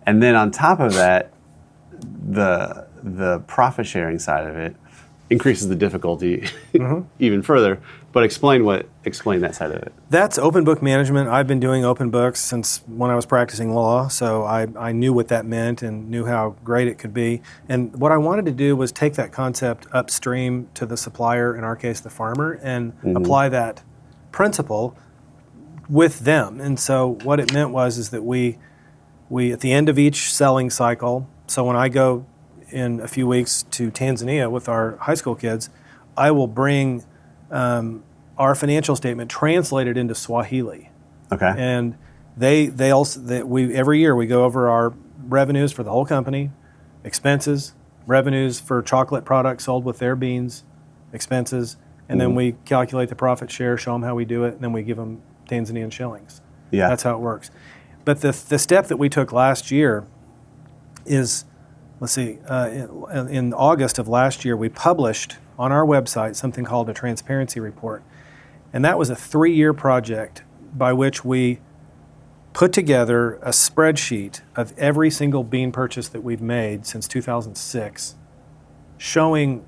And 0.05 0.23
then 0.23 0.33
on 0.35 0.49
top 0.49 0.79
of 0.79 0.93
that, 0.93 1.33
the 2.29 2.87
the 3.03 3.39
profit 3.47 3.85
sharing 3.85 4.17
side 4.17 4.47
of 4.47 4.55
it 4.55 4.75
increases 5.29 5.67
the 5.67 5.75
difficulty 5.75 6.47
Mm-hmm. 6.73 7.01
even 7.19 7.41
further. 7.43 7.81
But 8.11 8.23
explain 8.23 8.65
what 8.65 8.89
explain 9.05 9.41
that 9.41 9.55
side 9.55 9.71
of 9.71 9.83
it. 9.83 9.93
That's 10.09 10.39
open 10.39 10.63
book 10.63 10.81
management. 10.81 11.29
I've 11.29 11.47
been 11.47 11.59
doing 11.59 11.85
open 11.85 12.09
books 12.09 12.39
since 12.39 12.83
when 12.87 13.11
I 13.11 13.15
was 13.15 13.25
practicing 13.25 13.73
law, 13.73 14.07
so 14.07 14.43
I, 14.43 14.67
I 14.77 14.91
knew 14.93 15.13
what 15.13 15.27
that 15.27 15.45
meant 15.45 15.83
and 15.83 16.09
knew 16.09 16.25
how 16.25 16.55
great 16.63 16.87
it 16.87 16.97
could 16.97 17.13
be. 17.13 17.41
And 17.67 17.95
what 17.95 18.11
I 18.11 18.17
wanted 18.17 18.45
to 18.45 18.51
do 18.51 18.75
was 18.75 18.91
take 18.91 19.13
that 19.13 19.31
concept 19.31 19.85
upstream 19.91 20.69
to 20.73 20.87
the 20.87 20.97
supplier, 20.97 21.55
in 21.55 21.63
our 21.63 21.75
case, 21.75 21.99
the 21.99 22.09
farmer, 22.09 22.59
and 22.63 22.93
mm-hmm. 22.93 23.15
apply 23.15 23.49
that 23.49 23.83
principle 24.31 24.97
with 25.87 26.19
them. 26.19 26.59
And 26.59 26.79
so 26.79 27.19
what 27.23 27.39
it 27.39 27.53
meant 27.53 27.71
was 27.71 27.97
is 27.97 28.09
that 28.09 28.23
we 28.23 28.57
we 29.29 29.51
at 29.51 29.59
the 29.59 29.71
end 29.71 29.89
of 29.89 29.99
each 29.99 30.33
selling 30.33 30.69
cycle. 30.71 31.27
So 31.47 31.63
when 31.63 31.75
I 31.75 31.89
go 31.89 32.25
in 32.71 32.99
a 32.99 33.07
few 33.07 33.27
weeks 33.27 33.63
to 33.71 33.91
Tanzania 33.91 34.49
with 34.49 34.67
our 34.67 34.97
high 34.97 35.13
school 35.13 35.35
kids, 35.35 35.69
I 36.17 36.31
will 36.31 36.47
bring 36.47 37.03
um, 37.51 38.03
our 38.37 38.55
financial 38.55 38.95
statement 38.95 39.29
translated 39.29 39.97
into 39.97 40.15
Swahili, 40.15 40.89
Okay. 41.31 41.53
and 41.57 41.97
they 42.37 42.67
they 42.67 42.91
also 42.91 43.19
they, 43.19 43.43
we 43.43 43.73
every 43.75 43.99
year 43.99 44.15
we 44.15 44.27
go 44.27 44.43
over 44.45 44.69
our 44.69 44.93
revenues 45.27 45.71
for 45.71 45.83
the 45.83 45.91
whole 45.91 46.05
company, 46.05 46.51
expenses, 47.03 47.73
revenues 48.07 48.59
for 48.59 48.81
chocolate 48.81 49.25
products 49.25 49.65
sold 49.65 49.83
with 49.85 49.99
their 49.99 50.15
beans, 50.15 50.63
expenses, 51.13 51.77
and 52.07 52.19
then 52.19 52.33
we 52.35 52.53
calculate 52.65 53.09
the 53.09 53.15
profit 53.15 53.51
share, 53.51 53.77
show 53.77 53.93
them 53.93 54.03
how 54.03 54.15
we 54.15 54.25
do 54.25 54.43
it, 54.45 54.53
and 54.55 54.61
then 54.61 54.71
we 54.73 54.81
give 54.83 54.97
them 54.97 55.21
Tanzanian 55.47 55.91
shillings. 55.91 56.41
yeah. 56.71 56.87
That's 56.89 57.03
how 57.03 57.13
it 57.15 57.19
works. 57.19 57.51
But 58.05 58.21
the, 58.21 58.31
the 58.47 58.57
step 58.57 58.87
that 58.87 58.97
we 58.97 59.09
took 59.09 59.31
last 59.31 59.69
year 59.69 60.07
is, 61.05 61.45
let's 61.99 62.13
see, 62.13 62.39
uh, 62.47 62.67
in, 63.13 63.27
in 63.27 63.53
August 63.53 63.99
of 63.99 64.07
last 64.07 64.43
year, 64.45 64.55
we 64.57 64.69
published 64.69 65.37
on 65.59 65.73
our 65.73 65.85
website 65.85 66.35
something 66.35 66.63
called 66.63 66.89
a 66.89 66.93
transparency 66.93 67.59
report. 67.59 68.01
And 68.71 68.83
that 68.85 68.97
was 68.97 69.09
a 69.09 69.15
three 69.15 69.53
year 69.53 69.73
project 69.73 70.43
by 70.73 70.93
which 70.93 71.25
we 71.25 71.59
put 72.53 72.71
together 72.71 73.35
a 73.35 73.49
spreadsheet 73.49 74.41
of 74.55 74.73
every 74.77 75.11
single 75.11 75.43
bean 75.43 75.71
purchase 75.71 76.07
that 76.07 76.23
we've 76.23 76.41
made 76.41 76.85
since 76.85 77.07
2006, 77.07 78.15
showing 78.97 79.65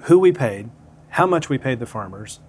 who 0.00 0.18
we 0.18 0.32
paid, 0.32 0.70
how 1.10 1.26
much 1.26 1.48
we 1.48 1.56
paid 1.56 1.78
the 1.78 1.86
farmers, 1.86 2.40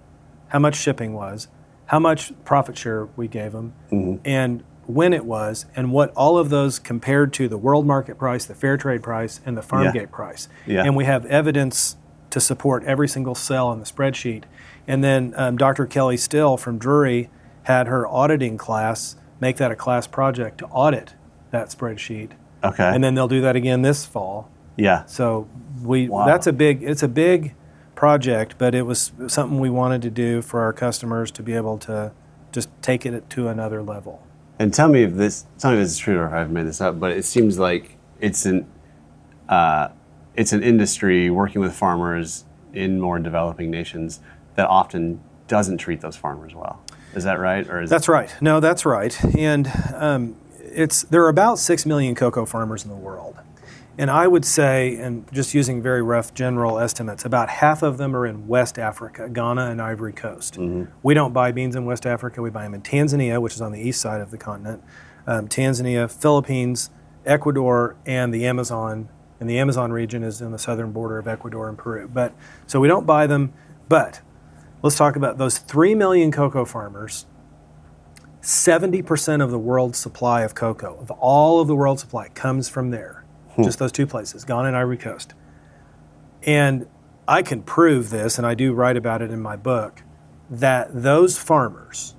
how 0.48 0.58
much 0.58 0.74
shipping 0.74 1.12
was, 1.12 1.48
how 1.86 1.98
much 1.98 2.32
profit 2.44 2.76
share 2.76 3.06
we 3.16 3.28
gave 3.28 3.52
them, 3.52 3.72
mm-hmm. 3.90 4.20
and 4.24 4.64
when 4.86 5.14
it 5.14 5.24
was, 5.24 5.64
and 5.74 5.92
what 5.92 6.10
all 6.14 6.36
of 6.36 6.50
those 6.50 6.78
compared 6.78 7.32
to 7.32 7.48
the 7.48 7.56
world 7.56 7.86
market 7.86 8.18
price, 8.18 8.44
the 8.44 8.54
fair 8.54 8.76
trade 8.76 9.02
price, 9.02 9.40
and 9.46 9.56
the 9.56 9.62
farm 9.62 9.84
Yeah. 9.84 9.92
gate 9.92 10.10
price. 10.10 10.48
Yeah. 10.66 10.84
And 10.84 10.94
we 10.94 11.04
have 11.06 11.24
evidence 11.26 11.96
to 12.34 12.40
support 12.40 12.82
every 12.82 13.06
single 13.06 13.36
cell 13.36 13.72
in 13.72 13.78
the 13.78 13.84
spreadsheet. 13.84 14.42
And 14.88 15.04
then 15.04 15.34
um, 15.36 15.56
Dr. 15.56 15.86
Kelly 15.86 16.16
Still 16.16 16.56
from 16.56 16.78
Drury 16.78 17.30
had 17.62 17.86
her 17.86 18.08
auditing 18.08 18.58
class 18.58 19.14
make 19.38 19.56
that 19.58 19.70
a 19.70 19.76
class 19.76 20.08
project 20.08 20.58
to 20.58 20.66
audit 20.66 21.14
that 21.52 21.68
spreadsheet. 21.68 22.32
okay. 22.64 22.90
And 22.92 23.04
then 23.04 23.14
they'll 23.14 23.28
do 23.28 23.40
that 23.42 23.54
again 23.54 23.82
this 23.82 24.04
fall. 24.04 24.50
yeah. 24.76 25.04
So 25.06 25.48
we 25.84 26.08
Wow. 26.08 26.26
that's 26.26 26.48
a 26.48 26.52
big 26.52 26.82
it's 26.82 27.04
a 27.04 27.08
big 27.08 27.54
project, 27.94 28.56
but 28.58 28.74
it 28.74 28.82
was 28.82 29.12
something 29.28 29.60
we 29.60 29.70
wanted 29.70 30.02
to 30.02 30.10
do 30.10 30.42
for 30.42 30.62
our 30.62 30.72
customers 30.72 31.30
to 31.30 31.42
be 31.44 31.52
able 31.54 31.78
to 31.78 32.10
just 32.50 32.68
take 32.82 33.06
it 33.06 33.30
to 33.30 33.46
another 33.46 33.80
level. 33.80 34.26
And 34.58 34.74
tell 34.74 34.88
me 34.88 35.04
if 35.04 35.14
this 35.14 35.46
tell 35.60 35.70
me 35.70 35.76
if 35.76 35.84
this 35.84 35.92
is 35.92 35.98
true 35.98 36.18
or 36.18 36.26
if 36.26 36.32
I've 36.32 36.50
made 36.50 36.66
this 36.66 36.80
up, 36.80 36.98
but 36.98 37.12
it 37.12 37.24
seems 37.24 37.60
like 37.60 37.96
it's 38.18 38.44
an 38.44 38.66
uh, 39.48 39.88
it's 40.36 40.52
an 40.52 40.62
industry 40.62 41.30
working 41.30 41.60
with 41.60 41.74
farmers 41.74 42.44
in 42.72 43.00
more 43.00 43.18
developing 43.18 43.70
nations 43.70 44.20
that 44.56 44.68
often 44.68 45.20
doesn't 45.48 45.78
treat 45.78 46.00
those 46.00 46.16
farmers 46.16 46.54
well. 46.54 46.82
Is 47.14 47.24
that 47.24 47.38
right? 47.38 47.68
Or 47.68 47.82
is 47.82 47.90
That's 47.90 48.08
right. 48.08 48.34
No, 48.40 48.60
that's 48.60 48.84
right. 48.84 49.22
And 49.36 49.70
um, 49.94 50.36
it's 50.58 51.02
there 51.04 51.22
are 51.24 51.28
about 51.28 51.58
six 51.58 51.86
million 51.86 52.14
cocoa 52.14 52.44
farmers 52.44 52.84
in 52.84 52.90
the 52.90 52.96
world, 52.96 53.36
and 53.96 54.10
I 54.10 54.26
would 54.26 54.44
say, 54.44 54.96
and 54.96 55.30
just 55.32 55.54
using 55.54 55.80
very 55.80 56.02
rough 56.02 56.34
general 56.34 56.80
estimates, 56.80 57.24
about 57.24 57.48
half 57.48 57.82
of 57.82 57.98
them 57.98 58.16
are 58.16 58.26
in 58.26 58.48
West 58.48 58.78
Africa, 58.78 59.28
Ghana 59.28 59.66
and 59.66 59.80
Ivory 59.80 60.12
Coast. 60.12 60.58
We 61.02 61.14
don't 61.14 61.32
buy 61.32 61.52
beans 61.52 61.76
in 61.76 61.84
West 61.84 62.04
Africa. 62.04 62.42
We 62.42 62.50
buy 62.50 62.64
them 62.64 62.74
in 62.74 62.82
Tanzania, 62.82 63.40
which 63.40 63.54
is 63.54 63.60
on 63.60 63.70
the 63.70 63.80
east 63.80 64.00
side 64.00 64.20
of 64.20 64.32
the 64.32 64.38
continent. 64.38 64.82
Um, 65.26 65.48
Tanzania, 65.48 66.10
Philippines, 66.10 66.90
Ecuador, 67.24 67.96
and 68.04 68.34
the 68.34 68.44
Amazon. 68.46 69.08
And 69.40 69.50
the 69.50 69.58
Amazon 69.58 69.92
region 69.92 70.22
is 70.22 70.40
in 70.40 70.52
the 70.52 70.58
southern 70.58 70.92
border 70.92 71.18
of 71.18 71.26
Ecuador 71.26 71.68
and 71.68 71.76
Peru. 71.76 72.08
But 72.08 72.32
so 72.66 72.80
we 72.80 72.88
don't 72.88 73.06
buy 73.06 73.26
them. 73.26 73.52
But 73.88 74.20
let's 74.82 74.96
talk 74.96 75.16
about 75.16 75.38
those 75.38 75.58
three 75.58 75.94
million 75.94 76.30
cocoa 76.32 76.64
farmers 76.64 77.26
70% 78.44 79.42
of 79.42 79.50
the 79.50 79.58
world's 79.58 79.98
supply 79.98 80.42
of 80.42 80.54
cocoa, 80.54 80.98
of 80.98 81.10
all 81.12 81.60
of 81.60 81.66
the 81.66 81.74
world's 81.74 82.02
supply, 82.02 82.28
comes 82.28 82.68
from 82.68 82.90
there. 82.90 83.24
Just 83.62 83.78
those 83.78 83.92
two 83.92 84.06
places, 84.06 84.44
Ghana 84.44 84.68
and 84.68 84.76
Ivory 84.76 84.98
Coast. 84.98 85.32
And 86.42 86.86
I 87.26 87.42
can 87.42 87.62
prove 87.62 88.10
this, 88.10 88.36
and 88.36 88.46
I 88.46 88.54
do 88.54 88.74
write 88.74 88.96
about 88.96 89.22
it 89.22 89.30
in 89.30 89.40
my 89.40 89.56
book, 89.56 90.02
that 90.50 90.88
those 90.92 91.38
farmers, 91.38 92.16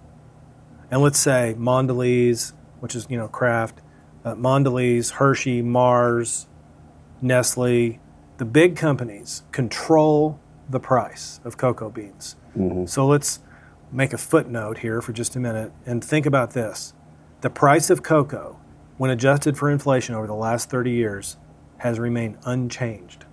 and 0.89 1.01
let's 1.01 1.19
say 1.19 1.55
Mondelez, 1.57 2.53
which 2.79 2.95
is, 2.95 3.05
you 3.09 3.17
know, 3.17 3.27
Kraft, 3.27 3.81
uh, 4.23 4.33
Mondelez, 4.33 5.11
Hershey, 5.11 5.61
Mars, 5.61 6.47
Nestle, 7.25 7.99
the 8.37 8.45
big 8.45 8.75
companies 8.75 9.43
control 9.51 10.39
the 10.69 10.79
price 10.79 11.39
of 11.43 11.57
cocoa 11.57 11.89
beans. 11.89 12.35
Mm-hmm. 12.57 12.85
So 12.85 13.05
let's 13.05 13.39
make 13.91 14.13
a 14.13 14.17
footnote 14.17 14.79
here 14.79 15.01
for 15.01 15.11
just 15.11 15.35
a 15.35 15.39
minute 15.39 15.71
and 15.85 16.03
think 16.03 16.25
about 16.25 16.51
this. 16.51 16.93
The 17.41 17.49
price 17.49 17.89
of 17.89 18.03
cocoa, 18.03 18.59
when 18.97 19.09
adjusted 19.09 19.57
for 19.57 19.69
inflation 19.69 20.15
over 20.15 20.27
the 20.27 20.35
last 20.35 20.69
30 20.69 20.91
years, 20.91 21.37
has 21.77 21.99
remained 21.99 22.37
unchanged. 22.45 23.25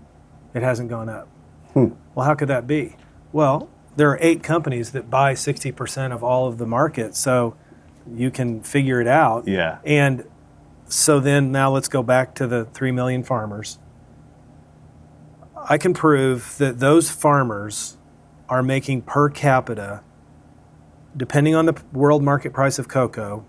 It 0.54 0.62
hasn't 0.62 0.88
gone 0.90 1.08
up. 1.08 1.28
Hmm. 1.72 1.88
Well, 2.14 2.26
how 2.26 2.34
could 2.34 2.48
that 2.48 2.66
be? 2.66 2.96
Well, 3.32 3.68
there 3.96 4.10
are 4.10 4.18
eight 4.20 4.42
companies 4.42 4.92
that 4.92 5.10
buy 5.10 5.34
60% 5.34 6.12
of 6.12 6.22
all 6.22 6.46
of 6.46 6.58
the 6.58 6.66
market, 6.66 7.14
so 7.14 7.56
you 8.10 8.30
can 8.30 8.62
figure 8.62 9.00
it 9.00 9.06
out. 9.06 9.46
Yeah. 9.46 9.78
And 9.84 10.24
so 10.86 11.20
then 11.20 11.52
now 11.52 11.70
let's 11.70 11.88
go 11.88 12.02
back 12.02 12.34
to 12.36 12.46
the 12.46 12.66
3 12.66 12.92
million 12.92 13.22
farmers. 13.22 13.78
I 15.68 15.78
can 15.78 15.94
prove 15.94 16.56
that 16.58 16.80
those 16.80 17.10
farmers 17.10 17.96
are 18.48 18.62
making 18.62 19.02
per 19.02 19.28
capita, 19.28 20.02
depending 21.16 21.54
on 21.54 21.66
the 21.66 21.80
world 21.92 22.22
market 22.22 22.52
price 22.52 22.78
of 22.78 22.88
cocoa, 22.88 23.44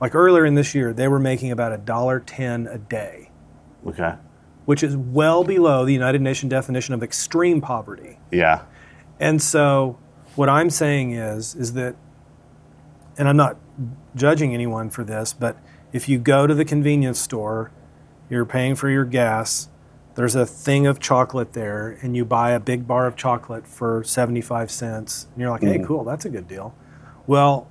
like 0.00 0.14
earlier 0.14 0.46
in 0.46 0.54
this 0.54 0.74
year, 0.74 0.92
they 0.92 1.08
were 1.08 1.18
making 1.18 1.50
about 1.50 1.72
a 1.72 1.78
dollar 1.78 2.20
ten 2.20 2.66
a 2.66 2.78
day, 2.78 3.30
okay? 3.86 4.14
which 4.64 4.82
is 4.82 4.96
well 4.96 5.44
below 5.44 5.84
the 5.84 5.92
United 5.92 6.22
Nations 6.22 6.50
definition 6.50 6.94
of 6.94 7.02
extreme 7.02 7.60
poverty. 7.60 8.18
Yeah. 8.30 8.62
And 9.18 9.42
so 9.42 9.98
what 10.36 10.48
I'm 10.48 10.70
saying 10.70 11.12
is 11.12 11.54
is 11.54 11.74
that 11.74 11.96
and 13.18 13.28
I'm 13.28 13.36
not 13.36 13.58
judging 14.16 14.54
anyone 14.54 14.88
for 14.88 15.04
this, 15.04 15.32
but 15.32 15.58
if 15.92 16.08
you 16.08 16.18
go 16.18 16.46
to 16.46 16.54
the 16.54 16.64
convenience 16.64 17.18
store, 17.18 17.72
you're 18.30 18.46
paying 18.46 18.76
for 18.76 18.88
your 18.88 19.04
gas, 19.04 19.68
there's 20.14 20.34
a 20.34 20.44
thing 20.46 20.86
of 20.86 20.98
chocolate 21.00 21.52
there 21.52 21.96
and 22.02 22.16
you 22.16 22.24
buy 22.24 22.50
a 22.50 22.60
big 22.60 22.86
bar 22.86 23.06
of 23.06 23.16
chocolate 23.16 23.66
for 23.66 24.02
75 24.04 24.70
cents 24.70 25.26
and 25.32 25.40
you're 25.40 25.50
like, 25.50 25.62
"Hey, 25.62 25.78
mm. 25.78 25.86
cool, 25.86 26.04
that's 26.04 26.24
a 26.24 26.28
good 26.30 26.48
deal." 26.48 26.74
Well, 27.26 27.68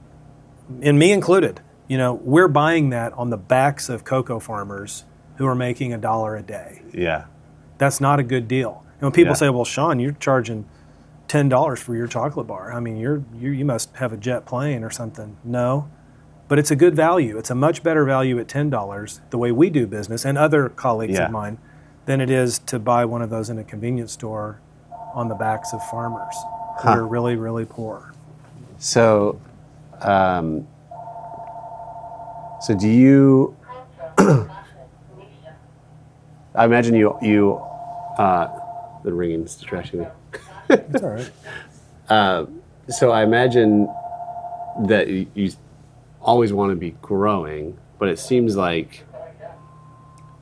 and 0.81 0.97
me 0.97 1.11
included, 1.11 1.61
you 1.87 1.97
know, 1.97 2.13
we're 2.13 2.47
buying 2.47 2.89
that 2.91 3.13
on 3.13 3.29
the 3.29 3.37
backs 3.37 3.89
of 3.89 4.03
cocoa 4.03 4.39
farmers 4.39 5.03
who 5.35 5.45
are 5.45 5.55
making 5.55 5.93
a 5.93 5.97
dollar 5.97 6.35
a 6.35 6.41
day 6.41 6.81
Yeah. 6.93 7.25
that's 7.77 7.99
not 8.01 8.19
a 8.19 8.23
good 8.23 8.47
deal. 8.47 8.83
And 8.95 9.03
when 9.03 9.11
people 9.11 9.31
Yeah. 9.31 9.35
say, 9.35 9.49
"Well, 9.49 9.65
Shawn, 9.65 9.99
you're 9.99 10.11
charging 10.13 10.65
ten 11.27 11.49
dollars 11.49 11.79
for 11.79 11.95
your 11.95 12.07
chocolate 12.07 12.47
bar," 12.47 12.71
I 12.73 12.79
mean, 12.79 12.97
you're 12.97 13.21
you, 13.37 13.51
you 13.51 13.65
must 13.65 13.95
have 13.97 14.11
a 14.13 14.17
jet 14.17 14.45
plane 14.45 14.83
or 14.83 14.89
something. 14.89 15.37
No, 15.43 15.87
but 16.47 16.57
it's 16.59 16.71
a 16.71 16.75
good 16.75 16.95
value. 16.95 17.37
It's 17.37 17.49
a 17.49 17.55
much 17.55 17.83
better 17.83 18.03
value 18.05 18.39
at 18.39 18.47
ten 18.47 18.69
dollars, 18.69 19.21
the 19.29 19.37
way 19.37 19.51
we 19.51 19.69
do 19.69 19.87
business, 19.87 20.25
and 20.25 20.37
other 20.37 20.69
colleagues 20.69 21.13
Yeah. 21.17 21.25
of 21.25 21.31
mine, 21.31 21.57
than 22.09 22.19
it 22.21 22.31
is 22.31 22.57
to 22.57 22.79
buy 22.79 23.05
one 23.05 23.21
of 23.21 23.29
those 23.29 23.51
in 23.51 23.59
a 23.59 23.63
convenience 23.63 24.13
store 24.13 24.59
on 25.13 25.27
the 25.27 25.35
backs 25.35 25.73
of 25.73 25.89
farmers 25.89 26.35
who 26.81 26.89
are 26.89 27.05
really, 27.05 27.35
really 27.35 27.65
poor. 27.65 28.15
So, 28.79 29.39
um, 30.01 30.67
so 32.61 32.75
do 32.75 32.89
you? 32.89 33.55
I 34.17 34.47
imagine 36.55 36.95
you 36.95 37.15
you 37.21 37.57
uh, 38.17 38.59
the 39.03 39.13
ringing 39.13 39.43
is 39.43 39.53
distracting 39.53 39.99
me. 39.99 40.07
it's 40.69 41.03
all 41.03 41.09
right. 41.11 41.31
Uh, 42.09 42.47
So 42.87 43.11
I 43.11 43.21
imagine 43.21 43.87
that 44.87 45.07
you 45.09 45.51
always 46.23 46.51
want 46.51 46.71
to 46.71 46.75
be 46.75 46.95
growing, 47.03 47.77
but 47.99 48.09
it 48.09 48.17
seems 48.17 48.55
like 48.57 49.05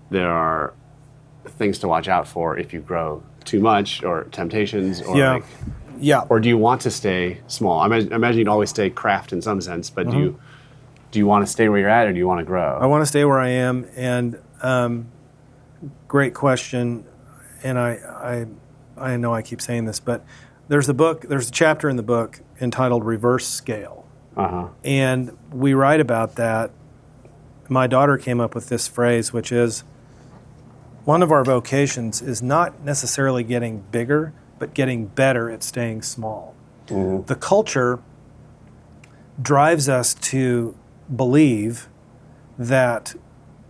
there 0.10 0.32
are 0.32 0.74
things 1.48 1.80
to 1.80 1.88
watch 1.88 2.08
out 2.08 2.28
for 2.28 2.58
if 2.58 2.74
you 2.74 2.80
grow 2.82 3.22
too 3.46 3.60
much, 3.60 4.04
or 4.04 4.26
temptations, 4.26 5.02
or 5.02 5.18
Yeah. 5.18 5.34
like, 5.36 5.44
Yeah. 6.00 6.24
or 6.30 6.40
do 6.40 6.50
you 6.50 6.58
want 6.58 6.82
to 6.82 6.92
stay 6.92 7.40
small? 7.48 7.80
I 7.80 7.86
imagine, 7.86 8.12
I 8.14 8.16
imagine 8.18 8.40
you'd 8.40 8.48
always 8.48 8.70
stay 8.70 8.90
craft 8.90 9.32
in 9.34 9.42
some 9.42 9.62
sense, 9.62 9.90
but 9.90 10.06
Mm-hmm. 10.08 10.18
do 10.18 10.24
you 10.24 10.40
do 11.10 11.20
you 11.20 11.26
want 11.26 11.46
to 11.46 11.50
stay 11.52 11.70
where 11.70 11.80
you're 11.80 11.90
at, 11.90 12.06
or 12.08 12.12
do 12.12 12.18
you 12.20 12.28
want 12.28 12.40
to 12.40 12.44
grow? 12.46 12.78
I 12.82 12.86
want 12.86 13.02
to 13.02 13.06
stay 13.06 13.24
where 13.24 13.40
I 13.40 13.48
am, 13.48 13.86
and 13.96 14.38
um, 14.62 15.08
great 16.08 16.34
question. 16.34 17.06
And 17.64 17.80
I, 17.80 18.46
I, 19.00 19.12
I 19.14 19.18
know 19.18 19.34
I 19.34 19.42
keep 19.42 19.62
saying 19.62 19.86
this, 19.86 20.00
but 20.02 20.24
there's 20.68 20.90
a 20.90 20.94
book, 20.94 21.22
there's 21.22 21.48
a 21.48 21.52
chapter 21.52 21.88
in 21.90 21.96
the 21.96 22.04
book 22.04 22.42
entitled 22.60 23.06
"Reverse 23.06 23.48
Scale," 23.48 24.06
Uh 24.36 24.48
huh. 24.50 24.68
and 24.84 25.36
we 25.52 25.74
write 25.74 26.02
about 26.02 26.36
that. 26.36 26.72
My 27.70 27.88
daughter 27.88 28.18
came 28.18 28.42
up 28.42 28.54
with 28.54 28.68
this 28.70 28.88
phrase, 28.88 29.32
which 29.32 29.52
is 29.52 29.84
one 31.08 31.24
of 31.24 31.32
our 31.32 31.46
vocations 31.46 32.22
is 32.22 32.44
not 32.44 32.84
necessarily 32.84 33.42
getting 33.42 33.80
bigger, 33.94 34.34
but 34.60 34.74
getting 34.74 35.06
better 35.06 35.50
at 35.50 35.64
staying 35.64 36.02
small. 36.02 36.54
Mm-hmm. 36.88 37.26
The 37.28 37.36
culture 37.36 38.02
drives 39.42 39.88
us 39.88 40.14
to 40.14 40.76
believe 41.16 41.88
that 42.60 43.16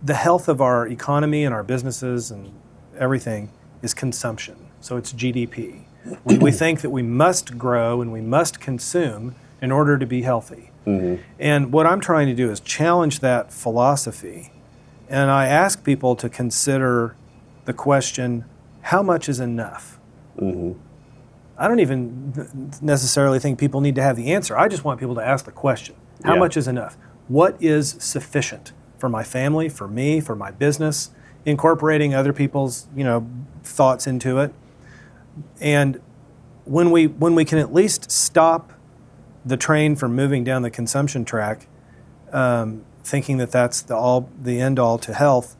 the 0.02 0.14
health 0.14 0.48
of 0.48 0.60
our 0.60 0.88
economy 0.88 1.44
and 1.44 1.54
our 1.54 1.62
businesses 1.62 2.32
and 2.32 2.52
everything 2.98 3.52
is 3.82 3.94
consumption. 3.94 4.56
So 4.80 4.96
it's 4.96 5.12
GDP. 5.12 5.84
we, 6.24 6.38
we 6.38 6.50
think 6.62 6.80
that 6.80 6.90
we 6.90 7.02
must 7.02 7.56
grow 7.56 8.02
and 8.02 8.12
we 8.12 8.20
must 8.20 8.58
consume 8.58 9.36
in 9.62 9.70
order 9.70 9.96
to 9.96 10.06
be 10.06 10.22
healthy. 10.22 10.72
Mm-hmm. 10.88 11.22
And 11.38 11.72
what 11.72 11.86
I'm 11.86 12.00
trying 12.00 12.26
to 12.26 12.34
do 12.34 12.50
is 12.50 12.58
challenge 12.58 13.20
that 13.20 13.52
philosophy. 13.52 14.50
And 15.08 15.30
I 15.30 15.46
ask 15.46 15.84
people 15.84 16.16
to 16.16 16.28
consider 16.28 17.14
the 17.68 17.74
question 17.74 18.46
how 18.80 19.02
much 19.02 19.28
is 19.28 19.38
enough? 19.40 19.98
I 20.40 21.68
don't 21.68 21.80
even 21.80 22.72
necessarily 22.80 23.38
think 23.38 23.58
people 23.58 23.82
need 23.82 23.94
to 23.96 24.02
have 24.02 24.16
the 24.16 24.32
answer. 24.32 24.56
I 24.56 24.68
just 24.68 24.84
want 24.84 24.98
people 24.98 25.14
to 25.16 25.20
ask 25.24 25.44
the 25.44 25.52
question 25.52 25.94
how 26.24 26.32
Yeah. 26.34 26.40
much 26.40 26.56
is 26.56 26.66
enough? 26.66 26.96
What 27.28 27.56
is 27.60 27.96
sufficient 27.98 28.72
for 28.96 29.08
my 29.10 29.22
family, 29.22 29.68
for 29.68 29.86
me, 29.86 30.18
for 30.20 30.34
my 30.34 30.50
business? 30.50 31.10
Incorporating 31.44 32.14
other 32.14 32.32
people's 32.32 32.86
you 32.96 33.04
know 33.04 33.26
thoughts 33.62 34.06
into 34.06 34.38
it, 34.38 34.52
and 35.60 36.00
when 36.64 36.90
we 36.90 37.06
when 37.06 37.34
we 37.34 37.44
can 37.44 37.58
at 37.58 37.72
least 37.74 38.10
stop 38.10 38.72
the 39.44 39.56
train 39.58 39.94
from 39.94 40.14
moving 40.14 40.42
down 40.42 40.62
the 40.62 40.70
consumption 40.70 41.24
track, 41.24 41.66
um, 42.32 42.82
thinking 43.04 43.36
that 43.38 43.50
that's 43.50 43.82
the 43.82 43.94
all 43.96 44.28
the 44.42 44.58
end 44.60 44.78
all 44.78 44.98
to 44.98 45.12
health, 45.14 45.56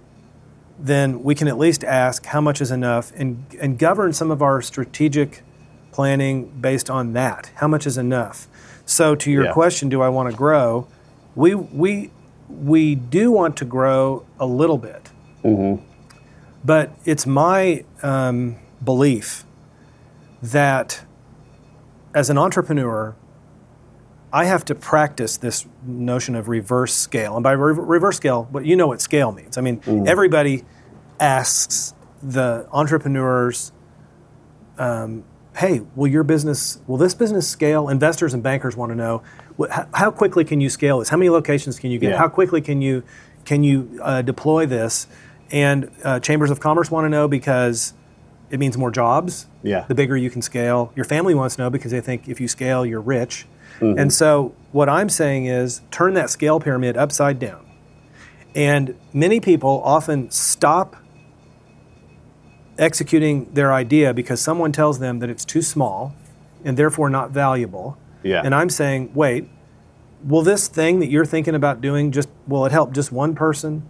then 0.79 1.22
we 1.24 1.35
can 1.35 1.49
at 1.49 1.59
least 1.59 1.83
ask 1.85 2.26
how 2.26 2.41
much 2.41 2.61
is 2.61 2.70
enough 2.70 3.12
and 3.16 3.45
and 3.61 3.79
govern 3.79 4.12
some 4.12 4.31
of 4.31 4.41
our 4.43 4.62
strategic 4.62 5.43
planning 5.93 6.47
based 6.61 6.89
on 6.89 7.12
that. 7.14 7.51
How 7.57 7.66
much 7.68 7.87
is 7.87 7.99
enough? 7.99 8.47
So 8.87 9.14
to 9.16 9.31
your 9.31 9.47
Yeah. 9.47 9.53
question, 9.53 9.89
do 9.89 10.01
I 10.03 10.09
want 10.09 10.31
to 10.31 10.37
grow? 10.37 10.87
We 11.35 11.55
we 11.55 12.11
we 12.49 12.95
do 12.95 13.31
want 13.33 13.57
to 13.57 13.64
grow 13.64 14.24
a 14.41 14.47
little 14.47 14.79
bit, 14.79 15.11
but 16.64 16.91
it's 17.05 17.26
my 17.26 17.85
um, 18.03 18.57
belief 18.85 19.45
that 20.43 21.03
as 22.14 22.31
an 22.31 22.39
entrepreneur, 22.39 23.14
I 24.33 24.45
have 24.45 24.64
to 24.66 24.74
practice 24.74 25.37
this 25.39 25.66
notion 25.87 26.35
of 26.35 26.49
reverse 26.49 26.95
scale. 26.95 27.35
And 27.37 27.43
by 27.43 27.53
re- 27.53 27.72
reverse 27.74 28.16
scale, 28.16 28.47
what 28.51 28.66
you 28.66 28.76
know 28.76 28.87
what 28.87 29.01
scale 29.01 29.33
means. 29.33 29.57
I 29.57 29.62
mean, 29.62 29.81
everybody 30.07 30.64
asks 31.18 31.95
the 32.22 32.66
entrepreneurs, 32.72 33.72
um, 34.79 35.24
"Hey, 35.57 35.83
will 35.97 36.09
your 36.09 36.24
business, 36.24 36.79
will 36.87 36.99
this 36.99 37.14
business 37.14 37.49
scale?" 37.49 37.89
Investors 37.89 38.35
and 38.35 38.43
bankers 38.43 38.76
want 38.76 38.91
to 38.91 38.97
know, 38.97 39.22
wh- 39.59 39.70
how, 39.70 39.87
how 39.95 40.11
quickly 40.11 40.45
can 40.45 40.61
you 40.61 40.68
scale 40.68 40.99
this? 40.99 41.09
How 41.09 41.16
many 41.16 41.31
locations 41.31 41.79
can 41.79 41.91
you 41.91 41.99
get? 41.99 42.11
Yeah. 42.11 42.18
How 42.18 42.29
quickly 42.29 42.61
can 42.61 42.83
you 42.83 43.03
can 43.45 43.64
you 43.64 43.99
uh, 44.03 44.22
deploy 44.22 44.66
this? 44.66 45.07
And 45.51 45.91
uh, 46.05 46.20
chambers 46.20 46.51
of 46.51 46.61
commerce 46.61 46.91
want 46.91 47.07
to 47.07 47.09
know 47.09 47.29
because 47.29 47.95
it 48.51 48.59
means 48.59 48.76
more 48.76 48.90
jobs. 48.90 49.46
Yeah. 49.62 49.84
The 49.88 49.94
bigger 49.94 50.16
you 50.16 50.30
can 50.30 50.42
scale. 50.42 50.92
Your 50.96 51.05
family 51.05 51.34
wants 51.34 51.57
to 51.57 51.62
know 51.62 51.70
because 51.70 51.92
they 51.92 52.01
think 52.01 52.28
if 52.28 52.40
you 52.40 52.49
scale, 52.49 52.86
you're 52.86 53.01
rich. 53.01 53.46
Mm-hmm. 53.80 53.99
And 53.99 54.12
so 54.12 54.55
what 54.72 54.88
I'm 54.88 55.09
saying 55.09 55.46
is 55.46 55.82
turn 55.90 56.14
that 56.14 56.30
scale 56.30 56.61
pyramid 56.61 56.96
upside 56.96 57.38
down. 57.38 57.64
And 58.55 58.99
many 59.12 59.40
people 59.40 59.82
often 59.84 60.30
stop 60.30 60.96
executing 62.78 63.53
their 63.53 63.72
idea 63.72 64.14
because 64.14 64.40
someone 64.40 64.72
tells 64.72 64.99
them 64.99 65.18
that 65.18 65.28
it's 65.28 65.44
too 65.44 65.62
small 65.62 66.14
and 66.64 66.76
therefore 66.76 67.11
not 67.11 67.30
valuable. 67.30 67.99
Yeah. 68.22 68.42
And 68.44 68.55
I'm 68.55 68.70
saying, 68.70 69.12
wait, 69.14 69.49
will 70.24 70.42
this 70.42 70.68
thing 70.68 71.01
that 71.01 71.09
you're 71.09 71.26
thinking 71.26 71.55
about 71.55 71.80
doing 71.80 72.11
just 72.11 72.28
will 72.46 72.64
it 72.66 72.72
help 72.72 72.92
just 72.92 73.12
one 73.12 73.34
person? 73.34 73.88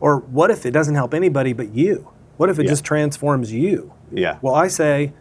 Or 0.00 0.18
what 0.18 0.50
if 0.50 0.64
it 0.64 0.70
doesn't 0.70 0.94
help 0.94 1.12
anybody 1.12 1.52
but 1.52 1.74
you? 1.74 2.10
What 2.38 2.48
if 2.48 2.58
it 2.58 2.64
Yeah. 2.64 2.70
just 2.70 2.84
transforms 2.84 3.52
you? 3.52 3.92
Yeah. 4.10 4.38
Well, 4.40 4.54
I 4.54 4.68
say 4.68 5.12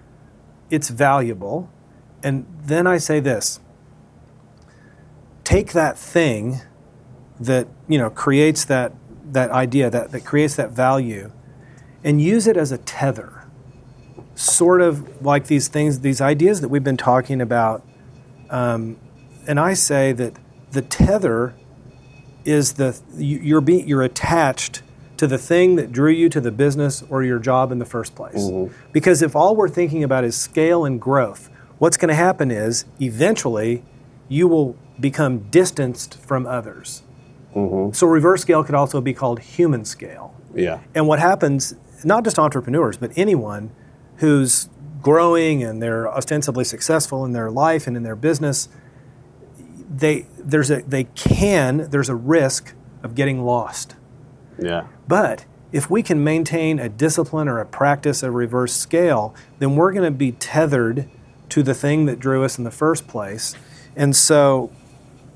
it's 0.69 0.87
valuable. 0.89 1.69
And 2.23 2.45
then 2.65 2.87
I 2.87 2.97
say 2.97 3.19
this 3.19 3.59
take 5.43 5.71
that 5.73 5.97
thing 5.97 6.61
that 7.39 7.67
you 7.87 7.97
know 7.97 8.09
creates 8.09 8.65
that 8.65 8.91
that 9.23 9.49
idea 9.51 9.89
that, 9.89 10.11
that 10.11 10.25
creates 10.25 10.55
that 10.55 10.71
value 10.71 11.31
and 12.03 12.21
use 12.21 12.47
it 12.47 12.57
as 12.57 12.71
a 12.71 12.77
tether 12.79 13.45
sort 14.35 14.81
of 14.81 15.23
like 15.25 15.47
these 15.47 15.67
things 15.69 16.01
these 16.01 16.19
ideas 16.19 16.59
that 16.61 16.67
we've 16.69 16.83
been 16.83 16.97
talking 16.97 17.39
about 17.41 17.85
um, 18.49 18.97
and 19.47 19.59
i 19.59 19.73
say 19.73 20.11
that 20.11 20.33
the 20.71 20.81
tether 20.81 21.53
is 22.43 22.73
the 22.73 22.99
you- 23.15 23.39
you're 23.39 23.61
being 23.61 23.87
you're 23.87 24.01
attached 24.03 24.81
to 25.17 25.27
the 25.27 25.37
thing 25.37 25.75
that 25.75 25.91
drew 25.91 26.11
you 26.11 26.29
to 26.29 26.41
the 26.41 26.51
business 26.51 27.03
or 27.09 27.23
your 27.23 27.39
job 27.39 27.71
in 27.71 27.79
the 27.79 27.85
first 27.85 28.15
place. 28.15 28.43
Mm-hmm. 28.43 28.73
Because 28.91 29.21
if 29.21 29.35
all 29.35 29.55
we're 29.55 29.69
thinking 29.69 30.03
about 30.03 30.23
is 30.23 30.35
scale 30.35 30.85
and 30.85 30.99
growth 31.01 31.49
what's 31.79 31.97
going 31.97 32.09
to 32.09 32.15
happen 32.15 32.51
is 32.51 32.85
eventually 33.01 33.83
you 34.27 34.47
will 34.47 34.75
become 34.99 35.39
distanced 35.49 36.19
from 36.19 36.45
others. 36.45 37.03
Mm-hmm. 37.55 37.93
So 37.93 38.07
reverse 38.07 38.41
scale 38.41 38.63
could 38.63 38.75
also 38.75 39.01
be 39.01 39.13
called 39.13 39.39
human 39.39 39.85
scale. 39.85 40.33
Yeah. 40.55 40.79
and 40.95 41.07
what 41.07 41.19
happens, 41.19 41.75
not 42.03 42.23
just 42.23 42.39
entrepreneurs, 42.39 42.97
but 42.97 43.11
anyone 43.15 43.69
who's 44.17 44.69
growing 45.01 45.63
and 45.63 45.81
they're 45.83 46.09
ostensibly 46.11 46.63
successful 46.63 47.23
in 47.25 47.33
their 47.33 47.51
life 47.51 47.85
and 47.85 47.95
in 47.95 48.01
their 48.01 48.15
business, 48.15 48.67
they 49.87 50.25
there's 50.39 50.71
a 50.71 50.81
they 50.81 51.03
can 51.03 51.89
there's 51.91 52.09
a 52.09 52.15
risk 52.15 52.73
of 53.03 53.13
getting 53.13 53.43
lost. 53.43 53.95
Yeah. 54.59 54.87
But 55.07 55.45
if 55.71 55.89
we 55.89 56.01
can 56.01 56.23
maintain 56.23 56.79
a 56.79 56.89
discipline 56.89 57.47
or 57.47 57.59
a 57.59 57.65
practice 57.65 58.23
of 58.23 58.33
reverse 58.33 58.73
scale, 58.73 59.35
then 59.59 59.75
we're 59.75 59.91
going 59.91 60.05
to 60.05 60.17
be 60.17 60.31
tethered 60.33 61.09
to 61.49 61.63
the 61.63 61.73
thing 61.73 62.05
that 62.05 62.19
drew 62.19 62.43
us 62.43 62.57
in 62.57 62.63
the 62.63 62.71
first 62.71 63.07
place. 63.07 63.55
And 63.95 64.15
so, 64.15 64.71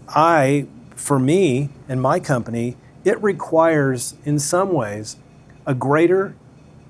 I, 0.08 0.68
for 0.96 1.20
me 1.20 1.70
and 1.88 2.02
my 2.02 2.20
company, 2.20 2.78
it 3.04 3.22
requires, 3.24 4.16
in 4.24 4.40
some 4.40 4.72
ways, 4.74 5.18
a 5.66 5.74
greater 5.74 6.36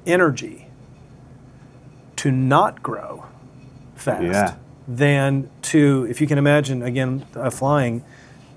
energy 0.05 0.67
to 2.17 2.31
not 2.31 2.83
grow 2.83 3.25
fast 3.95 4.23
Yeah. 4.23 4.55
than 4.87 5.49
to, 5.63 6.05
if 6.09 6.19
you 6.19 6.27
can 6.27 6.37
imagine, 6.37 6.81
again, 6.83 7.25
uh, 7.35 7.49
flying, 7.49 8.03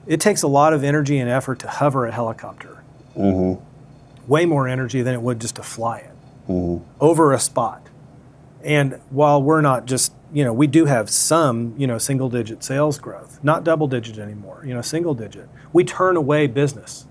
it 0.06 0.20
takes 0.20 0.42
a 0.42 0.48
lot 0.48 0.72
of 0.72 0.82
energy 0.82 1.18
and 1.18 1.30
effort 1.30 1.58
to 1.60 1.68
hover 1.68 2.06
a 2.06 2.12
helicopter 2.12 2.73
Mm-hmm. 3.16 3.62
way 4.28 4.46
more 4.46 4.66
energy 4.66 5.02
than 5.02 5.14
it 5.14 5.22
would 5.22 5.40
just 5.40 5.56
to 5.56 5.62
fly 5.62 5.98
it 5.98 6.14
mm-hmm. 6.48 6.84
over 7.00 7.32
a 7.32 7.38
spot. 7.38 7.88
And 8.62 9.00
while 9.10 9.42
we're 9.42 9.60
not 9.60 9.86
just, 9.86 10.12
you 10.32 10.42
know, 10.42 10.52
we 10.52 10.66
do 10.66 10.86
have 10.86 11.10
some, 11.10 11.74
you 11.76 11.86
know, 11.86 11.98
single 11.98 12.30
digit 12.30 12.64
sales 12.64 12.98
growth, 12.98 13.38
not 13.44 13.62
double 13.62 13.86
digit 13.86 14.18
anymore, 14.18 14.64
you 14.66 14.74
know, 14.74 14.80
single 14.80 15.14
digit. 15.14 15.48
We 15.72 15.84
turn 15.84 16.16
away 16.16 16.46
business. 16.46 17.06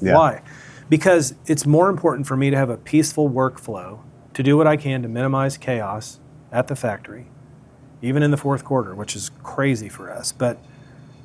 Yeah. 0.00 0.14
Why? 0.14 0.42
Because 0.88 1.34
it's 1.46 1.66
more 1.66 1.88
important 1.88 2.26
for 2.26 2.36
me 2.36 2.50
to 2.50 2.56
have 2.56 2.70
a 2.70 2.76
peaceful 2.76 3.28
workflow 3.30 4.00
to 4.32 4.42
do 4.42 4.56
what 4.56 4.66
I 4.66 4.76
can 4.76 5.02
to 5.02 5.08
minimize 5.08 5.56
chaos 5.56 6.18
at 6.50 6.68
the 6.68 6.76
factory, 6.76 7.26
even 8.02 8.22
in 8.22 8.30
the 8.30 8.36
fourth 8.36 8.64
quarter, 8.64 8.94
which 8.94 9.14
is 9.14 9.30
crazy 9.42 9.88
for 9.88 10.10
us. 10.10 10.32
But 10.32 10.58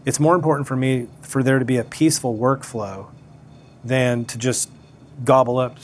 it's 0.05 0.19
more 0.19 0.35
important 0.35 0.67
for 0.67 0.75
me 0.75 1.07
for 1.21 1.41
there 1.41 1.59
to 1.59 1.65
be 1.65 1.77
a 1.77 1.83
peaceful 1.83 2.37
workflow 2.37 3.07
than 3.83 4.25
to 4.25 4.37
just 4.37 4.69
gobble 5.23 5.57
up 5.57 5.77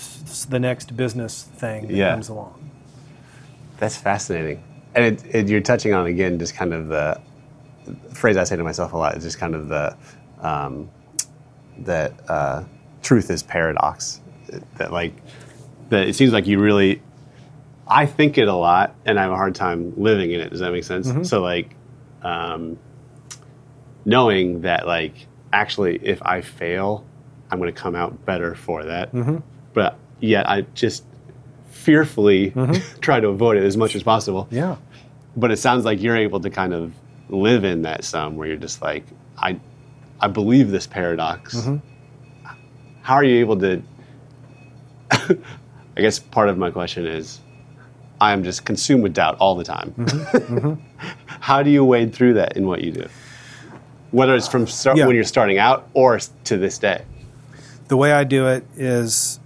the 0.49 0.59
next 0.59 0.95
business 0.95 1.43
thing 1.43 1.87
that 1.87 1.93
Yeah. 1.95 2.11
comes 2.13 2.29
along. 2.29 2.69
That's 3.77 3.97
fascinating. 3.97 4.63
And 4.93 5.05
it, 5.05 5.35
it, 5.35 5.49
you're 5.49 5.61
touching 5.61 5.93
on 5.93 6.05
again 6.05 6.39
just 6.39 6.55
kind 6.55 6.73
of 6.73 6.87
the 6.87 7.19
phrase 8.13 8.37
I 8.37 8.43
say 8.45 8.55
to 8.55 8.63
myself 8.63 8.93
a 8.93 8.97
lot 8.97 9.15
is 9.17 9.23
just 9.23 9.37
kind 9.37 9.53
of 9.55 9.67
the 9.67 9.95
um, 10.39 10.89
that 11.79 12.13
uh, 12.29 12.63
truth 13.01 13.29
is 13.29 13.43
paradox. 13.43 14.21
That 14.77 14.93
like 14.93 15.13
that 15.89 16.07
it 16.07 16.15
seems 16.15 16.31
like 16.31 16.47
you 16.47 16.59
really 16.59 17.01
I 17.87 18.05
think 18.05 18.37
it 18.37 18.47
a 18.47 18.53
lot 18.55 18.95
and 19.05 19.19
I 19.19 19.23
have 19.23 19.31
a 19.31 19.35
hard 19.35 19.53
time 19.55 19.93
living 19.97 20.31
in 20.31 20.39
it. 20.39 20.49
Does 20.49 20.59
that 20.61 20.71
make 20.71 20.83
sense? 20.85 21.29
So 21.29 21.41
like 21.41 21.75
um, 22.21 22.79
knowing 24.05 24.61
that 24.61 24.87
like 24.87 25.13
actually 25.51 25.97
if 26.01 26.21
I 26.23 26.41
fail, 26.41 27.05
I'm 27.55 27.61
going 27.61 27.73
to 27.73 27.79
come 27.81 27.95
out 27.95 28.25
better 28.25 28.53
for 28.53 28.83
that. 28.83 29.13
Mm-hmm. 29.13 29.37
But 29.73 29.97
yet 30.19 30.49
I 30.49 30.61
just 30.73 31.05
fearfully 31.69 32.51
mm-hmm. 32.51 32.99
try 32.99 33.19
to 33.19 33.29
avoid 33.29 33.55
it 33.57 33.63
as 33.63 33.77
much 33.77 33.95
as 33.95 34.03
possible. 34.03 34.47
Yeah. 34.51 34.75
But 35.37 35.51
it 35.51 35.57
sounds 35.57 35.85
like 35.85 36.01
you're 36.01 36.17
able 36.17 36.41
to 36.41 36.49
kind 36.49 36.73
of 36.73 36.93
live 37.29 37.63
in 37.63 37.83
that 37.83 38.03
some 38.03 38.35
where 38.35 38.47
you're 38.47 38.57
just 38.57 38.81
like, 38.81 39.05
I, 39.37 39.59
I 40.19 40.27
believe 40.27 40.69
this 40.69 40.85
paradox. 40.85 41.55
Mm-hmm. 41.55 41.77
How 43.01 43.15
are 43.15 43.23
you 43.23 43.39
able 43.39 43.57
to? 43.59 43.81
I 45.11 46.01
guess 46.01 46.19
part 46.19 46.49
of 46.49 46.57
my 46.57 46.71
question 46.71 47.05
is, 47.05 47.39
I 48.19 48.33
am 48.33 48.43
just 48.43 48.65
consumed 48.65 49.03
with 49.03 49.13
doubt 49.13 49.37
all 49.39 49.55
the 49.55 49.63
time. 49.63 50.81
How 51.25 51.63
do 51.63 51.69
you 51.69 51.85
wade 51.85 52.13
through 52.13 52.33
that 52.33 52.57
in 52.57 52.65
what 52.65 52.81
you 52.81 52.91
do? 52.91 53.07
Whether 54.11 54.35
it's 54.35 54.47
from 54.47 54.67
start, 54.67 54.97
Yeah. 54.97 55.05
when 55.05 55.15
you're 55.15 55.23
starting 55.25 55.57
out 55.57 55.87
or 55.93 56.19
to 56.45 56.57
this 56.57 56.77
day. 56.77 57.03
The 57.87 57.97
way 57.97 58.11
I 58.11 58.23
do 58.23 58.47
it 58.47 58.65
is, 58.75 59.39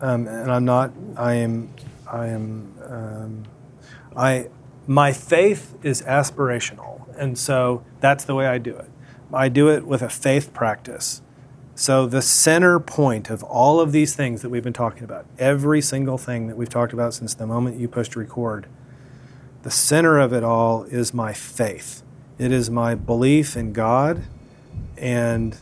um, 0.00 0.26
and 0.26 0.50
I'm 0.50 0.64
not. 0.64 0.92
I 1.16 1.34
am. 1.34 1.72
I 2.06 2.28
am. 2.28 2.74
Um, 2.86 3.44
I. 4.16 4.48
My 4.86 5.12
faith 5.12 5.74
is 5.82 6.02
aspirational, 6.02 7.06
and 7.16 7.38
so 7.38 7.84
that's 8.00 8.24
the 8.24 8.34
way 8.34 8.46
I 8.46 8.58
do 8.58 8.74
it. 8.74 8.90
I 9.32 9.48
do 9.48 9.68
it 9.68 9.86
with 9.86 10.00
a 10.00 10.08
faith 10.08 10.54
practice. 10.54 11.20
So 11.74 12.06
the 12.06 12.22
center 12.22 12.80
point 12.80 13.30
of 13.30 13.44
all 13.44 13.78
of 13.78 13.92
these 13.92 14.16
things 14.16 14.42
that 14.42 14.48
we've 14.48 14.64
been 14.64 14.72
talking 14.72 15.04
about, 15.04 15.26
every 15.38 15.80
single 15.80 16.18
thing 16.18 16.48
that 16.48 16.56
we've 16.56 16.68
talked 16.68 16.92
about 16.92 17.14
since 17.14 17.34
the 17.34 17.46
moment 17.46 17.78
you 17.78 17.86
pushed 17.86 18.16
record, 18.16 18.66
the 19.62 19.70
center 19.70 20.18
of 20.18 20.32
it 20.32 20.42
all 20.42 20.84
is 20.84 21.14
my 21.14 21.32
faith. 21.32 22.02
It 22.38 22.50
is 22.50 22.70
my 22.70 22.94
belief 22.94 23.56
in 23.56 23.72
God, 23.72 24.24
and 24.96 25.56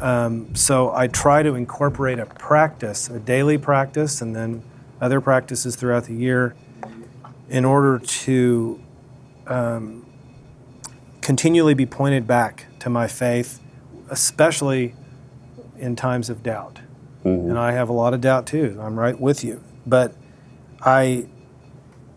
um, 0.00 0.54
so 0.54 0.92
I 0.94 1.08
try 1.08 1.42
to 1.42 1.54
incorporate 1.54 2.18
a 2.18 2.26
practice, 2.26 3.08
a 3.08 3.18
daily 3.18 3.58
practice, 3.58 4.20
and 4.20 4.34
then 4.34 4.62
other 5.00 5.20
practices 5.20 5.76
throughout 5.76 6.04
the 6.04 6.14
year 6.14 6.54
in 7.48 7.64
order 7.64 7.98
to 7.98 8.80
um, 9.46 10.06
continually 11.20 11.74
be 11.74 11.86
pointed 11.86 12.26
back 12.26 12.66
to 12.80 12.90
my 12.90 13.06
faith, 13.06 13.60
especially 14.10 14.94
in 15.78 15.96
times 15.96 16.28
of 16.30 16.42
doubt. 16.42 16.80
And 17.24 17.58
I 17.58 17.72
have 17.72 17.88
a 17.88 17.92
lot 17.92 18.14
of 18.14 18.20
doubt 18.20 18.46
too. 18.46 18.78
I'm 18.80 18.98
right 18.98 19.18
with 19.18 19.44
you. 19.44 19.62
But 19.86 20.14
I, 20.80 21.28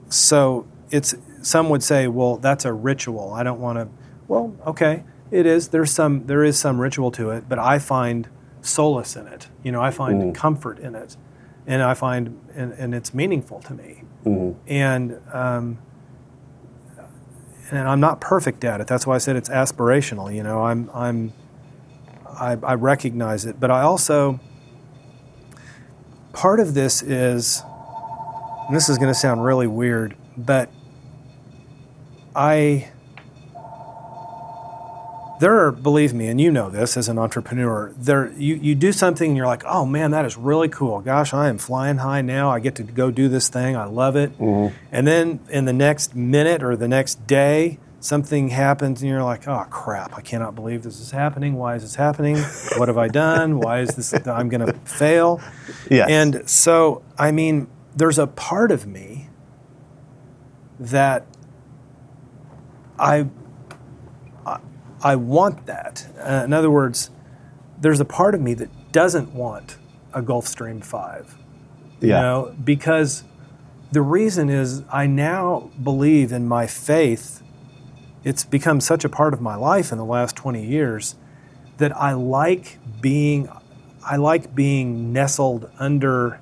so 0.09 0.67
it's, 0.89 1.15
some 1.41 1.69
would 1.69 1.83
say, 1.83 2.07
well, 2.07 2.37
that's 2.37 2.65
a 2.65 2.73
ritual. 2.73 3.33
I 3.33 3.43
don't 3.43 3.59
want 3.59 3.79
to, 3.79 3.87
well, 4.27 4.55
okay, 4.67 5.03
it 5.31 5.45
is. 5.45 5.69
There's 5.69 5.91
some, 5.91 6.27
there 6.27 6.43
is 6.43 6.59
some 6.59 6.79
ritual 6.79 7.11
to 7.11 7.31
it, 7.31 7.49
but 7.49 7.57
I 7.57 7.79
find 7.79 8.27
solace 8.61 9.15
in 9.15 9.27
it. 9.27 9.47
You 9.63 9.71
know, 9.71 9.81
I 9.81 9.89
find 9.91 10.35
comfort 10.35 10.77
in 10.79 10.93
it. 10.93 11.17
And 11.65 11.81
I 11.81 11.93
find, 11.93 12.39
and, 12.55 12.73
and 12.73 12.93
it's 12.93 13.13
meaningful 13.13 13.61
to 13.61 13.73
me. 13.73 14.03
And, 14.67 15.19
um, 15.31 15.77
and 17.71 17.87
I'm 17.87 17.99
not 17.99 18.19
perfect 18.19 18.63
at 18.65 18.81
it. 18.81 18.87
That's 18.87 19.07
why 19.07 19.15
I 19.15 19.17
said 19.17 19.35
it's 19.35 19.49
aspirational. 19.49 20.33
You 20.33 20.43
know, 20.43 20.63
I'm 20.63 20.89
I'm 20.93 21.33
I, 22.27 22.57
I 22.61 22.73
recognize 22.73 23.45
it, 23.45 23.59
but 23.59 23.71
I 23.71 23.81
also 23.81 24.39
part 26.33 26.59
of 26.59 26.73
this 26.73 27.01
is, 27.01 27.63
and 28.67 28.75
this 28.75 28.89
is 28.89 28.97
going 28.97 29.07
to 29.07 29.17
sound 29.17 29.43
really 29.43 29.67
weird, 29.67 30.15
but 30.37 30.69
I 32.35 32.89
there 35.41 35.59
are 35.59 35.71
believe 35.71 36.13
me 36.13 36.27
and 36.27 36.39
you 36.39 36.51
know 36.51 36.69
this 36.69 36.95
as 36.95 37.09
an 37.09 37.17
entrepreneur 37.17 37.91
there 37.97 38.31
you, 38.33 38.55
you 38.55 38.75
do 38.75 38.91
something 38.91 39.31
and 39.31 39.35
you're 39.37 39.47
like 39.47 39.63
oh 39.65 39.85
man 39.85 40.11
that 40.11 40.23
is 40.23 40.37
really 40.37 40.69
cool. 40.69 41.01
Gosh 41.01 41.33
i 41.33 41.49
am 41.49 41.57
flying 41.57 41.97
high 41.97 42.21
now. 42.21 42.51
I 42.51 42.59
get 42.59 42.75
to 42.75 42.83
go 42.83 43.09
do 43.11 43.27
this 43.27 43.49
thing. 43.49 43.75
I 43.75 43.85
love 43.85 44.15
it. 44.15 44.37
Mm-hmm. 44.37 44.75
and 44.91 45.07
then 45.07 45.39
in 45.49 45.65
the 45.65 45.73
next 45.73 46.15
minute 46.15 46.61
or 46.63 46.75
the 46.75 46.87
next 46.87 47.25
day 47.25 47.79
something 47.99 48.49
happens 48.49 49.01
and 49.01 49.09
you're 49.09 49.23
like 49.23 49.47
oh 49.47 49.65
crap. 49.69 50.15
I 50.15 50.21
cannot 50.21 50.53
believe 50.53 50.83
this 50.83 50.99
is 50.99 51.09
happening. 51.09 51.55
Why 51.55 51.75
is 51.75 51.81
this 51.81 51.95
happening? 51.95 52.37
What 52.77 52.87
have 52.87 52.99
i 52.99 53.07
done? 53.07 53.59
Why 53.59 53.79
is 53.81 53.89
this 53.95 54.13
i'm 54.27 54.47
going 54.47 54.65
to 54.65 54.73
fail? 54.85 55.41
Yes. 55.89 56.07
and 56.09 56.47
so 56.47 57.01
i 57.17 57.31
mean 57.31 57.67
there's 57.95 58.19
a 58.19 58.27
part 58.27 58.71
of 58.71 58.85
me 58.85 59.27
that 60.79 61.25
I 62.97 63.27
I- 65.03 65.15
want 65.15 65.65
that. 65.65 66.07
Uh, 66.19 66.43
in 66.45 66.53
other 66.53 66.69
words, 66.69 67.09
there's 67.79 67.99
a 67.99 68.05
part 68.05 68.35
of 68.35 68.41
me 68.41 68.53
that 68.55 68.69
doesn't 68.91 69.33
want 69.33 69.77
a 70.13 70.21
Gulfstream 70.21 70.83
5. 70.83 71.37
You 71.99 72.09
Yeah. 72.09 72.21
know, 72.21 72.51
because 72.63 73.23
the 73.91 74.01
reason 74.01 74.49
is 74.49 74.83
I 74.91 75.07
now 75.07 75.69
believe 75.81 76.31
in 76.31 76.47
my 76.47 76.67
faith. 76.67 77.41
It's 78.23 78.43
become 78.43 78.79
such 78.81 79.03
a 79.03 79.09
part 79.09 79.33
of 79.33 79.41
my 79.41 79.55
life 79.55 79.91
in 79.91 79.97
the 79.97 80.05
last 80.05 80.35
20 80.35 80.63
years 80.63 81.15
that 81.77 81.95
I 81.97 82.13
like 82.13 82.77
being 83.01 83.49
I 84.03 84.15
like 84.15 84.55
being 84.55 85.13
nestled 85.13 85.69
under 85.77 86.39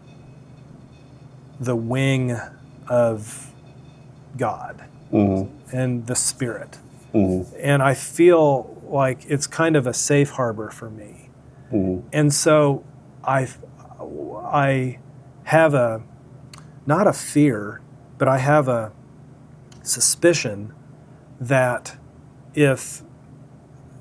the 1.59 1.75
wing 1.75 2.37
of 2.87 3.51
God 4.37 4.83
and 5.73 6.07
the 6.07 6.15
Spirit. 6.15 6.77
Mm-hmm. 7.13 7.55
And 7.59 7.81
I 7.81 7.93
feel 7.93 8.81
like 8.87 9.25
it's 9.27 9.47
kind 9.47 9.75
of 9.75 9.87
a 9.87 9.93
safe 9.93 10.31
harbor 10.31 10.69
for 10.69 10.89
me. 10.89 11.29
Mm-hmm. 11.71 12.07
And 12.13 12.33
so 12.33 12.83
I, 13.23 13.47
I 14.45 14.99
have 15.43 15.73
a, 15.73 16.01
not 16.85 17.07
a 17.07 17.13
fear, 17.13 17.81
but 18.17 18.27
I 18.27 18.37
have 18.39 18.67
a 18.67 18.91
suspicion 19.83 20.73
that 21.39 21.97
if 22.53 23.03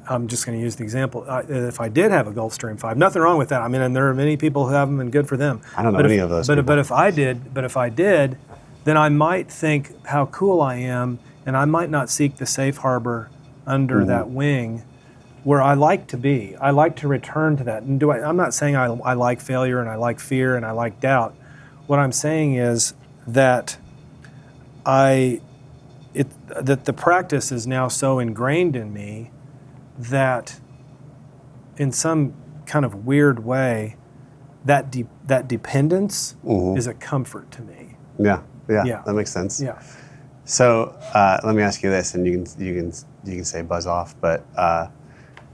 I'm 0.09 0.27
just 0.27 0.47
going 0.47 0.57
to 0.59 0.65
use 0.65 0.77
the 0.77 0.85
example. 0.85 1.27
If 1.49 1.81
I 1.83 1.89
did 1.91 2.11
have 2.13 2.27
a 2.27 2.33
Gulfstream 2.33 2.81
five, 2.81 2.97
nothing 2.97 3.21
wrong 3.21 3.37
with 3.37 3.51
that. 3.51 3.61
I 3.61 3.69
mean, 3.69 3.83
and 3.83 3.95
there 3.95 4.09
are 4.09 4.15
many 4.15 4.39
people 4.39 4.67
who 4.67 4.73
have 4.73 4.89
them, 4.89 5.01
and 5.01 5.13
good 5.13 5.29
for 5.29 5.37
them. 5.37 5.61
I 5.77 5.83
don't 5.83 5.93
know 5.93 5.99
But 5.99 6.07
any 6.07 6.15
if- 6.17 6.23
of 6.25 6.31
those 6.31 6.47
But 6.47 6.55
people. 6.55 6.67
but 6.67 6.79
if 6.79 6.91
I 6.91 7.11
did, 7.11 7.53
but 7.53 7.65
if 7.65 7.77
I 7.77 7.91
did, 7.91 8.39
then 8.85 8.97
I 8.97 9.11
might 9.11 9.51
think 9.51 10.07
how 10.07 10.25
cool 10.27 10.63
I 10.63 10.77
am, 10.77 11.19
and 11.49 11.57
I 11.57 11.65
might 11.65 11.89
not 11.89 12.11
seek 12.11 12.37
the 12.37 12.45
safe 12.45 12.77
harbor 12.77 13.31
under 13.67 13.97
Mm-hmm. 14.01 14.09
that 14.09 14.29
wing, 14.29 14.83
where 15.45 15.63
I 15.63 15.73
like 15.73 16.07
to 16.09 16.19
be. 16.19 16.55
I 16.57 16.71
like 16.71 16.97
to 16.97 17.09
return 17.09 17.57
to 17.57 17.65
that. 17.65 17.83
And 17.85 17.99
do 17.99 18.11
I? 18.11 18.21
I'm 18.29 18.37
not 18.37 18.53
saying 18.53 18.77
I, 18.77 18.85
I 18.87 19.15
like 19.15 19.41
failure 19.41 19.81
and 19.81 19.89
I 19.89 19.95
like 19.95 20.21
fear 20.21 20.57
and 20.57 20.67
I 20.67 20.73
like 20.73 21.01
doubt. 21.01 21.35
What 21.87 21.99
I'm 21.99 22.13
saying 22.13 22.55
is 22.57 22.93
that 23.27 23.79
I 24.85 25.41
it 26.13 26.27
that 26.65 26.85
the 26.85 26.93
practice 26.93 27.51
is 27.51 27.67
now 27.67 27.89
so 27.89 28.19
ingrained 28.19 28.77
in 28.77 28.93
me 28.93 29.31
that 29.99 30.61
in 31.79 31.93
some 31.93 32.35
kind 32.67 32.85
of 32.85 33.07
weird 33.07 33.43
way 33.45 33.97
that 34.67 34.91
de- 34.91 35.07
that 35.25 35.49
dependence 35.49 36.37
is 36.77 36.87
a 36.87 36.93
comfort 36.95 37.51
to 37.53 37.63
me. 37.63 37.97
yeah, 38.19 38.43
yeah, 38.69 38.85
Yeah. 38.85 39.03
that 39.07 39.15
makes 39.15 39.31
sense. 39.33 39.61
Yeah. 39.63 39.81
So 40.49 40.97
uh, 41.13 41.39
let 41.45 41.55
me 41.55 41.63
ask 41.63 41.83
you 41.83 41.91
this, 41.91 42.15
and 42.15 42.27
you 42.27 42.33
can 42.33 42.65
you 42.67 42.75
can 42.75 42.93
you 43.25 43.37
can 43.37 43.45
say 43.45 43.61
buzz 43.61 43.87
off. 43.87 44.19
But 44.19 44.47
uh, 44.57 44.89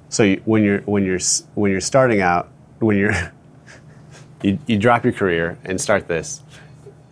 so 0.09 0.23
you, 0.23 0.41
when 0.45 0.63
you're 0.63 0.83
when 0.83 1.05
you're 1.05 1.19
when 1.57 1.73
you're 1.73 1.81
starting 1.81 2.21
out, 2.21 2.49
when 2.79 2.97
you're 2.97 3.13
you, 4.43 4.57
you 4.69 4.79
drop 4.79 5.03
your 5.03 5.13
career 5.13 5.59
and 5.65 5.81
start 5.81 6.07
this, 6.07 6.43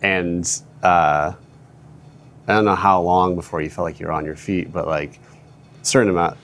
and 0.01 0.49
uh, 0.81 1.33
I 2.47 2.53
don't 2.53 2.63
know 2.63 2.73
how 2.73 3.01
long 3.01 3.35
before 3.35 3.61
you 3.61 3.69
felt 3.69 3.83
like 3.83 3.99
you're 3.99 4.13
on 4.13 4.23
your 4.23 4.37
feet, 4.37 4.71
but 4.71 4.87
like 4.87 5.19
a 5.81 5.85
certain 5.85 6.09
amount 6.09 6.37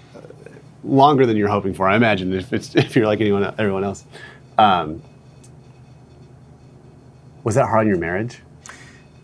longer 0.83 1.25
than 1.25 1.37
you're 1.37 1.47
hoping 1.47 1.73
for. 1.73 1.87
I 1.87 1.95
imagine 1.95 2.33
if 2.33 2.51
it's 2.51 2.75
if 2.75 2.97
you're 2.97 3.07
like 3.07 3.21
anyone 3.21 3.45
everyone 3.57 3.85
else. 3.85 4.03
Um, 4.57 5.01
was 7.45 7.55
that 7.55 7.67
hard 7.69 7.79
on 7.79 7.87
your 7.87 7.97
marriage? 7.97 8.39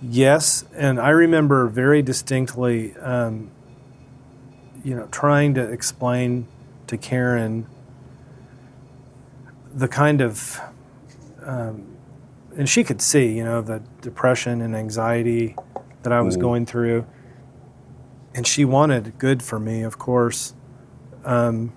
Yes, 0.07 0.65
and 0.75 0.99
I 0.99 1.09
remember 1.09 1.67
very 1.67 2.03
distinctly, 2.03 2.95
um, 2.97 3.49
you 4.83 4.95
know, 4.95 5.07
trying 5.07 5.55
to 5.55 5.63
explain 5.63 6.47
to 6.85 6.95
Karen 6.95 7.65
the 9.73 9.87
kind 9.87 10.21
of, 10.21 10.59
um, 11.43 11.97
and 12.55 12.69
she 12.69 12.83
could 12.83 13.01
see, 13.01 13.35
you 13.35 13.43
know, 13.43 13.61
the 13.61 13.81
depression 14.01 14.61
and 14.61 14.75
anxiety 14.75 15.55
that 16.03 16.13
I 16.13 16.21
was 16.21 16.37
going 16.37 16.67
through, 16.67 17.07
and 18.35 18.45
she 18.45 18.63
wanted 18.63 19.17
good 19.17 19.41
for 19.41 19.59
me, 19.59 19.81
of 19.81 19.97
course. 19.97 20.53
Um, 21.23 21.73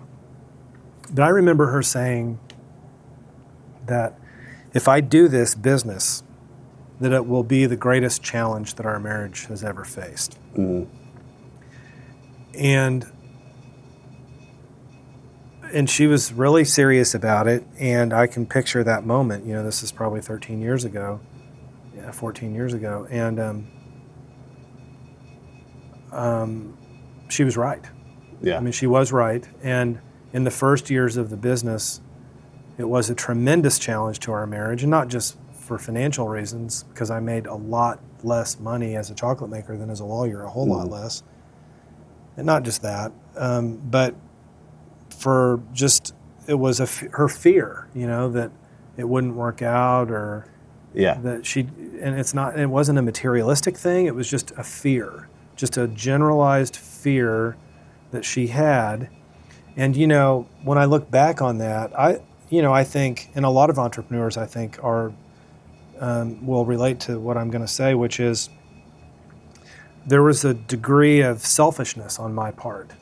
but 1.11 1.22
I 1.22 1.29
remember 1.29 1.68
her 1.68 1.83
saying 1.83 2.39
that 3.87 4.18
if 4.74 4.87
I 4.87 5.01
do 5.01 5.29
this 5.29 5.55
business, 5.55 6.22
that 7.01 7.12
it 7.12 7.26
will 7.26 7.42
be 7.42 7.66
the 7.66 7.76
greatest 7.76 8.22
challenge 8.22 8.74
that 8.74 8.86
our 8.86 8.99
marriage 8.99 9.46
has 9.46 9.62
ever 9.62 9.84
faced. 9.84 10.38
And 12.55 13.07
and 15.72 15.90
she 15.90 16.07
was 16.07 16.32
really 16.32 16.64
serious 16.64 17.14
about 17.14 17.46
it 17.46 17.62
and 17.78 18.12
I 18.12 18.26
can 18.26 18.46
picture 18.46 18.82
that 18.84 19.05
moment, 19.05 19.44
you 19.44 19.53
know, 19.53 19.62
this 19.62 19.82
is 19.82 19.92
probably 19.92 20.22
13 20.22 20.62
years 20.62 20.84
ago. 20.84 21.20
Yeah, 21.94 22.11
14 22.11 22.55
years 22.55 22.72
ago 22.72 23.07
and 23.11 23.38
um, 23.38 23.66
um, 26.11 26.78
she 27.28 27.44
was 27.44 27.57
right. 27.57 27.84
Yeah. 28.40 28.57
I 28.57 28.61
mean, 28.61 28.72
she 28.72 28.86
was 28.86 29.12
right. 29.12 29.46
And 29.62 30.01
in 30.32 30.44
the 30.44 30.51
first 30.51 30.90
years 30.90 31.16
of 31.16 31.30
the 31.30 31.36
business, 31.36 32.01
it 32.76 32.88
was 32.88 33.11
a 33.11 33.14
tremendous 33.14 33.78
challenge 33.78 34.20
to 34.20 34.32
our 34.32 34.46
marriage, 34.46 34.82
and 34.82 34.90
not 34.90 35.09
just 35.09 35.36
for 35.69 35.79
financial 35.79 36.29
reasons, 36.29 36.83
because 36.85 37.11
I 37.11 37.21
made 37.21 37.47
a 37.47 37.55
lot 37.55 38.01
less 38.25 38.59
money 38.59 38.97
as 38.97 39.11
a 39.11 39.14
chocolate 39.14 39.51
maker 39.51 39.77
than 39.77 39.91
as 39.91 40.01
a 40.01 40.05
lawyer, 40.05 40.43
a 40.43 40.51
whole 40.51 40.66
lot 40.66 40.89
less. 40.89 41.23
And 42.37 42.47
not 42.47 42.62
just 42.62 42.83
that, 42.83 43.12
um, 43.37 43.77
but 43.77 44.14
for 45.11 45.61
just 45.73 46.14
it 46.47 46.55
was 46.55 46.81
a 46.81 46.85
f- 46.85 47.05
her 47.12 47.29
fear, 47.29 47.89
you 47.95 48.07
know, 48.07 48.31
that 48.31 48.51
it 48.97 49.09
wouldn't 49.09 49.35
work 49.35 49.61
out 49.62 50.11
or 50.11 50.47
yeah. 50.95 51.14
that 51.21 51.47
she 51.47 51.61
and 52.01 52.19
it's 52.19 52.35
not 52.35 52.59
it 52.59 52.66
wasn't 52.66 52.99
a 52.99 53.03
materialistic 53.03 53.77
thing 53.77 54.07
it 54.07 54.14
was 54.14 54.29
just 54.29 54.51
a 54.53 54.64
fear 54.64 55.29
just 55.57 55.77
a 55.77 55.87
generalized 55.89 56.77
fear 56.77 57.57
that 58.11 58.25
she 58.25 58.49
had 58.49 59.09
and 59.77 59.97
you 59.97 60.07
know 60.07 60.49
when 60.64 60.79
i 60.79 60.85
look 60.85 61.11
back 61.11 61.43
on 61.43 61.59
that 61.59 61.97
i 61.99 62.21
you 62.49 62.62
know 62.62 62.73
i 62.73 62.83
think 62.85 63.31
and 63.35 63.45
a 63.45 63.51
lot 63.51 63.71
of 63.71 63.79
entrepreneurs 63.79 64.37
i 64.37 64.47
think 64.47 64.83
are 64.83 65.12
um, 66.01 66.44
will 66.46 66.64
relate 66.64 67.01
to 67.01 67.18
what 67.18 67.36
i'm 67.36 67.51
going 67.51 67.62
to 67.62 67.68
say 67.72 67.94
which 67.94 68.20
is 68.20 68.49
there 70.07 70.22
was 70.22 70.44
a 70.44 70.55
degree 70.55 71.20
of 71.20 71.40
selfishness 71.44 72.18
on 72.18 72.34
my 72.34 72.51
part 72.51 72.92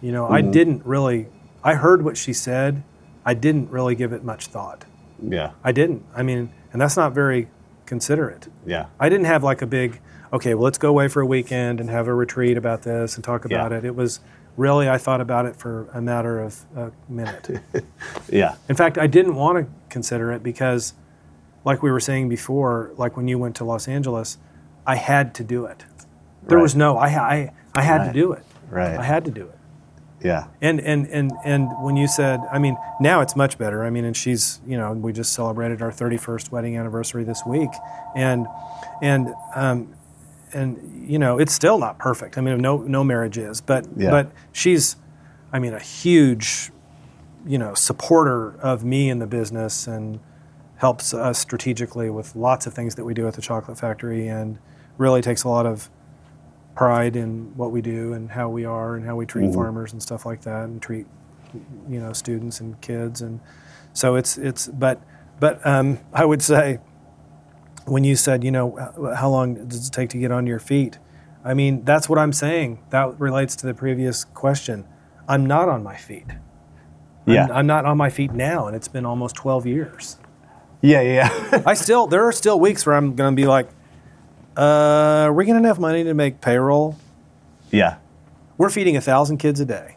you 0.00 0.12
know 0.12 0.28
i 0.28 0.40
didn't 0.40 0.84
really 0.84 1.26
i 1.62 1.74
heard 1.74 2.02
what 2.04 2.16
she 2.16 2.32
said 2.32 2.82
i 3.24 3.34
didn't 3.34 3.70
really 3.70 3.94
give 3.94 4.12
it 4.12 4.24
much 4.24 4.46
thought 4.46 4.84
Yeah. 5.20 5.50
I 5.64 5.72
didn't. 5.72 6.04
I 6.14 6.22
mean, 6.22 6.50
and 6.72 6.80
that's 6.80 6.96
not 6.96 7.12
very 7.12 7.48
considerate. 7.86 8.46
Yeah. 8.64 8.86
I 9.00 9.08
didn't 9.08 9.26
have 9.26 9.42
like 9.42 9.62
a 9.62 9.66
big, 9.66 9.98
okay, 10.32 10.54
well, 10.54 10.62
let's 10.62 10.78
go 10.78 10.88
away 10.90 11.08
for 11.08 11.20
a 11.22 11.26
weekend 11.26 11.80
and 11.80 11.90
have 11.90 12.06
a 12.06 12.14
retreat 12.14 12.56
about 12.56 12.82
this 12.82 13.16
and 13.16 13.24
talk 13.24 13.44
about 13.44 13.72
Yeah. 13.72 13.78
it. 13.78 13.84
It 13.84 13.96
was 13.96 14.20
really, 14.56 14.88
I 14.88 14.96
thought 14.96 15.20
about 15.20 15.44
it 15.46 15.56
for 15.56 15.88
a 15.92 16.00
matter 16.00 16.40
of 16.40 16.64
a 16.76 16.92
minute. 17.08 17.60
Yeah. 18.30 18.54
In 18.68 18.76
fact, 18.76 18.96
I 18.96 19.08
didn't 19.08 19.34
want 19.34 19.58
to 19.58 19.66
consider 19.88 20.30
it 20.30 20.42
because, 20.44 20.94
like 21.64 21.82
we 21.82 21.90
were 21.90 22.00
saying 22.00 22.28
before, 22.28 22.92
like 22.96 23.16
when 23.16 23.28
you 23.28 23.38
went 23.38 23.56
to 23.56 23.64
Los 23.64 23.88
Angeles, 23.88 24.38
I 24.86 24.96
had 24.96 25.34
to 25.36 25.44
do 25.44 25.64
it. 25.66 25.84
There 26.46 26.56
Right. 26.58 26.62
was 26.62 26.74
no, 26.74 26.96
I, 26.96 27.06
I, 27.08 27.52
I 27.74 27.82
had 27.82 27.98
Right. 28.02 28.06
to 28.08 28.12
do 28.12 28.32
it. 28.32 28.44
Right. 28.70 28.98
I 28.98 29.02
had 29.04 29.24
to 29.26 29.30
do 29.30 29.42
it. 29.42 29.54
Yeah. 30.20 30.46
And 30.60 30.80
and 30.80 31.06
and 31.08 31.30
and 31.44 31.68
when 31.80 31.96
you 31.96 32.08
said, 32.08 32.40
I 32.52 32.58
mean, 32.58 32.76
now 33.00 33.20
it's 33.20 33.36
much 33.36 33.56
better. 33.56 33.84
I 33.84 33.90
mean, 33.90 34.04
and 34.04 34.16
she's, 34.16 34.60
you 34.66 34.76
know, 34.76 34.92
we 34.92 35.12
just 35.12 35.32
celebrated 35.32 35.80
our 35.80 35.92
31st 35.92 36.50
wedding 36.50 36.76
anniversary 36.76 37.22
this 37.22 37.42
week, 37.46 37.70
and 38.16 38.48
and 39.00 39.32
um, 39.54 39.94
and 40.52 41.04
you 41.08 41.20
know 41.20 41.38
it's 41.38 41.52
still 41.52 41.78
not 41.78 41.98
perfect. 41.98 42.36
I 42.36 42.40
mean, 42.40 42.58
no 42.58 42.78
no 42.78 43.04
marriage 43.04 43.38
is, 43.38 43.60
but 43.60 43.86
Yeah. 43.96 44.10
but 44.10 44.32
she's, 44.50 44.96
I 45.52 45.60
mean, 45.60 45.72
a 45.72 45.78
huge, 45.78 46.72
you 47.46 47.58
know, 47.58 47.74
supporter 47.74 48.56
of 48.60 48.84
me 48.84 49.10
in 49.10 49.20
the 49.20 49.26
business 49.28 49.86
and 49.86 50.18
helps 50.78 51.12
us 51.12 51.38
strategically 51.38 52.08
with 52.10 52.34
lots 52.36 52.66
of 52.66 52.72
things 52.74 52.94
that 52.94 53.04
we 53.04 53.12
do 53.14 53.26
at 53.28 53.34
the 53.34 53.42
chocolate 53.42 53.78
factory 53.78 54.28
and 54.28 54.58
really 54.96 55.20
takes 55.20 55.44
a 55.44 55.48
lot 55.48 55.66
of 55.66 55.90
pride 56.76 57.16
in 57.16 57.52
what 57.56 57.72
we 57.72 57.80
do 57.82 58.12
and 58.12 58.30
how 58.30 58.48
we 58.48 58.64
are 58.64 58.94
and 58.94 59.04
how 59.04 59.16
we 59.16 59.26
treat 59.26 59.52
farmers 59.52 59.92
and 59.92 60.00
stuff 60.00 60.24
like 60.24 60.42
that 60.42 60.64
and 60.64 60.80
treat 60.80 61.06
you 61.88 61.98
know 61.98 62.12
students 62.12 62.60
and 62.60 62.80
kids. 62.80 63.20
And 63.22 63.40
so 63.92 64.14
it's 64.14 64.38
it's 64.38 64.68
but 64.68 65.02
but 65.40 65.64
um, 65.66 65.98
I 66.12 66.24
would 66.24 66.42
say 66.42 66.78
when 67.86 68.04
you 68.04 68.14
said 68.16 68.44
you 68.44 68.50
know 68.52 68.76
how 69.16 69.28
long 69.30 69.66
does 69.66 69.88
it 69.88 69.92
take 69.92 70.10
to 70.10 70.18
get 70.18 70.30
on 70.30 70.46
your 70.46 70.60
feet? 70.60 70.98
I 71.44 71.54
mean 71.54 71.84
that's 71.84 72.08
what 72.08 72.18
I'm 72.18 72.32
saying. 72.32 72.78
That 72.90 73.18
relates 73.18 73.56
to 73.56 73.66
the 73.66 73.74
previous 73.74 74.24
question. 74.24 74.86
I'm 75.26 75.44
not 75.46 75.68
on 75.68 75.82
my 75.82 75.96
feet. 75.96 76.26
I'm- 76.28 76.40
Yeah. 77.26 77.48
I'm, 77.52 77.66
not 77.66 77.84
on 77.84 77.96
my 77.98 78.08
feet 78.10 78.32
now 78.32 78.66
and 78.68 78.74
it's 78.76 78.88
been 78.88 79.04
almost 79.04 79.34
12 79.36 79.66
years 79.66 80.16
Yeah, 80.80 81.00
yeah. 81.00 81.62
I 81.66 81.74
still 81.74 82.06
there 82.06 82.26
are 82.26 82.32
still 82.32 82.58
weeks 82.58 82.86
where 82.86 82.94
I'm 82.94 83.14
going 83.14 83.34
to 83.34 83.40
be 83.40 83.46
like 83.46 83.68
uh, 84.56 85.26
are 85.26 85.32
we 85.32 85.44
to 85.44 85.52
have 85.52 85.62
enough 85.62 85.78
money 85.78 86.04
to 86.04 86.14
make 86.14 86.40
payroll 86.40 86.96
yeah. 87.70 87.98
we're 88.56 88.70
feeding 88.70 88.96
a 88.96 89.00
thousand 89.00 89.38
kids 89.38 89.60
a 89.60 89.64
day. 89.64 89.96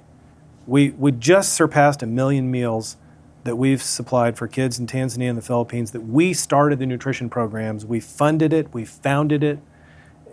We 0.68 0.92
we 0.92 1.12
just 1.12 1.54
surpassed 1.54 2.04
a 2.04 2.06
million 2.06 2.52
meals 2.52 2.98
that 3.44 3.56
we've 3.56 3.82
supplied 3.82 4.38
for 4.38 4.48
kids 4.48 4.78
in 4.78 4.86
Tanzania 4.86 5.30
and 5.30 5.38
the 5.38 5.42
Philippines. 5.42 5.92
That 5.92 6.02
we 6.02 6.34
started 6.34 6.80
the 6.80 6.86
nutrition 6.86 7.30
programs. 7.30 7.86
We 7.86 8.00
funded 8.00 8.54
it. 8.54 8.74
We 8.74 8.86
founded 8.86 9.44
it, 9.44 9.60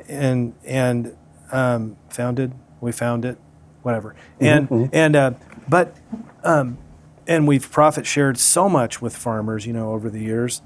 and 0.06 0.54
and 0.64 1.16
um, 1.50 1.96
founded. 2.10 2.52
We 2.80 2.92
found 2.92 3.24
it, 3.24 3.38
whatever. 3.82 4.14
And 4.40 4.90
and 4.92 5.16
uh, 5.16 5.32
but 5.68 5.96
um, 6.44 6.78
and 7.28 7.46
we've 7.46 7.70
profit 7.70 8.06
shared 8.06 8.38
so 8.38 8.68
much 8.68 9.00
with 9.00 9.14
farmers, 9.16 9.66
you 9.66 9.72
know, 9.72 9.92
over 9.92 10.08
the 10.10 10.18
years. 10.20 10.62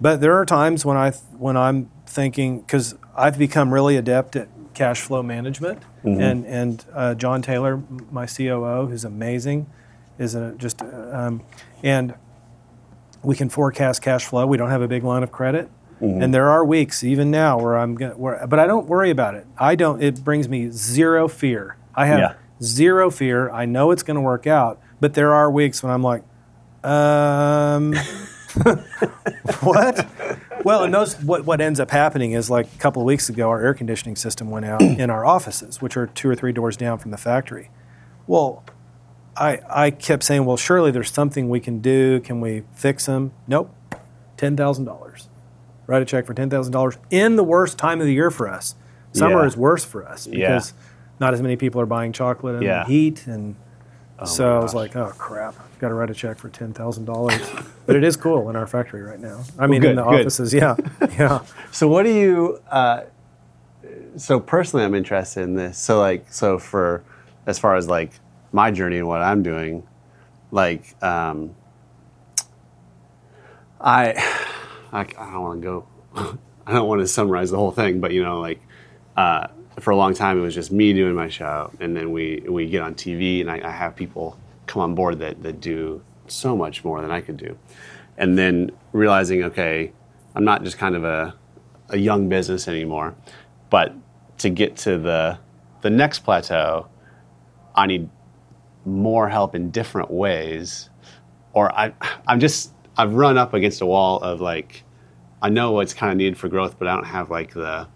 But 0.00 0.20
there 0.20 0.34
are 0.38 0.46
times 0.46 0.84
when 0.84 0.96
I 0.96 1.10
when 1.36 1.56
I'm 1.56 1.90
thinking 2.06 2.60
because 2.60 2.94
I've 3.16 3.38
become 3.38 3.74
really 3.74 3.96
adept 3.96 4.36
at 4.36 4.48
cash 4.74 5.00
flow 5.02 5.22
management, 5.22 5.82
and 6.04 6.46
and 6.46 6.84
uh, 6.94 7.14
John 7.14 7.42
Taylor, 7.42 7.82
my 8.10 8.26
COO, 8.26 8.86
who's 8.86 9.04
amazing, 9.04 9.66
is 10.18 10.34
a, 10.34 10.52
just 10.56 10.80
um, 10.82 11.42
and 11.82 12.14
we 13.22 13.36
can 13.36 13.48
forecast 13.48 14.02
cash 14.02 14.24
flow. 14.24 14.46
We 14.46 14.56
don't 14.56 14.70
have 14.70 14.82
a 14.82 14.88
big 14.88 15.04
line 15.04 15.22
of 15.22 15.30
credit, 15.30 15.70
and 16.00 16.34
there 16.34 16.48
are 16.48 16.64
weeks 16.64 17.04
even 17.04 17.30
now 17.30 17.60
where 17.60 17.76
I'm 17.78 17.94
gonna, 17.94 18.14
where, 18.16 18.44
but 18.48 18.58
I 18.58 18.66
don't 18.66 18.86
worry 18.88 19.10
about 19.10 19.34
it. 19.36 19.46
I 19.58 19.76
don't. 19.76 20.02
It 20.02 20.24
brings 20.24 20.48
me 20.48 20.70
zero 20.70 21.28
fear. 21.28 21.76
I 21.94 22.06
have 22.06 22.18
Yeah. 22.18 22.32
zero 22.60 23.08
fear. 23.10 23.50
I 23.50 23.66
know 23.66 23.92
it's 23.92 24.02
going 24.02 24.16
to 24.16 24.20
work 24.20 24.46
out, 24.48 24.80
but 25.02 25.14
there 25.14 25.34
are 25.34 25.50
weeks 25.50 25.82
when 25.82 25.92
I'm 25.92 26.02
like, 26.02 26.22
um. 26.84 27.94
what? 29.60 30.06
Well, 30.64 30.84
and 30.84 30.94
those 30.94 31.14
what 31.22 31.44
what 31.44 31.60
ends 31.60 31.80
up 31.80 31.90
happening 31.90 32.32
is 32.32 32.48
like 32.50 32.66
a 32.72 32.78
couple 32.78 33.02
of 33.02 33.06
weeks 33.06 33.28
ago, 33.28 33.48
our 33.48 33.60
air 33.62 33.74
conditioning 33.74 34.14
system 34.16 34.50
went 34.50 34.64
out 34.66 34.80
in 34.82 35.10
our 35.10 35.24
offices, 35.24 35.80
which 35.82 35.96
are 35.96 36.06
two 36.06 36.28
or 36.28 36.34
three 36.36 36.52
doors 36.52 36.76
down 36.76 36.98
from 36.98 37.10
the 37.10 37.16
factory. 37.16 37.70
Well, 38.26 38.62
I 39.36 39.60
I 39.68 39.90
kept 39.90 40.22
saying, 40.22 40.44
well, 40.44 40.56
surely 40.56 40.90
there's 40.90 41.10
something 41.10 41.48
we 41.48 41.60
can 41.60 41.80
do. 41.80 42.20
Can 42.20 42.40
we 42.40 42.62
fix 42.74 43.06
them? 43.06 43.32
Nope. 43.48 43.74
Ten 44.36 44.56
thousand 44.56 44.84
dollars. 44.84 45.28
Write 45.86 46.02
a 46.02 46.04
check 46.04 46.26
for 46.26 46.34
ten 46.34 46.48
thousand 46.50 46.72
dollars 46.72 46.96
in 47.10 47.36
the 47.36 47.44
worst 47.44 47.78
time 47.78 48.00
of 48.00 48.06
the 48.06 48.12
year 48.14 48.30
for 48.30 48.48
us. 48.48 48.74
Summer 49.12 49.40
Yeah. 49.40 49.46
is 49.46 49.56
worse 49.56 49.84
for 49.84 50.06
us 50.06 50.26
Yeah. 50.26 50.48
because 50.48 50.74
not 51.18 51.34
as 51.34 51.42
many 51.42 51.56
people 51.56 51.80
are 51.80 51.86
buying 51.86 52.12
chocolate 52.12 52.54
and 52.56 52.64
Yeah. 52.64 52.84
heat 52.86 53.26
and. 53.26 53.56
So 54.24 54.58
I 54.58 54.62
was 54.62 54.74
like, 54.74 54.96
oh 54.96 55.12
crap, 55.18 55.54
got 55.78 55.88
to 55.88 55.94
write 55.94 56.10
a 56.10 56.14
check 56.14 56.38
for 56.38 56.48
ten 56.48 56.72
thousand 56.72 57.04
dollars. 57.04 57.40
but 57.86 57.96
it 57.96 58.04
is 58.04 58.16
cool 58.16 58.48
in 58.50 58.56
our 58.56 58.66
factory 58.66 59.02
right 59.02 59.20
now. 59.20 59.42
I 59.58 59.66
mean, 59.66 59.76
in 59.76 59.82
good, 59.82 59.98
the 59.98 60.04
good. 60.04 60.20
offices, 60.20 60.52
yeah, 60.52 60.76
yeah. 61.18 61.44
So 61.70 61.88
what 61.88 62.04
do 62.04 62.14
you? 62.14 62.60
Uh, 62.70 63.04
so 64.16 64.40
personally, 64.40 64.84
I'm 64.84 64.94
interested 64.94 65.42
in 65.42 65.54
this. 65.54 65.78
So 65.78 65.98
like, 65.98 66.32
so 66.32 66.58
for 66.58 67.04
as 67.46 67.58
far 67.58 67.76
as 67.76 67.88
like 67.88 68.12
my 68.52 68.70
journey 68.70 68.98
and 68.98 69.08
what 69.08 69.20
I'm 69.22 69.42
doing, 69.42 69.86
like, 70.50 71.02
um, 71.02 71.54
I, 73.80 74.12
I, 74.92 75.00
I 75.00 75.04
don't 75.04 75.42
want 75.42 75.62
to 75.62 75.66
go. 75.66 76.38
I 76.66 76.74
don't 76.74 76.86
want 76.86 77.00
to 77.00 77.08
summarize 77.08 77.50
the 77.50 77.56
whole 77.56 77.72
thing, 77.72 78.00
but 78.00 78.12
you 78.12 78.22
know, 78.22 78.40
like, 78.40 78.60
uh, 79.16 79.48
for 79.80 79.90
a 79.90 79.96
long 79.96 80.14
time 80.14 80.38
it 80.38 80.42
was 80.42 80.54
just 80.54 80.72
me 80.72 80.92
doing 80.92 81.14
my 81.14 81.28
show, 81.28 81.70
and 81.80 81.96
then 81.96 82.12
we 82.12 82.44
we 82.48 82.66
get 82.66 82.82
on 82.82 82.94
TV, 82.94 83.40
and 83.40 83.50
I, 83.50 83.60
I 83.66 83.70
have 83.70 83.96
people 83.96 84.38
come 84.66 84.82
on 84.82 84.94
board 84.94 85.18
that 85.20 85.42
that 85.42 85.60
do 85.60 86.02
so 86.26 86.56
much 86.56 86.84
more 86.84 87.00
than 87.00 87.10
I 87.10 87.20
could 87.20 87.36
do, 87.36 87.58
and 88.16 88.38
then 88.38 88.70
realizing, 88.92 89.44
okay, 89.44 89.92
I'm 90.34 90.44
not 90.44 90.62
just 90.64 90.78
kind 90.78 90.94
of 90.94 91.04
a 91.04 91.34
a 91.88 91.98
young 91.98 92.28
business 92.28 92.68
anymore, 92.68 93.14
but 93.70 93.94
to 94.38 94.50
get 94.50 94.76
to 94.78 94.98
the 94.98 95.38
the 95.82 95.90
next 95.90 96.20
plateau, 96.20 96.88
I 97.74 97.86
need 97.86 98.08
more 98.84 99.28
help 99.28 99.54
in 99.54 99.70
different 99.70 100.10
ways, 100.10 100.90
or 101.52 101.72
I 101.72 101.94
I'm 102.26 102.40
just 102.40 102.72
I've 102.96 103.14
run 103.14 103.38
up 103.38 103.54
against 103.54 103.80
a 103.80 103.86
wall 103.86 104.20
of 104.20 104.40
like 104.40 104.84
I 105.40 105.48
know 105.48 105.72
what's 105.72 105.94
kind 105.94 106.12
of 106.12 106.18
needed 106.18 106.38
for 106.38 106.48
growth, 106.48 106.78
but 106.78 106.88
I 106.88 106.94
don't 106.94 107.04
have 107.04 107.30
like 107.30 107.54
the 107.54 107.88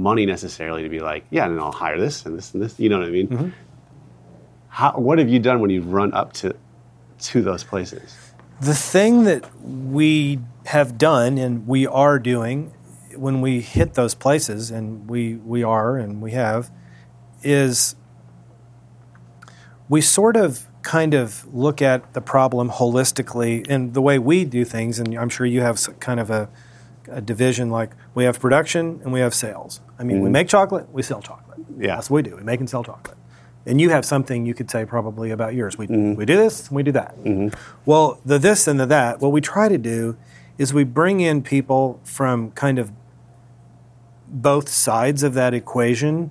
money 0.00 0.26
necessarily 0.26 0.82
to 0.82 0.88
be 0.88 1.00
like, 1.00 1.24
yeah, 1.30 1.46
and 1.46 1.60
I'll 1.60 1.72
hire 1.72 1.98
this 1.98 2.24
and 2.26 2.36
this 2.36 2.52
and 2.54 2.62
this. 2.62 2.78
You 2.78 2.88
know 2.88 2.98
what 2.98 3.08
I 3.08 3.10
mean? 3.10 3.28
Mm-hmm. 3.28 3.48
How, 4.68 4.92
what 4.92 5.18
have 5.18 5.28
you 5.28 5.38
done 5.38 5.60
when 5.60 5.70
you've 5.70 5.92
run 5.92 6.12
up 6.12 6.32
to 6.34 6.54
to 7.20 7.42
those 7.42 7.64
places? 7.64 8.16
The 8.60 8.74
thing 8.74 9.24
that 9.24 9.44
we 9.62 10.40
have 10.66 10.96
done 10.96 11.38
and 11.38 11.66
we 11.66 11.86
are 11.86 12.18
doing 12.18 12.72
when 13.16 13.40
we 13.40 13.60
hit 13.60 13.94
those 13.94 14.14
places, 14.14 14.70
and 14.70 15.08
we 15.08 15.34
we 15.34 15.62
are 15.62 15.96
and 15.96 16.22
we 16.22 16.32
have, 16.32 16.70
is 17.42 17.96
we 19.88 20.00
sort 20.00 20.36
of 20.36 20.66
kind 20.82 21.12
of 21.12 21.52
look 21.52 21.82
at 21.82 22.14
the 22.14 22.20
problem 22.20 22.70
holistically 22.70 23.66
and 23.68 23.92
the 23.92 24.00
way 24.00 24.18
we 24.18 24.44
do 24.46 24.64
things 24.64 24.98
and 24.98 25.14
i'm 25.14 25.28
sure 25.28 25.44
you 25.44 25.60
have 25.60 25.78
kind 26.00 26.18
of 26.18 26.30
a, 26.30 26.48
a 27.08 27.20
division 27.20 27.68
like 27.68 27.90
we 28.14 28.24
have 28.24 28.40
production 28.40 29.00
and 29.02 29.12
we 29.12 29.20
have 29.20 29.34
sales. 29.34 29.80
I 29.98 30.04
mean 30.04 30.18
we 30.18 30.24
mm-hmm. 30.24 30.32
make 30.32 30.48
chocolate 30.48 30.90
we 30.92 31.02
sell 31.02 31.22
chocolate. 31.22 31.58
Yeah. 31.78 31.96
that's 31.96 32.10
what 32.10 32.24
we 32.24 32.30
do. 32.30 32.36
We 32.36 32.42
make 32.42 32.60
and 32.60 32.68
sell 32.68 32.84
chocolate. 32.84 33.16
And 33.66 33.80
you 33.80 33.90
have 33.90 34.04
something 34.04 34.46
you 34.46 34.54
could 34.54 34.70
say 34.70 34.86
probably 34.86 35.30
about 35.30 35.54
yours. 35.54 35.76
We, 35.76 35.86
mm-hmm. 35.86 36.14
we 36.14 36.24
do 36.24 36.36
this 36.36 36.68
and 36.68 36.76
we 36.76 36.82
do 36.82 36.92
that. 36.92 37.16
Mm-hmm. 37.18 37.48
Well 37.84 38.20
the 38.24 38.38
this 38.38 38.66
and 38.66 38.78
the 38.78 38.86
that 38.86 39.20
what 39.20 39.32
we 39.32 39.40
try 39.40 39.68
to 39.68 39.78
do 39.78 40.16
is 40.58 40.74
we 40.74 40.84
bring 40.84 41.20
in 41.20 41.42
people 41.42 42.00
from 42.04 42.50
kind 42.52 42.78
of 42.78 42.92
both 44.28 44.68
sides 44.68 45.22
of 45.22 45.34
that 45.34 45.54
equation 45.54 46.30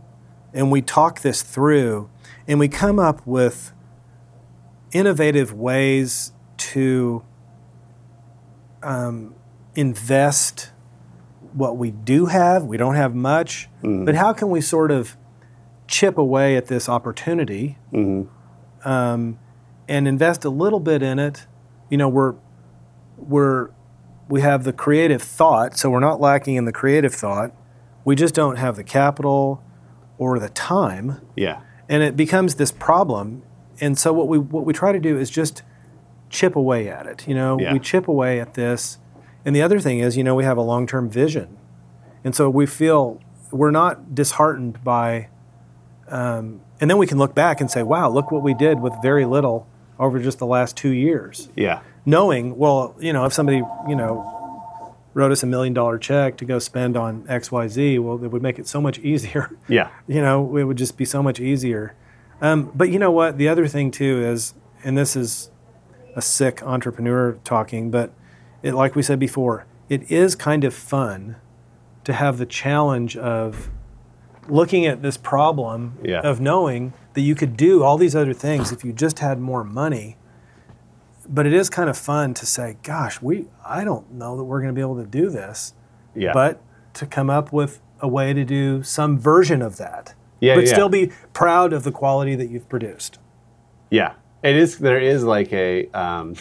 and 0.54 0.72
we 0.72 0.82
talk 0.82 1.22
this 1.22 1.42
through 1.42 2.10
and 2.48 2.60
we 2.60 2.68
come 2.68 3.00
up 3.00 3.26
with 3.26 3.72
innovative 4.92 5.54
ways 5.54 6.32
to 6.58 7.24
um, 8.82 9.36
invest 9.76 10.72
what 11.54 11.78
we 11.78 11.92
do 11.92 12.28
have. 12.28 12.64
We 12.64 12.78
don't 12.78 12.96
have 12.96 13.16
much, 13.16 13.70
but 13.82 14.16
how 14.16 14.34
can 14.34 14.50
we 14.50 14.62
sort 14.62 14.92
of 14.92 15.18
chip 15.88 16.18
away 16.18 16.56
at 16.56 16.68
this 16.68 16.88
opportunity 16.90 17.78
um, 18.86 19.40
and 19.88 20.08
invest 20.08 20.46
a 20.46 20.50
little 20.50 20.80
bit 20.80 21.02
in 21.02 21.20
it? 21.20 21.46
You 21.90 21.98
know, 21.98 22.10
we're 22.10 22.36
we're 23.18 23.70
we 24.28 24.42
have 24.42 24.64
the 24.64 24.74
creative 24.74 25.22
thought, 25.22 25.78
so 25.78 25.90
we're 25.90 26.00
not 26.00 26.22
lacking 26.22 26.56
in 26.56 26.66
the 26.66 26.72
creative 26.72 27.14
thought. 27.14 27.52
We 28.06 28.16
just 28.16 28.34
don't 28.36 28.58
have 28.58 28.76
the 28.76 28.84
capital 28.84 29.64
or 30.18 30.38
the 30.40 30.50
time 30.50 31.22
Yeah. 31.36 31.62
and 31.88 32.04
it 32.04 32.16
becomes 32.16 32.56
this 32.56 32.72
problem. 32.72 33.44
And 33.82 33.98
so 33.98 34.14
what 34.14 34.28
we 34.28 34.38
what 34.38 34.66
we 34.66 34.74
try 34.74 34.92
to 34.92 35.00
do 35.00 35.18
is 35.18 35.30
just 35.30 35.64
chip 36.30 36.56
away 36.56 36.90
at 36.90 37.08
it. 37.08 37.28
You 37.28 37.34
know, 37.36 37.60
Yeah. 37.60 37.74
we 37.74 37.80
chip 37.80 38.08
away 38.08 38.40
at 38.40 38.54
this. 38.54 39.00
And 39.46 39.56
the 39.56 39.62
other 39.62 39.80
thing 39.80 40.00
is, 40.00 40.18
you 40.18 40.24
know, 40.24 40.36
we 40.36 40.44
have 40.44 40.58
a 40.58 40.62
long 40.62 40.86
term 40.88 41.10
vision, 41.10 41.58
and 42.24 42.36
so 42.36 42.50
we 42.50 42.66
feel 42.66 43.20
we're 43.52 43.72
not 43.72 44.14
disheartened 44.14 44.84
by. 44.84 45.30
Um, 46.08 46.62
and 46.82 46.90
then 46.90 46.98
we 46.98 47.08
can 47.08 47.18
look 47.18 47.36
back 47.36 47.62
and 47.62 47.70
say, 47.70 47.84
"Wow, 47.84 48.10
look 48.10 48.32
what 48.32 48.42
we 48.44 48.54
did 48.54 48.80
with 48.80 48.94
very 49.02 49.26
little 49.26 49.68
over 50.00 50.20
just 50.20 50.40
the 50.40 50.46
last 50.46 50.76
two 50.76 50.92
years." 50.92 51.50
Yeah. 51.56 51.82
knowing, 52.06 52.58
well, 52.58 52.96
you 53.00 53.14
know, 53.14 53.26
if 53.26 53.34
somebody, 53.34 53.62
you 53.88 53.96
know, 53.96 54.96
wrote 55.14 55.32
us 55.32 55.44
a 55.44 55.46
million 55.46 55.74
dollar 55.74 55.98
check 55.98 56.38
to 56.38 56.46
go 56.46 56.58
spend 56.58 56.96
on 56.98 57.24
XYZ, 57.24 58.00
well, 58.00 58.24
it 58.24 58.30
would 58.32 58.42
make 58.42 58.58
it 58.58 58.68
so 58.68 58.82
much 58.82 58.98
easier. 59.12 59.50
Yeah. 59.68 59.90
you 60.08 60.22
know, 60.22 60.56
it 60.58 60.64
would 60.64 60.78
just 60.78 60.98
be 60.98 61.06
so 61.06 61.22
much 61.22 61.40
easier. 61.40 61.96
Um, 62.42 62.72
but 62.74 62.90
you 62.90 62.98
know 63.00 63.12
what? 63.12 63.38
The 63.38 63.48
other 63.50 63.68
thing 63.68 63.92
too 63.92 64.24
is, 64.24 64.54
and 64.84 64.98
this 64.98 65.16
is 65.16 65.52
a 66.16 66.22
sick 66.22 66.64
entrepreneur 66.64 67.34
talking, 67.44 67.92
but 67.92 68.12
it, 68.64 68.74
like 68.74 68.96
we 68.96 69.02
said 69.04 69.20
before, 69.20 69.66
it 69.90 70.10
is 70.12 70.36
kind 70.36 70.64
of 70.64 70.74
fun 70.74 71.36
to 72.04 72.14
have 72.14 72.38
the 72.38 72.46
challenge 72.46 73.16
of 73.18 73.70
looking 74.48 74.86
at 74.86 75.02
this 75.02 75.18
problem 75.18 75.98
Yeah. 76.04 76.22
of 76.22 76.40
knowing 76.42 76.94
that 77.14 77.22
you 77.22 77.36
could 77.36 77.56
do 77.58 77.84
all 77.84 77.98
these 77.98 78.16
other 78.16 78.34
things 78.34 78.72
if 78.72 78.84
you 78.84 78.92
just 78.94 79.20
had 79.20 79.40
more 79.40 79.64
money. 79.64 80.18
But 81.28 81.46
it 81.46 81.54
is 81.54 81.70
kind 81.70 81.90
of 81.90 81.98
fun 81.98 82.34
to 82.36 82.46
say, 82.46 82.78
gosh, 82.82 83.22
we 83.22 83.48
I 83.66 83.84
don't 83.84 84.12
know 84.14 84.36
that 84.38 84.44
we're 84.44 84.62
going 84.62 84.74
to 84.74 84.76
be 84.76 84.82
able 84.82 84.98
to 84.98 85.06
do 85.06 85.30
this. 85.30 85.74
Yeah. 86.16 86.34
But 86.34 86.62
to 86.96 87.06
come 87.06 87.30
up 87.30 87.54
with 87.54 87.80
a 88.00 88.08
way 88.08 88.34
to 88.34 88.44
do 88.44 88.82
some 88.82 89.20
version 89.20 89.62
of 89.62 89.78
that. 89.78 90.16
Yeah, 90.40 90.56
but 90.56 90.66
yeah. 90.66 90.74
still 90.74 90.90
be 90.90 91.12
proud 91.34 91.74
of 91.74 91.84
the 91.84 91.92
quality 91.92 92.34
that 92.36 92.50
you've 92.50 92.68
produced. 92.70 93.20
Yeah, 93.92 94.14
it 94.42 94.56
is. 94.56 94.78
There 94.80 95.00
is 95.00 95.24
like 95.24 95.52
a 95.52 95.88
um, 95.92 96.36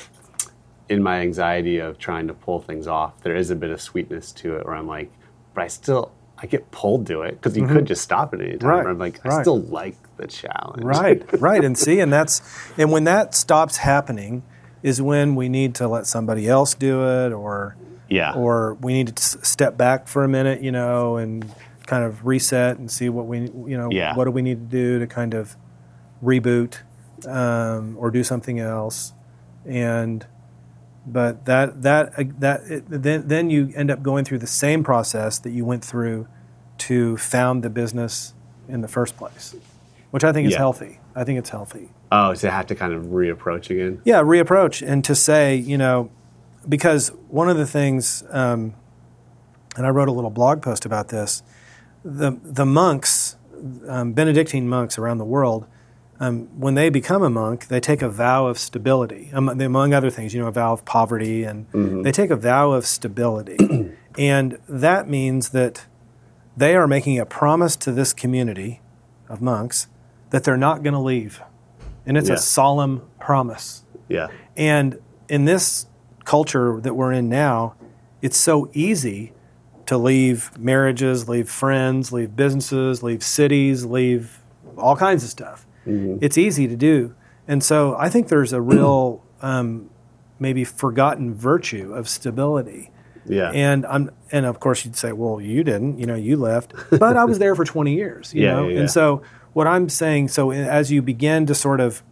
in 0.88 1.02
my 1.02 1.20
anxiety 1.20 1.78
of 1.78 1.98
trying 1.98 2.26
to 2.28 2.34
pull 2.34 2.60
things 2.60 2.86
off. 2.86 3.20
There 3.22 3.36
is 3.36 3.50
a 3.50 3.56
bit 3.56 3.70
of 3.70 3.80
sweetness 3.80 4.32
to 4.32 4.56
it 4.56 4.66
where 4.66 4.74
I'm 4.74 4.86
like, 4.86 5.10
but 5.54 5.64
I 5.64 5.68
still 5.68 6.12
I 6.40 6.46
get 6.46 6.70
pulled 6.70 7.06
to 7.08 7.22
it 7.22 7.32
because 7.32 7.56
you 7.56 7.66
could 7.66 7.84
just 7.86 8.02
stop 8.02 8.32
at 8.32 8.40
any 8.40 8.50
time. 8.52 8.58
Mm-hmm. 8.58 8.66
Right, 8.68 8.86
I'm 8.86 8.98
like, 8.98 9.26
I 9.26 9.28
right. 9.30 9.40
still 9.42 9.60
like 9.60 9.96
the 10.16 10.26
challenge. 10.28 10.84
Right, 10.84 11.22
right. 11.40 11.64
And 11.64 11.76
see, 11.76 11.98
and 12.00 12.12
that's 12.12 12.40
and 12.78 12.92
when 12.92 13.04
that 13.04 13.34
stops 13.34 13.78
happening 13.78 14.42
is 14.82 15.02
when 15.02 15.34
we 15.34 15.48
need 15.48 15.74
to 15.74 15.88
let 15.88 16.06
somebody 16.06 16.48
else 16.48 16.74
do 16.74 17.04
it 17.04 17.32
or 17.32 17.76
Yeah. 18.08 18.32
or 18.34 18.74
we 18.74 18.92
need 18.92 19.16
to 19.16 19.22
step 19.44 19.76
back 19.76 20.06
for 20.06 20.22
a 20.22 20.28
minute, 20.28 20.62
you 20.62 20.70
know, 20.70 21.16
and 21.16 21.44
kind 21.86 22.04
of 22.04 22.24
reset 22.24 22.78
and 22.78 22.88
see 22.90 23.08
what 23.08 23.26
we, 23.26 23.40
you 23.66 23.76
know, 23.76 23.88
Yeah. 23.90 24.14
what 24.14 24.26
do 24.26 24.30
we 24.30 24.42
need 24.42 24.70
to 24.70 24.76
do 24.76 24.98
to 25.00 25.06
kind 25.08 25.34
of 25.34 25.56
reboot 26.22 26.78
um, 27.26 27.96
or 27.98 28.10
do 28.12 28.22
something 28.22 28.60
else, 28.60 29.12
and 29.66 30.24
but 31.12 31.44
that 31.46 31.82
that 31.82 32.18
uh, 32.18 32.24
that 32.38 32.60
it, 32.70 32.84
then 32.88 33.28
then 33.28 33.50
you 33.50 33.72
end 33.74 33.90
up 33.90 34.02
going 34.02 34.24
through 34.24 34.38
the 34.38 34.46
same 34.46 34.82
process 34.84 35.38
that 35.40 35.50
you 35.50 35.64
went 35.64 35.84
through 35.84 36.26
to 36.78 37.16
found 37.16 37.62
the 37.64 37.70
business 37.70 38.34
in 38.68 38.80
the 38.82 38.88
first 38.88 39.16
place, 39.16 39.54
which 40.10 40.24
I 40.24 40.32
think 40.32 40.46
is 40.46 40.52
Yeah. 40.52 40.58
healthy. 40.58 41.00
I 41.14 41.24
think 41.24 41.38
it's 41.38 41.50
healthy. 41.50 41.90
Oh, 42.12 42.34
to 42.34 42.50
have 42.50 42.66
to 42.68 42.74
kind 42.74 42.92
of 42.92 43.06
reapproach 43.06 43.70
again. 43.70 44.00
Yeah, 44.04 44.22
reapproach 44.22 44.86
and 44.86 45.04
to 45.04 45.14
say, 45.14 45.56
you 45.56 45.76
know, 45.76 46.10
because 46.68 47.08
one 47.28 47.48
of 47.48 47.56
the 47.56 47.66
things, 47.66 48.22
um, 48.30 48.74
and 49.76 49.86
I 49.86 49.90
wrote 49.90 50.08
a 50.08 50.12
little 50.12 50.30
blog 50.30 50.62
post 50.62 50.84
about 50.86 51.08
this. 51.08 51.42
The 52.04 52.38
the 52.42 52.64
monks, 52.66 53.36
um, 53.88 54.12
Benedictine 54.12 54.68
monks 54.68 54.98
around 54.98 55.18
the 55.18 55.24
world, 55.24 55.66
um, 56.20 56.48
when 56.58 56.74
they 56.74 56.88
become 56.90 57.22
a 57.22 57.30
monk, 57.30 57.68
they 57.68 57.80
take 57.80 58.02
a 58.02 58.08
vow 58.08 58.46
of 58.46 58.58
stability, 58.58 59.30
among 59.32 59.94
other 59.94 60.10
things. 60.10 60.34
You 60.34 60.40
know, 60.42 60.48
a 60.48 60.52
vow 60.52 60.72
of 60.72 60.84
poverty, 60.84 61.44
and 61.44 61.66
they 62.04 62.12
take 62.12 62.30
a 62.30 62.36
vow 62.36 62.72
of 62.72 62.86
stability, 62.86 63.56
and 64.18 64.58
that 64.68 65.08
means 65.08 65.50
that 65.50 65.86
they 66.56 66.74
are 66.74 66.88
making 66.88 67.18
a 67.20 67.26
promise 67.26 67.76
to 67.76 67.92
this 67.92 68.12
community 68.12 68.80
of 69.28 69.40
monks 69.40 69.86
that 70.30 70.42
they're 70.44 70.56
not 70.56 70.82
going 70.82 70.94
to 70.94 71.00
leave, 71.00 71.40
and 72.04 72.16
it's 72.18 72.28
Yeah. 72.28 72.34
a 72.34 72.38
solemn 72.38 73.02
promise. 73.20 73.84
Yeah. 74.08 74.28
And 74.56 74.98
in 75.28 75.44
this 75.44 75.86
culture 76.24 76.80
that 76.80 76.94
we're 76.94 77.12
in 77.12 77.28
now, 77.28 77.74
it's 78.22 78.36
so 78.36 78.68
easy 78.72 79.32
to 79.86 79.96
leave 79.96 80.50
marriages, 80.58 81.28
leave 81.28 81.48
friends, 81.48 82.12
leave 82.12 82.34
businesses, 82.34 83.02
leave 83.02 83.22
cities, 83.22 83.84
leave 83.84 84.40
all 84.76 84.96
kinds 84.96 85.22
of 85.22 85.30
stuff. 85.30 85.64
It's 86.20 86.38
easy 86.38 86.68
to 86.68 86.76
do. 86.76 87.14
And 87.46 87.62
so 87.64 87.96
I 87.98 88.08
think 88.08 88.28
there's 88.28 88.52
a 88.52 88.60
real, 88.60 89.22
um, 89.42 89.90
maybe 90.38 90.64
forgotten 90.64 91.34
virtue 91.34 91.92
of 91.94 92.08
stability. 92.08 92.90
Yeah. 93.26 93.50
And 93.50 93.84
I'm, 93.86 94.10
and 94.32 94.46
of 94.46 94.60
course 94.60 94.84
you'd 94.84 94.96
say, 94.96 95.12
well, 95.12 95.40
you 95.40 95.62
didn't, 95.64 95.98
you 95.98 96.06
know, 96.06 96.14
you 96.14 96.36
left, 96.36 96.72
but 96.90 97.16
I 97.16 97.24
was 97.24 97.38
there 97.38 97.54
for 97.54 97.64
20 97.64 97.94
years, 97.94 98.32
you 98.32 98.42
Yeah, 98.44 98.54
know? 98.54 98.68
yeah. 98.68 98.80
And 98.80 98.90
so 98.90 99.22
what 99.52 99.66
I'm 99.66 99.88
saying, 99.88 100.28
so 100.28 100.50
as 100.50 100.90
you 100.92 101.02
begin 101.02 101.46
to 101.46 101.54
sort 101.54 101.80
of, 101.80 102.02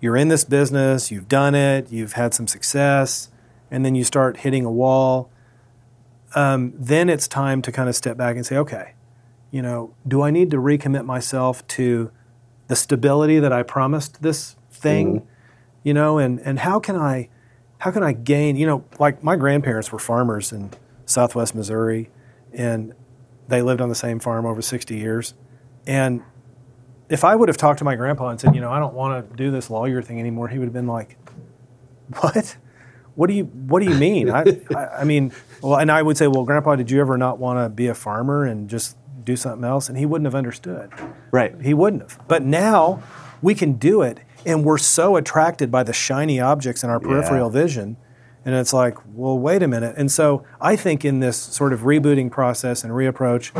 you're 0.00 0.16
in 0.16 0.28
this 0.28 0.44
business, 0.44 1.10
you've 1.10 1.28
done 1.28 1.54
it, 1.54 1.90
you've 1.90 2.12
had 2.14 2.34
some 2.34 2.46
success, 2.46 3.30
and 3.70 3.84
then 3.84 3.94
you 3.94 4.04
start 4.04 4.38
hitting 4.38 4.64
a 4.64 4.70
wall, 4.70 5.30
um, 6.34 6.72
then 6.76 7.08
it's 7.08 7.26
time 7.28 7.62
to 7.62 7.72
kind 7.72 7.88
of 7.88 7.96
step 7.96 8.16
back 8.16 8.36
and 8.36 8.46
say, 8.46 8.56
okay, 8.56 8.94
you 9.50 9.62
know, 9.62 9.94
do 10.06 10.22
I 10.22 10.30
need 10.30 10.50
to 10.52 10.58
recommit 10.58 11.04
myself 11.04 11.66
to 11.68 12.10
the 12.70 12.76
stability 12.76 13.40
that 13.40 13.52
I 13.52 13.64
promised 13.64 14.22
this 14.22 14.54
thing? 14.70 15.20
Mm-hmm. 15.20 15.26
You 15.82 15.94
know, 15.94 16.18
and, 16.18 16.38
and 16.40 16.60
how 16.60 16.78
can 16.78 16.94
I 16.94 17.28
how 17.78 17.90
can 17.90 18.02
I 18.02 18.12
gain, 18.12 18.56
you 18.56 18.66
know, 18.66 18.84
like 18.98 19.24
my 19.24 19.36
grandparents 19.36 19.90
were 19.90 19.98
farmers 19.98 20.52
in 20.52 20.70
southwest 21.06 21.54
Missouri 21.54 22.10
and 22.52 22.94
they 23.48 23.62
lived 23.62 23.80
on 23.80 23.88
the 23.88 23.94
same 23.94 24.20
farm 24.20 24.44
over 24.44 24.60
60 24.60 24.94
years. 24.94 25.34
And 25.86 26.22
if 27.08 27.24
I 27.24 27.34
would 27.34 27.48
have 27.48 27.56
talked 27.56 27.78
to 27.78 27.84
my 27.84 27.96
grandpa 27.96 28.28
and 28.28 28.38
said, 28.38 28.54
you 28.54 28.60
know, 28.60 28.70
I 28.70 28.78
don't 28.78 28.92
want 28.94 29.30
to 29.30 29.36
do 29.36 29.50
this 29.50 29.70
lawyer 29.70 30.02
thing 30.02 30.20
anymore, 30.20 30.48
he 30.48 30.58
would 30.58 30.66
have 30.66 30.74
been 30.74 30.86
like, 30.86 31.16
what? 32.20 32.56
What 33.14 33.26
do 33.26 33.32
you 33.32 33.44
What 33.44 33.82
do 33.82 33.90
you 33.90 33.96
mean? 33.96 34.30
I, 34.30 34.44
I, 34.76 34.86
I 35.00 35.04
mean, 35.04 35.32
well, 35.62 35.78
and 35.78 35.90
I 35.90 36.00
would 36.02 36.16
say, 36.16 36.28
well, 36.28 36.44
Grandpa, 36.44 36.76
did 36.76 36.90
you 36.90 37.00
ever 37.00 37.16
not 37.16 37.38
want 37.38 37.64
to 37.64 37.68
be 37.68 37.88
a 37.88 37.94
farmer 37.94 38.44
and 38.44 38.68
just 38.70 38.96
do 39.30 39.36
something 39.36 39.64
else? 39.64 39.88
And 39.88 39.96
he 39.96 40.06
wouldn't 40.06 40.26
have 40.26 40.34
understood. 40.34 40.90
right. 41.30 41.54
He 41.60 41.74
wouldn't 41.74 42.02
have. 42.02 42.20
But 42.28 42.42
now 42.42 43.02
we 43.42 43.54
can 43.54 43.74
do 43.74 44.02
it, 44.02 44.20
and 44.44 44.64
we're 44.64 44.78
so 44.78 45.16
attracted 45.16 45.70
by 45.70 45.82
the 45.82 45.92
shiny 45.92 46.40
objects 46.40 46.82
in 46.82 46.90
our 46.90 47.00
peripheral 47.00 47.50
vision. 47.50 47.96
And 48.44 48.54
it's 48.54 48.72
like, 48.72 48.96
well, 49.12 49.38
wait 49.38 49.62
a 49.62 49.68
minute. 49.68 49.94
And 49.98 50.10
so 50.10 50.44
I 50.60 50.74
think 50.74 51.04
in 51.04 51.20
this 51.20 51.36
sort 51.36 51.72
of 51.72 51.80
rebooting 51.80 52.30
process 52.30 52.82
and 52.82 52.92
reapproach, 52.92 53.52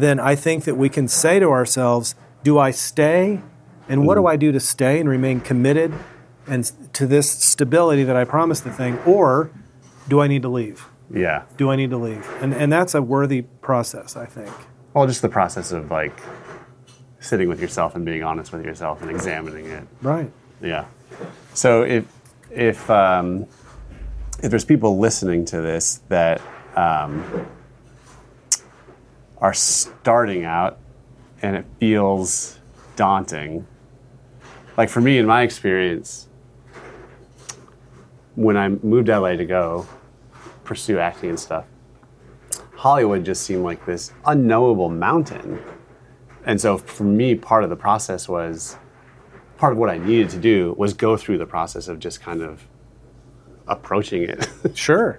then 0.00 0.18
I 0.18 0.34
think 0.34 0.64
that 0.64 0.76
we 0.76 0.88
can 0.88 1.06
say 1.06 1.38
to 1.38 1.48
ourselves, 1.48 2.14
do 2.42 2.58
I 2.58 2.72
stay? 2.72 3.40
And 3.88 4.06
what 4.06 4.16
do 4.16 4.22
mm. 4.22 4.30
I 4.30 4.36
do 4.36 4.52
to 4.52 4.60
stay 4.60 4.98
and 4.98 5.08
remain 5.08 5.40
committed 5.40 5.92
and 6.46 6.70
to 6.94 7.06
this 7.06 7.30
stability 7.30 8.02
that 8.04 8.16
I 8.16 8.24
promised 8.24 8.64
the 8.64 8.72
thing? 8.72 8.98
Or 9.00 9.52
do 10.08 10.20
I 10.20 10.26
need 10.26 10.42
to 10.42 10.48
leave? 10.48 10.86
Yeah. 11.12 11.44
Do 11.56 11.70
I 11.70 11.76
need 11.76 11.90
to 11.90 11.96
leave? 11.96 12.28
And, 12.40 12.54
and 12.54 12.72
that's 12.72 12.94
a 12.94 13.02
worthy 13.02 13.42
process, 13.42 14.16
I 14.16 14.26
think. 14.26 14.52
Well, 14.92 15.06
just 15.06 15.22
the 15.22 15.28
process 15.28 15.72
of 15.72 15.90
like 15.90 16.18
sitting 17.20 17.48
with 17.48 17.60
yourself 17.60 17.94
and 17.94 18.04
being 18.04 18.22
honest 18.22 18.52
with 18.52 18.64
yourself 18.64 19.02
and 19.02 19.10
examining 19.10 19.66
it. 19.66 19.86
Right. 20.02 20.30
Yeah. 20.60 20.86
So 21.54 21.82
if 21.82 22.04
if 22.50 22.90
um, 22.90 23.46
if 24.42 24.50
there's 24.50 24.64
people 24.64 24.98
listening 24.98 25.44
to 25.46 25.60
this 25.60 26.00
that 26.08 26.40
um, 26.74 27.46
are 29.38 29.54
starting 29.54 30.44
out 30.44 30.78
and 31.42 31.56
it 31.56 31.66
feels 31.78 32.58
daunting, 32.96 33.66
like 34.76 34.88
for 34.88 35.00
me 35.00 35.18
in 35.18 35.26
my 35.26 35.42
experience, 35.42 36.28
when 38.34 38.56
I 38.56 38.68
moved 38.68 39.06
to 39.06 39.20
LA 39.20 39.36
to 39.36 39.44
go 39.44 39.86
pursue 40.64 40.98
acting 40.98 41.30
and 41.30 41.40
stuff, 41.40 41.64
Hollywood 42.80 43.24
just 43.24 43.42
seemed 43.42 43.62
like 43.62 43.84
this 43.84 44.12
unknowable 44.24 44.88
mountain. 44.88 45.62
And 46.46 46.58
so 46.58 46.78
for 46.78 47.04
me, 47.04 47.34
part 47.34 47.62
of 47.62 47.68
the 47.68 47.76
process 47.76 48.26
was 48.28 48.76
part 49.58 49.72
of 49.74 49.78
what 49.78 49.90
I 49.90 49.98
needed 49.98 50.30
to 50.30 50.38
do 50.38 50.74
was 50.78 50.94
go 50.94 51.16
through 51.18 51.36
the 51.36 51.44
process 51.46 51.88
of 51.88 51.98
just 51.98 52.22
kind 52.22 52.40
of 52.40 52.66
approaching 53.68 54.22
it. 54.22 54.48
Sure. 54.74 55.18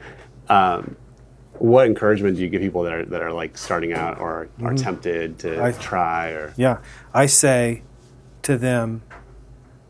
what 1.60 1.86
encouragement 1.86 2.36
do 2.38 2.42
you 2.42 2.50
give 2.50 2.62
people 2.62 2.82
that 2.84 2.94
are 2.94 3.06
that 3.06 3.22
are 3.22 3.32
like 3.32 3.56
starting 3.58 3.94
out 3.94 4.20
or 4.20 4.50
are 4.64 4.74
tempted 4.74 5.38
to 5.40 5.48
Mm-hmm. 5.50 5.64
I- 5.64 5.72
try 5.74 6.30
or 6.32 6.54
Yeah, 6.58 6.80
I 7.14 7.28
say 7.28 7.84
to 8.42 8.58
them, 8.58 9.04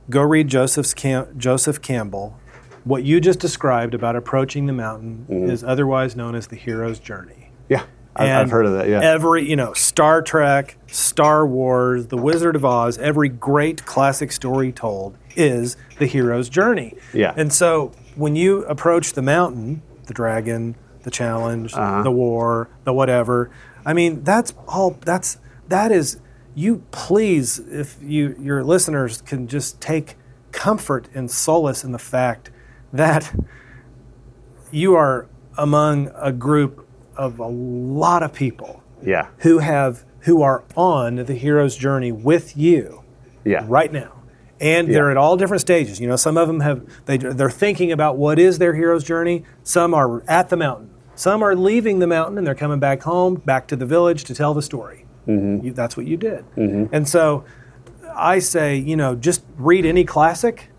go 0.10 0.22
read 0.24 0.50
Joseph's 0.50 0.94
Cam- 0.94 1.38
Joseph 1.38 1.82
Campbell. 1.82 2.38
What 2.84 3.04
you 3.04 3.22
just 3.22 3.40
described 3.40 3.94
about 3.94 4.18
approaching 4.18 4.66
the 4.66 4.74
mountain 4.74 5.26
is 5.50 5.64
otherwise 5.64 6.16
known 6.18 6.36
as 6.36 6.48
the 6.48 6.56
hero's 6.58 7.00
journey. 7.00 7.41
Yeah 7.72 7.84
I've, 8.16 8.30
I've 8.42 8.52
heard 8.52 8.66
of 8.66 8.74
that 8.74 8.88
yeah 8.90 9.00
Every, 9.02 9.50
you 9.50 9.56
know, 9.56 9.72
Star 9.74 10.22
Trek, 10.22 10.78
Star 10.88 11.48
Wars, 11.48 12.08
The 12.08 12.18
Wizard 12.18 12.56
of 12.58 12.66
Oz, 12.66 12.98
every 12.98 13.30
great 13.30 13.86
classic 13.86 14.32
story 14.34 14.72
told 14.74 15.18
is 15.38 15.78
the 15.98 16.06
hero's 16.14 16.50
journey. 16.50 16.90
Yeah. 17.14 17.34
And 17.42 17.54
so 17.54 17.94
when 18.16 18.36
you 18.36 18.66
approach 18.66 19.14
the 19.14 19.22
mountain, 19.22 19.82
the 20.08 20.14
dragon, 20.14 20.76
the 21.04 21.12
challenge, 21.12 21.74
Uh-huh. 21.74 22.04
the 22.04 22.12
war, 22.12 22.68
the 22.84 22.92
whatever, 22.94 23.50
I 23.86 23.94
mean, 23.94 24.24
that's 24.26 24.54
all 24.68 24.98
that's 25.12 25.38
that 25.70 25.90
is 25.94 26.20
you 26.54 26.84
please 26.92 27.60
if 27.60 27.98
you 28.02 28.36
your 28.48 28.62
listeners 28.74 29.22
can 29.22 29.48
just 29.48 29.80
take 29.80 30.18
comfort 30.52 31.08
and 31.16 31.32
solace 31.32 31.82
in 31.86 31.94
the 31.94 32.04
fact 32.16 32.52
that 32.92 33.34
you 34.70 34.96
are 34.96 35.28
among 35.58 36.12
a 36.16 36.34
group 36.34 36.86
of 37.18 37.40
a 37.40 37.48
lot 37.48 38.24
of 38.24 38.34
people 38.34 38.82
yeah 39.04 39.28
who 39.40 39.60
have 39.60 40.04
who 40.22 40.42
are 40.42 40.64
on 40.76 41.16
the 41.16 41.34
hero's 41.34 41.76
journey 41.76 42.12
with 42.12 42.56
you 42.56 43.04
yeah 43.44 43.66
right 43.68 43.92
now 43.92 44.12
and 44.60 44.88
Yeah. 44.88 44.94
they're 44.94 45.12
at 45.12 45.18
all 45.18 45.38
different 45.38 45.62
stages 45.62 46.00
you 46.00 46.08
know 46.08 46.16
some 46.16 46.38
of 46.38 46.48
them 46.48 46.60
have 46.60 46.84
they, 47.06 47.18
they're 47.18 47.50
thinking 47.50 47.92
about 47.92 48.18
what 48.18 48.38
is 48.40 48.60
their 48.60 48.74
hero's 48.76 49.04
journey 49.04 49.44
some 49.64 49.94
are 49.94 50.24
at 50.28 50.50
the 50.50 50.58
mountain 50.58 50.90
Some 51.16 51.44
are 51.44 51.56
leaving 51.56 52.00
the 52.00 52.08
mountain 52.08 52.38
and 52.38 52.48
they're 52.48 52.56
coming 52.56 52.80
back 52.80 53.04
home, 53.04 53.36
back 53.36 53.68
to 53.68 53.76
the 53.76 53.86
village 53.86 54.24
to 54.24 54.34
tell 54.34 54.54
the 54.56 54.62
story. 54.62 55.06
Mm-hmm. 55.28 55.66
You, 55.66 55.74
that's 55.74 55.96
what 55.98 56.08
you 56.08 56.18
did. 56.18 56.46
Mm-hmm. 56.56 56.96
And 56.96 57.08
so 57.08 57.44
I 58.16 58.40
say, 58.40 58.78
you 58.78 58.96
know, 58.96 59.14
just 59.16 59.44
read 59.58 59.86
any 59.86 60.04
classic 60.04 60.70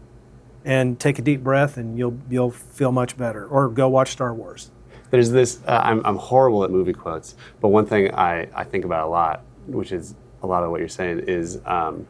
and 0.64 0.98
take 0.98 1.18
a 1.18 1.22
deep 1.22 1.42
breath 1.44 1.76
and 1.76 1.96
you'll 1.98 2.18
you'll 2.30 2.50
feel 2.50 2.90
much 2.92 3.16
better. 3.16 3.46
Or 3.46 3.68
go 3.68 3.88
watch 3.88 4.10
Star 4.10 4.34
Wars. 4.34 4.70
There's 5.12 5.30
this. 5.30 5.60
Uh, 5.68 5.78
I'm, 5.84 6.04
I'm 6.06 6.16
horrible 6.16 6.64
at 6.64 6.70
movie 6.70 6.94
quotes, 6.94 7.36
but 7.60 7.68
one 7.68 7.84
thing 7.84 8.14
I, 8.14 8.48
I 8.54 8.64
think 8.64 8.86
about 8.86 9.06
a 9.06 9.10
lot, 9.10 9.44
which 9.66 9.92
is 9.92 10.14
a 10.42 10.46
lot 10.46 10.64
of 10.64 10.70
what 10.70 10.80
you're 10.80 10.88
saying, 10.88 11.20
is 11.28 11.60
um, 11.66 12.06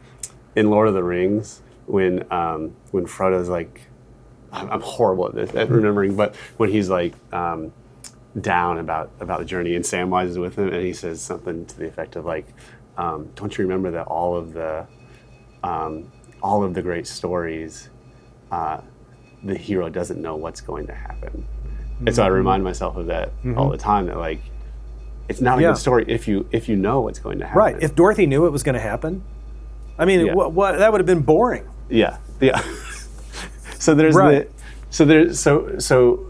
in 0.54 0.70
Lord 0.70 0.86
of 0.86 0.94
the 0.94 1.02
Rings 1.02 1.62
when 1.86 2.24
um, 2.32 2.76
when 2.92 3.06
Frodo's 3.06 3.48
like, 3.48 3.88
I'm, 4.52 4.70
I'm 4.70 4.80
horrible 4.82 5.26
at 5.26 5.34
this 5.34 5.52
at 5.56 5.68
remembering, 5.68 6.14
but 6.14 6.36
when 6.58 6.70
he's 6.70 6.88
like 6.88 7.14
um, 7.32 7.72
down 8.40 8.78
about 8.78 9.10
about 9.18 9.40
the 9.40 9.46
journey, 9.46 9.74
and 9.74 9.84
Samwise 9.84 10.28
is 10.28 10.38
with 10.38 10.56
him, 10.56 10.68
and 10.68 10.80
he 10.80 10.92
says 10.92 11.20
something 11.20 11.66
to 11.66 11.76
the 11.76 11.88
effect 11.88 12.14
of 12.14 12.24
like, 12.24 12.46
um, 12.96 13.30
"Don't 13.34 13.58
you 13.58 13.64
remember 13.64 13.90
that 13.90 14.06
all 14.06 14.36
of 14.36 14.52
the 14.52 14.86
um, 15.64 16.12
all 16.40 16.62
of 16.62 16.72
the 16.72 16.82
great 16.82 17.08
stories." 17.08 17.90
Uh, 18.52 18.80
the 19.42 19.58
hero 19.58 19.88
doesn't 19.88 20.22
know 20.22 20.36
what's 20.36 20.60
going 20.60 20.86
to 20.86 20.94
happen. 20.94 21.48
And 22.06 22.14
so 22.14 22.22
I 22.22 22.26
remind 22.28 22.64
myself 22.64 22.96
of 22.96 23.06
that 23.06 23.32
all 23.56 23.70
the 23.70 23.78
time 23.78 24.06
that 24.06 24.16
like 24.18 24.40
it's 25.28 25.40
not 25.40 25.58
a 25.58 25.62
Yeah. 25.62 25.68
good 25.68 25.78
story 25.78 26.04
if 26.08 26.26
you 26.28 26.46
if 26.52 26.68
you 26.68 26.76
know 26.76 27.00
what's 27.00 27.18
going 27.18 27.38
to 27.38 27.44
happen. 27.46 27.58
Right. 27.58 27.76
If 27.82 27.94
Dorothy 27.94 28.26
knew 28.26 28.46
it 28.46 28.50
was 28.50 28.62
going 28.62 28.74
to 28.74 28.80
happen, 28.80 29.22
I 29.98 30.04
mean, 30.04 30.26
Yeah. 30.26 30.34
what, 30.34 30.52
what, 30.52 30.78
that 30.78 30.90
would 30.90 31.00
have 31.00 31.06
been 31.06 31.22
boring. 31.22 31.64
yeah. 31.88 32.16
Yeah. 32.40 32.60
so 33.78 33.94
there's 33.94 34.14
Right. 34.16 34.48
the 34.52 34.62
so 34.90 35.04
there's 35.04 35.38
so 35.40 35.78
so 35.78 36.26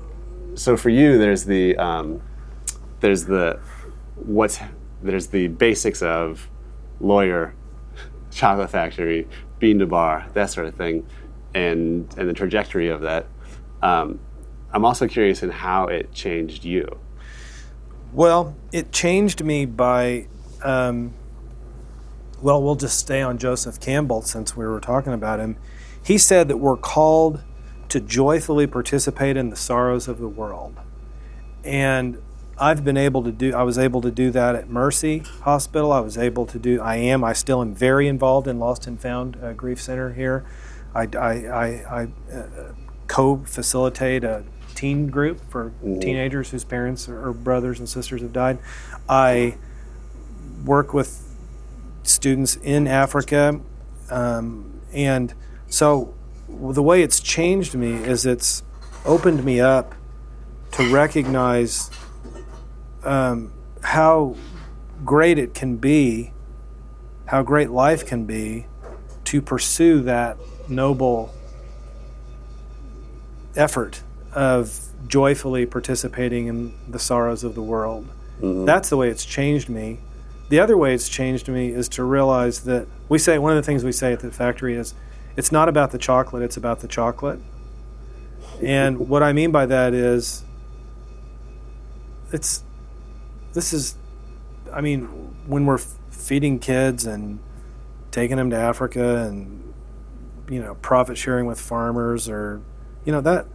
so 0.54 0.76
for 0.76 0.90
you 0.90 1.18
there's 1.18 1.44
the 1.44 1.76
um, 1.76 2.20
there's 3.00 3.24
the 3.24 3.58
what's 4.16 4.58
there's 5.02 5.28
the 5.28 5.48
basics 5.48 6.02
of 6.02 6.48
lawyer, 7.00 7.54
chocolate 8.30 8.70
factory, 8.70 9.26
bean 9.58 9.78
to 9.80 9.86
bar, 9.86 10.26
that 10.34 10.50
sort 10.50 10.66
of 10.66 10.74
thing, 10.74 11.06
and 11.54 12.06
and 12.18 12.28
the 12.28 12.32
trajectory 12.34 12.88
of 12.88 13.00
that. 13.00 13.26
Um, 13.82 14.20
I'm 14.72 14.84
also 14.84 15.06
curious 15.06 15.42
in 15.42 15.50
how 15.50 15.86
it 15.86 16.12
changed 16.12 16.64
you. 16.64 16.98
Well, 18.12 18.54
it 18.72 18.92
changed 18.92 19.44
me 19.44 19.64
by, 19.66 20.26
um, 20.62 21.14
well, 22.40 22.62
we'll 22.62 22.76
just 22.76 22.98
stay 22.98 23.22
on 23.22 23.38
Joseph 23.38 23.80
Campbell 23.80 24.22
since 24.22 24.56
we 24.56 24.64
were 24.64 24.80
talking 24.80 25.12
about 25.12 25.40
him. 25.40 25.56
He 26.04 26.18
said 26.18 26.48
that 26.48 26.56
we're 26.56 26.76
called 26.76 27.42
to 27.88 28.00
joyfully 28.00 28.66
participate 28.66 29.36
in 29.36 29.50
the 29.50 29.56
sorrows 29.56 30.08
of 30.08 30.18
the 30.18 30.28
world. 30.28 30.74
And 31.64 32.20
I've 32.58 32.84
been 32.84 32.96
able 32.96 33.22
to 33.22 33.32
do, 33.32 33.54
I 33.54 33.62
was 33.62 33.78
able 33.78 34.00
to 34.00 34.10
do 34.10 34.30
that 34.30 34.54
at 34.54 34.68
Mercy 34.68 35.18
Hospital. 35.42 35.92
I 35.92 36.00
was 36.00 36.16
able 36.16 36.46
to 36.46 36.58
do, 36.58 36.80
I 36.80 36.96
am, 36.96 37.24
I 37.24 37.32
still 37.32 37.60
am 37.60 37.74
very 37.74 38.08
involved 38.08 38.46
in 38.46 38.58
Lost 38.58 38.86
and 38.86 39.00
Found 39.00 39.36
uh, 39.42 39.52
Grief 39.52 39.80
Center 39.80 40.12
here. 40.12 40.44
I, 40.94 41.08
I, 41.16 41.32
I, 41.46 41.66
I 41.66 42.34
uh, 42.34 42.72
co 43.06 43.38
facilitate 43.44 44.24
a 44.24 44.44
teen 44.82 45.06
group 45.06 45.38
for 45.48 45.72
teenagers 45.80 46.50
whose 46.50 46.64
parents 46.64 47.08
or 47.08 47.28
or 47.28 47.32
brothers 47.32 47.78
and 47.78 47.88
sisters 47.88 48.20
have 48.20 48.32
died. 48.32 48.58
I 49.08 49.56
work 50.64 50.92
with 50.92 51.22
students 52.02 52.56
in 52.56 52.88
Africa. 52.88 53.60
Um, 54.10 54.80
and 54.92 55.32
so 55.68 56.12
the 56.48 56.82
way 56.82 57.00
it's 57.02 57.20
changed 57.20 57.76
me 57.76 57.92
is 57.92 58.26
it's 58.26 58.64
opened 59.04 59.44
me 59.44 59.60
up 59.60 59.94
to 60.72 60.92
recognize 60.92 61.88
um, 63.04 63.52
how 63.84 64.34
great 65.04 65.38
it 65.38 65.54
can 65.54 65.76
be, 65.76 66.32
how 67.26 67.44
great 67.44 67.70
life 67.70 68.04
can 68.04 68.24
be 68.24 68.66
to 69.26 69.40
pursue 69.40 70.02
that 70.02 70.36
noble 70.68 71.32
effort 73.54 74.02
of 74.34 74.78
joyfully 75.06 75.66
participating 75.66 76.46
in 76.46 76.74
the 76.88 76.98
sorrows 76.98 77.44
of 77.44 77.54
the 77.54 77.62
world. 77.62 78.08
Mm-hmm. 78.40 78.64
That's 78.64 78.88
the 78.90 78.96
way 78.96 79.08
it's 79.08 79.24
changed 79.24 79.68
me. 79.68 79.98
The 80.48 80.60
other 80.60 80.76
way 80.76 80.94
it's 80.94 81.08
changed 81.08 81.48
me 81.48 81.68
is 81.68 81.88
to 81.90 82.04
realize 82.04 82.64
that 82.64 82.86
we 83.08 83.18
say 83.18 83.38
one 83.38 83.52
of 83.52 83.56
the 83.56 83.62
things 83.62 83.84
we 83.84 83.92
say 83.92 84.12
at 84.12 84.20
the 84.20 84.30
factory 84.30 84.74
is 84.74 84.94
it's 85.36 85.52
not 85.52 85.68
about 85.68 85.92
the 85.92 85.98
chocolate, 85.98 86.42
it's 86.42 86.56
about 86.56 86.80
the 86.80 86.88
chocolate. 86.88 87.40
And 88.62 88.98
what 89.08 89.22
I 89.22 89.32
mean 89.32 89.50
by 89.50 89.66
that 89.66 89.94
is 89.94 90.44
it's 92.32 92.64
this 93.52 93.72
is 93.72 93.96
I 94.72 94.80
mean 94.80 95.04
when 95.46 95.66
we're 95.66 95.78
feeding 96.10 96.58
kids 96.58 97.04
and 97.04 97.38
taking 98.10 98.36
them 98.36 98.50
to 98.50 98.56
Africa 98.56 99.24
and 99.24 99.74
you 100.48 100.60
know 100.60 100.74
profit 100.76 101.16
sharing 101.18 101.46
with 101.46 101.60
farmers 101.60 102.28
or 102.28 102.60
you 103.04 103.12
know 103.12 103.20
that 103.20 103.46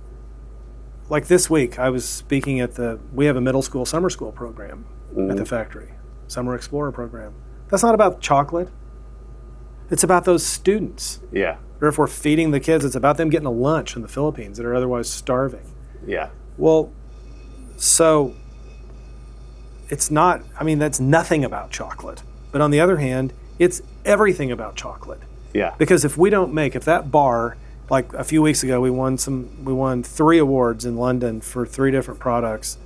like 1.09 1.27
this 1.27 1.49
week 1.49 1.79
I 1.79 1.89
was 1.89 2.07
speaking 2.07 2.59
at 2.59 2.75
the 2.75 2.99
we 3.13 3.25
have 3.25 3.35
a 3.35 3.41
middle 3.41 3.61
school 3.61 3.85
summer 3.85 4.09
school 4.09 4.31
program 4.31 4.85
at 5.11 5.15
the 5.15 5.21
mm-hmm. 5.21 5.43
factory 5.43 5.93
summer 6.27 6.55
explorer 6.55 6.91
program 6.91 7.33
that's 7.69 7.83
not 7.83 7.95
about 7.95 8.21
chocolate 8.21 8.69
it's 9.89 10.03
about 10.03 10.25
those 10.25 10.45
students 10.45 11.21
Yeah. 11.31 11.57
or 11.79 11.87
if 11.87 11.97
we're 11.97 12.07
feeding 12.07 12.51
the 12.51 12.59
kids 12.59 12.83
it's 12.83 12.95
about 12.95 13.17
them 13.17 13.29
getting 13.29 13.47
a 13.47 13.51
lunch 13.51 13.95
in 13.95 14.01
the 14.01 14.07
Philippines 14.07 14.57
that 14.57 14.65
are 14.65 14.75
otherwise 14.75 15.09
starving 15.09 15.73
Yeah. 16.05 16.29
well, 16.57 16.91
so 17.77 18.33
it's 19.89 20.11
not, 20.11 20.41
I 20.59 20.63
mean, 20.63 20.79
that's 20.79 20.99
nothing 20.99 21.45
about 21.45 21.71
chocolate. 21.71 22.23
But 22.51 22.61
on 22.61 22.71
the 22.71 22.79
other 22.79 22.97
hand, 22.97 23.33
it's 23.59 23.81
everything 24.05 24.51
about 24.51 24.75
chocolate. 24.75 25.21
Yeah. 25.53 25.75
Because 25.77 26.03
if 26.03 26.17
we 26.17 26.29
don't 26.29 26.53
make, 26.53 26.75
if 26.75 26.83
that 26.85 27.11
bar, 27.11 27.57
like 27.89 28.13
a 28.13 28.23
few 28.23 28.41
weeks 28.41 28.63
ago, 28.63 28.81
we 28.81 28.89
won 28.89 29.17
some, 29.17 29.63
we 29.63 29.73
won 29.73 30.03
three 30.03 30.37
awards 30.37 30.85
in 30.85 30.97
London 30.97 31.41
for 31.41 31.65
three 31.65 31.91
different 31.91 32.19
products. 32.19 32.77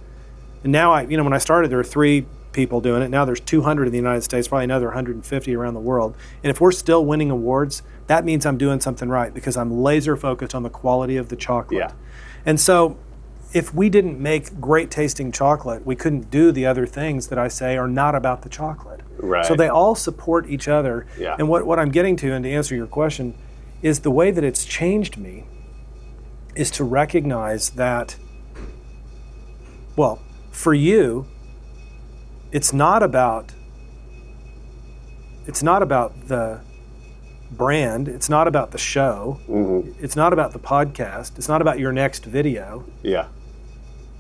And 0.64 0.72
now 0.72 0.92
I, 0.92 1.04
you 1.04 1.18
know, 1.18 1.24
when 1.24 1.34
I 1.34 1.40
started, 1.40 1.72
there 1.72 1.78
were 1.78 1.84
three 1.84 2.26
people 2.54 2.82
doing 2.82 3.02
it. 3.02 3.10
Now 3.10 3.26
there's 3.26 3.40
200 3.40 3.86
in 3.86 3.92
the 3.92 3.98
United 3.98 4.22
States, 4.22 4.48
probably 4.48 4.66
another 4.66 4.88
150 4.88 5.56
around 5.56 5.74
the 5.74 5.80
world. 5.80 6.16
And 6.44 6.52
if 6.52 6.62
we're 6.62 6.72
still 6.72 7.06
winning 7.06 7.32
awards, 7.32 7.82
that 8.08 8.26
means 8.26 8.46
I'm 8.46 8.58
doing 8.58 8.80
something 8.80 9.10
right 9.10 9.34
because 9.34 9.58
I'm 9.58 9.72
laser 9.72 10.16
focused 10.16 10.54
on 10.54 10.64
the 10.64 10.70
quality 10.70 11.18
of 11.18 11.30
the 11.30 11.36
chocolate. 11.36 11.80
Yeah. 11.80 11.94
And 12.46 12.60
so 12.60 12.98
if 13.54 13.74
we 13.74 13.90
didn't 13.90 14.20
make 14.20 14.60
great 14.60 14.92
tasting 14.92 15.32
chocolate, 15.32 15.86
we 15.86 15.96
couldn't 15.96 16.30
do 16.30 16.52
the 16.52 16.66
other 16.66 16.86
things 16.86 17.28
that 17.28 17.38
I 17.40 17.48
say 17.48 17.78
are 17.78 17.88
not 17.88 18.16
about 18.16 18.44
the 18.44 18.50
chocolate. 18.50 19.02
Right. 19.18 19.46
So 19.46 19.56
they 19.56 19.68
all 19.68 19.96
support 19.96 20.50
each 20.50 20.68
other. 20.68 21.06
Yeah. 21.18 21.36
And 21.38 21.48
what, 21.48 21.66
what 21.66 21.80
I'm 21.80 21.92
getting 21.92 22.16
to, 22.18 22.34
and 22.34 22.44
to 22.44 22.52
answer 22.52 22.76
your 22.76 22.88
question, 22.88 23.36
is 23.82 24.02
the 24.02 24.12
way 24.12 24.32
that 24.32 24.44
it's 24.44 24.66
changed 24.66 25.18
me 25.18 25.46
is 26.56 26.70
to 26.72 26.84
recognize 26.84 27.72
that, 27.72 28.16
well, 29.96 30.22
for 30.52 30.74
you, 30.74 31.26
it's 32.52 32.74
not 32.74 33.02
about 33.02 33.54
it's 35.48 35.64
not 35.64 35.82
about 35.82 36.28
the 36.28 36.62
brand, 37.52 38.08
it's 38.08 38.30
not 38.30 38.48
about 38.48 38.72
the 38.72 38.78
show, 38.78 39.40
mm-hmm. 39.50 39.92
it's 40.04 40.16
not 40.16 40.34
about 40.34 40.54
the 40.54 40.60
podcast, 40.60 41.38
it's 41.38 41.48
not 41.48 41.62
about 41.62 41.80
your 41.80 41.92
next 41.92 42.26
video. 42.26 42.86
Yeah. 43.02 43.28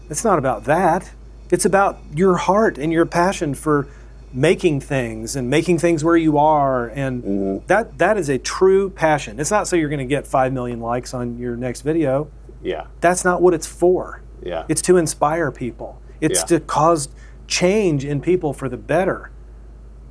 It's 0.10 0.24
not 0.24 0.40
about 0.40 0.66
that. 0.66 1.12
It's 1.52 1.64
about 1.64 2.00
your 2.14 2.38
heart 2.38 2.78
and 2.78 2.92
your 2.92 3.06
passion 3.06 3.54
for 3.54 3.88
making 4.34 4.80
things 4.80 5.36
and 5.36 5.50
making 5.50 5.78
things 5.78 6.04
where 6.04 6.16
you 6.16 6.38
are 6.38 6.88
and 6.88 7.24
mm-hmm. 7.24 7.66
that 7.68 7.98
that 7.98 8.18
is 8.18 8.30
a 8.30 8.38
true 8.38 8.90
passion. 8.90 9.40
It's 9.40 9.52
not 9.52 9.68
so 9.68 9.76
you're 9.76 9.90
going 9.90 10.00
to 10.00 10.06
get 10.06 10.26
5 10.26 10.54
million 10.54 10.80
likes 10.80 11.14
on 11.14 11.38
your 11.38 11.56
next 11.56 11.82
video. 11.82 12.30
Yeah. 12.64 12.88
That's 13.02 13.26
not 13.26 13.42
what 13.42 13.54
it's 13.54 13.68
for. 13.68 14.22
Yeah. 14.42 14.66
It's 14.70 14.82
to 14.84 14.98
inspire 14.98 15.52
people. 15.52 16.02
It's 16.22 16.40
Yeah. 16.42 16.58
to 16.58 16.60
cause 16.62 17.10
change 17.48 18.06
in 18.06 18.22
people 18.22 18.54
for 18.54 18.70
the 18.70 18.78
better. 18.78 19.32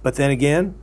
But 0.03 0.17
then 0.17 0.31
again, 0.31 0.75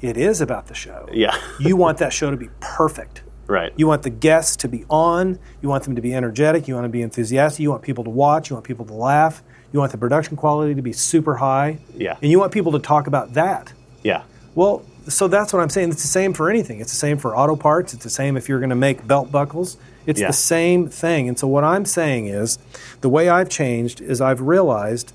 it 0.00 0.16
is 0.16 0.40
about 0.40 0.66
the 0.66 0.74
show. 0.74 1.08
Yeah. 1.12 1.36
You 1.58 1.76
want 1.76 1.98
that 1.98 2.12
show 2.12 2.30
to 2.30 2.36
be 2.36 2.50
perfect. 2.60 3.22
right. 3.48 3.72
You 3.76 3.86
want 3.86 4.02
the 4.02 4.10
guests 4.10 4.56
to 4.56 4.68
be 4.68 4.84
on. 4.90 5.38
You 5.62 5.68
want 5.68 5.84
them 5.84 5.94
to 5.94 6.02
be 6.02 6.12
energetic. 6.12 6.66
You 6.66 6.74
want 6.74 6.84
to 6.84 6.90
be 6.90 7.00
enthusiastic. 7.00 7.60
You 7.60 7.70
want 7.70 7.82
people 7.82 8.02
to 8.04 8.10
watch. 8.10 8.50
You 8.50 8.56
want 8.56 8.66
people 8.66 8.84
to 8.86 8.92
laugh. 8.94 9.42
You 9.72 9.78
want 9.80 9.92
the 9.92 9.98
production 9.98 10.36
quality 10.36 10.74
to 10.74 10.82
be 10.82 10.92
super 10.92 11.36
high. 11.36 11.78
Yeah. 11.96 12.16
And 12.22 12.30
you 12.30 12.38
want 12.38 12.52
people 12.52 12.72
to 12.72 12.78
talk 12.78 13.06
about 13.06 13.34
that. 13.34 13.72
yeah. 14.02 14.22
Well, 14.54 14.82
so 15.08 15.28
that's 15.28 15.52
what 15.52 15.60
I'm 15.60 15.68
saying. 15.68 15.90
It's 15.90 16.00
the 16.02 16.08
same 16.08 16.32
for 16.32 16.48
anything. 16.48 16.80
It's 16.80 16.90
the 16.90 16.96
same 16.96 17.18
for 17.18 17.36
auto 17.36 17.56
parts. 17.56 17.92
It's 17.94 18.02
the 18.04 18.10
same 18.10 18.36
if 18.38 18.48
you're 18.48 18.58
going 18.58 18.70
to 18.70 18.74
make 18.76 19.06
belt 19.06 19.30
buckles. 19.30 19.76
It's 20.06 20.18
Yeah. 20.20 20.28
the 20.28 20.32
same 20.32 20.88
thing. 20.88 21.28
And 21.28 21.38
so 21.38 21.46
what 21.46 21.62
I'm 21.62 21.84
saying 21.84 22.26
is 22.28 22.58
the 23.02 23.08
way 23.10 23.28
I've 23.28 23.48
changed 23.50 24.00
is 24.00 24.20
I've 24.20 24.40
realized 24.40 25.12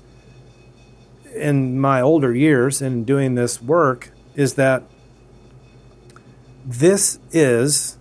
in 1.34 1.78
my 1.80 2.00
older 2.00 2.32
years 2.34 2.80
in 2.80 3.02
doing 3.04 3.34
this 3.34 3.60
work 3.60 4.12
is 4.36 4.54
that 4.54 4.84
this 6.64 7.18
is 7.32 7.96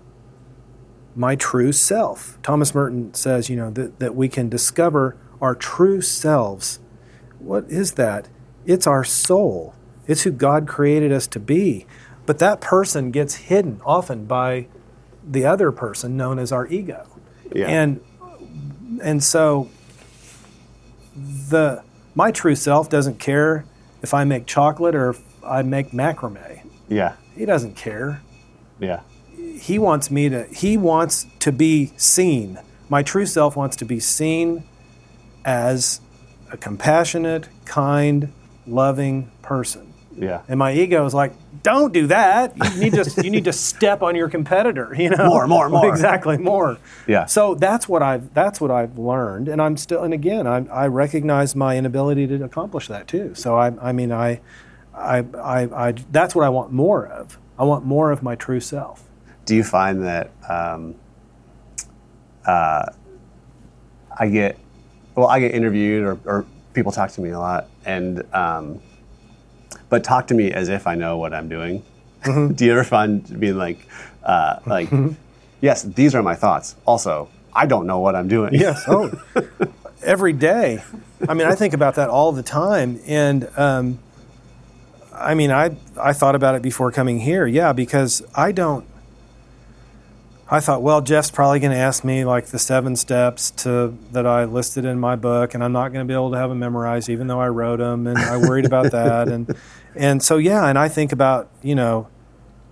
my 1.15 1.35
true 1.35 1.71
self. 1.71 2.37
Thomas 2.43 2.73
Merton 2.75 3.13
says, 3.13 3.49
you 3.49 3.55
know, 3.55 3.71
that, 3.71 3.99
that 3.99 4.15
we 4.15 4.29
can 4.29 4.47
discover 4.47 5.15
our 5.41 5.55
true 5.55 6.01
selves. 6.01 6.79
What 7.39 7.65
is 7.69 7.93
that? 7.93 8.27
It's 8.65 8.85
our 8.85 9.03
soul. 9.03 9.73
It's 10.07 10.21
who 10.21 10.31
God 10.31 10.67
created 10.67 11.11
us 11.11 11.27
to 11.27 11.39
be. 11.39 11.85
But 12.25 12.39
that 12.39 12.61
person 12.61 13.11
gets 13.11 13.35
hidden 13.35 13.81
often 13.83 14.25
by 14.25 14.67
the 15.27 15.45
other 15.45 15.71
person 15.71 16.15
known 16.15 16.39
as 16.39 16.51
our 16.51 16.67
ego. 16.67 17.07
Yeah. 17.53 17.67
And 17.67 18.01
and 19.01 19.23
so 19.23 19.69
the 21.15 21.83
my 22.13 22.31
true 22.31 22.55
self 22.55 22.89
doesn't 22.89 23.19
care 23.19 23.65
if 24.01 24.13
I 24.13 24.23
make 24.23 24.45
chocolate 24.45 24.95
or 24.95 25.09
if 25.09 25.21
I 25.43 25.63
make 25.63 25.91
macrame. 25.91 26.61
Yeah. 26.87 27.15
He 27.35 27.45
doesn't 27.45 27.75
care. 27.75 28.21
Yeah. 28.79 29.01
He 29.59 29.79
wants 29.79 30.11
me 30.11 30.29
to 30.29 30.45
he 30.45 30.77
wants 30.77 31.25
to 31.39 31.51
be 31.51 31.93
seen. 31.97 32.59
My 32.89 33.03
true 33.03 33.25
self 33.25 33.55
wants 33.55 33.75
to 33.77 33.85
be 33.85 33.99
seen 33.99 34.63
as 35.45 36.01
a 36.51 36.57
compassionate, 36.57 37.47
kind, 37.65 38.31
loving 38.67 39.31
person. 39.41 39.93
Yeah. 40.17 40.41
And 40.47 40.59
my 40.59 40.73
ego 40.73 41.05
is 41.05 41.13
like, 41.13 41.33
don't 41.63 41.93
do 41.93 42.07
that. 42.07 42.55
You 42.57 42.79
need 42.79 42.93
to 42.93 43.21
you 43.23 43.29
need 43.29 43.45
to 43.45 43.53
step 43.69 44.01
on 44.01 44.15
your 44.15 44.29
competitor, 44.29 44.93
you 44.97 45.09
know. 45.09 45.27
More, 45.27 45.47
more, 45.47 45.69
more. 45.69 45.87
Exactly, 45.89 46.37
more. 46.37 46.77
Yeah. 47.07 47.25
So 47.25 47.55
that's 47.55 47.87
what 47.87 48.01
I've 48.03 48.33
that's 48.33 48.59
what 48.59 48.71
I've 48.71 48.97
learned, 48.97 49.47
and 49.47 49.61
I'm 49.61 49.77
still 49.77 50.03
and 50.03 50.13
again 50.13 50.47
I, 50.47 50.65
I 50.67 50.87
recognize 50.87 51.55
my 51.55 51.77
inability 51.77 52.27
to 52.27 52.43
accomplish 52.43 52.87
that 52.87 53.07
too. 53.07 53.35
So 53.35 53.55
I 53.55 53.71
I 53.81 53.91
mean 53.91 54.11
I, 54.11 54.41
I 54.93 55.19
I 55.37 55.87
I 55.87 55.91
that's 56.11 56.35
what 56.35 56.45
I 56.45 56.49
want 56.49 56.71
more 56.71 57.07
of. 57.07 57.37
I 57.57 57.63
want 57.63 57.85
more 57.85 58.11
of 58.11 58.23
my 58.23 58.35
true 58.35 58.59
self. 58.59 59.03
Do 59.45 59.55
you 59.55 59.63
find 59.63 60.03
that 60.03 60.31
um, 60.49 60.95
uh, 62.45 62.85
I 64.17 64.27
get 64.27 64.57
well, 65.21 65.29
I 65.29 65.39
get 65.39 65.53
interviewed 65.53 66.03
or, 66.03 66.19
or 66.25 66.45
people 66.73 66.91
talk 66.91 67.11
to 67.11 67.21
me 67.21 67.29
a 67.29 67.37
lot, 67.37 67.67
and 67.85 68.23
um, 68.33 68.81
but 69.87 70.03
talk 70.03 70.25
to 70.27 70.33
me 70.33 70.51
as 70.51 70.67
if 70.67 70.87
I 70.87 70.95
know 70.95 71.17
what 71.17 71.31
I'm 71.31 71.47
doing. 71.47 71.83
Mm-hmm. 72.23 72.53
Do 72.55 72.65
you 72.65 72.71
ever 72.71 72.83
find 72.83 73.39
being 73.39 73.55
like, 73.55 73.87
uh, 74.23 74.61
like, 74.65 74.89
yes, 75.61 75.83
these 75.83 76.15
are 76.15 76.23
my 76.23 76.33
thoughts. 76.33 76.75
Also, 76.87 77.29
I 77.53 77.67
don't 77.67 77.85
know 77.85 77.99
what 77.99 78.15
I'm 78.15 78.27
doing. 78.27 78.55
Yes. 78.55 78.83
Oh, 78.87 79.11
every 80.01 80.33
day. 80.33 80.83
I 81.29 81.35
mean, 81.35 81.45
I 81.45 81.53
think 81.53 81.75
about 81.75 81.93
that 81.95 82.09
all 82.09 82.31
the 82.31 82.41
time, 82.41 82.99
and 83.05 83.47
um, 83.55 83.99
I 85.13 85.35
mean, 85.35 85.51
I 85.51 85.77
I 85.99 86.13
thought 86.13 86.33
about 86.33 86.55
it 86.55 86.63
before 86.63 86.91
coming 86.91 87.19
here. 87.19 87.45
Yeah, 87.45 87.73
because 87.73 88.23
I 88.33 88.51
don't. 88.51 88.85
I 90.53 90.59
thought, 90.59 90.81
well, 90.81 90.99
Jeff's 90.99 91.31
probably 91.31 91.61
going 91.61 91.71
to 91.71 91.77
ask 91.77 92.03
me 92.03 92.25
like 92.25 92.47
the 92.47 92.59
seven 92.59 92.97
steps 92.97 93.51
to 93.51 93.97
that 94.11 94.27
I 94.27 94.43
listed 94.43 94.83
in 94.83 94.99
my 94.99 95.15
book, 95.15 95.53
and 95.53 95.63
I'm 95.63 95.71
not 95.71 95.93
going 95.93 96.05
to 96.05 96.11
be 96.11 96.13
able 96.13 96.31
to 96.31 96.37
have 96.37 96.49
them 96.49 96.59
memorized, 96.59 97.09
even 97.09 97.27
though 97.27 97.39
I 97.39 97.47
wrote 97.47 97.77
them, 97.77 98.05
and 98.05 98.17
I 98.17 98.35
worried 98.35 98.65
about 98.65 98.91
that, 98.91 99.29
and 99.29 99.55
and 99.95 100.21
so 100.21 100.35
yeah, 100.35 100.67
and 100.67 100.77
I 100.77 100.89
think 100.89 101.13
about 101.13 101.49
you 101.61 101.73
know 101.73 102.09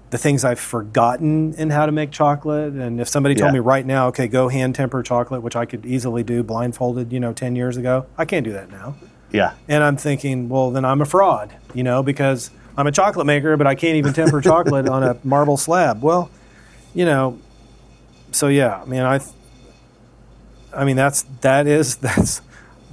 the 0.09 0.17
things 0.17 0.43
I've 0.43 0.59
forgotten 0.59 1.53
in 1.53 1.69
how 1.69 1.85
to 1.85 1.91
make 1.91 2.11
chocolate. 2.11 2.73
And 2.73 2.99
if 2.99 3.07
somebody 3.07 3.35
told 3.35 3.53
me 3.53 3.59
right 3.59 3.85
now, 3.85 4.07
okay, 4.07 4.27
go 4.27 4.49
hand 4.49 4.75
temper 4.75 5.03
chocolate, 5.03 5.43
which 5.43 5.55
I 5.55 5.65
could 5.65 5.85
easily 5.85 6.23
do 6.23 6.41
blindfolded, 6.41 7.13
you 7.13 7.19
know, 7.19 7.31
10 7.31 7.55
years 7.55 7.77
ago, 7.77 8.07
I 8.17 8.25
can't 8.25 8.43
do 8.43 8.53
that 8.53 8.71
now. 8.71 8.95
Yeah. 9.31 9.53
And 9.67 9.83
I'm 9.83 9.97
thinking, 9.97 10.49
well, 10.49 10.71
then 10.71 10.83
I'm 10.83 11.01
a 11.01 11.05
fraud, 11.05 11.55
you 11.75 11.83
know, 11.83 12.01
because 12.01 12.49
I'm 12.75 12.87
a 12.87 12.91
chocolate 12.91 13.27
maker, 13.27 13.55
but 13.55 13.67
I 13.67 13.75
can't 13.75 13.97
even 13.97 14.13
temper 14.13 14.41
chocolate 14.41 14.89
on 14.89 15.03
a 15.03 15.17
marble 15.23 15.57
slab. 15.57 16.01
Well, 16.01 16.31
you 16.95 17.05
know, 17.05 17.39
so 18.31 18.47
yeah, 18.47 18.81
I 18.81 18.85
mean, 18.85 19.01
I, 19.01 19.19
I 20.75 20.85
mean, 20.85 20.95
that's, 20.95 21.23
that 21.41 21.67
is, 21.67 21.95
that's, 22.07 22.41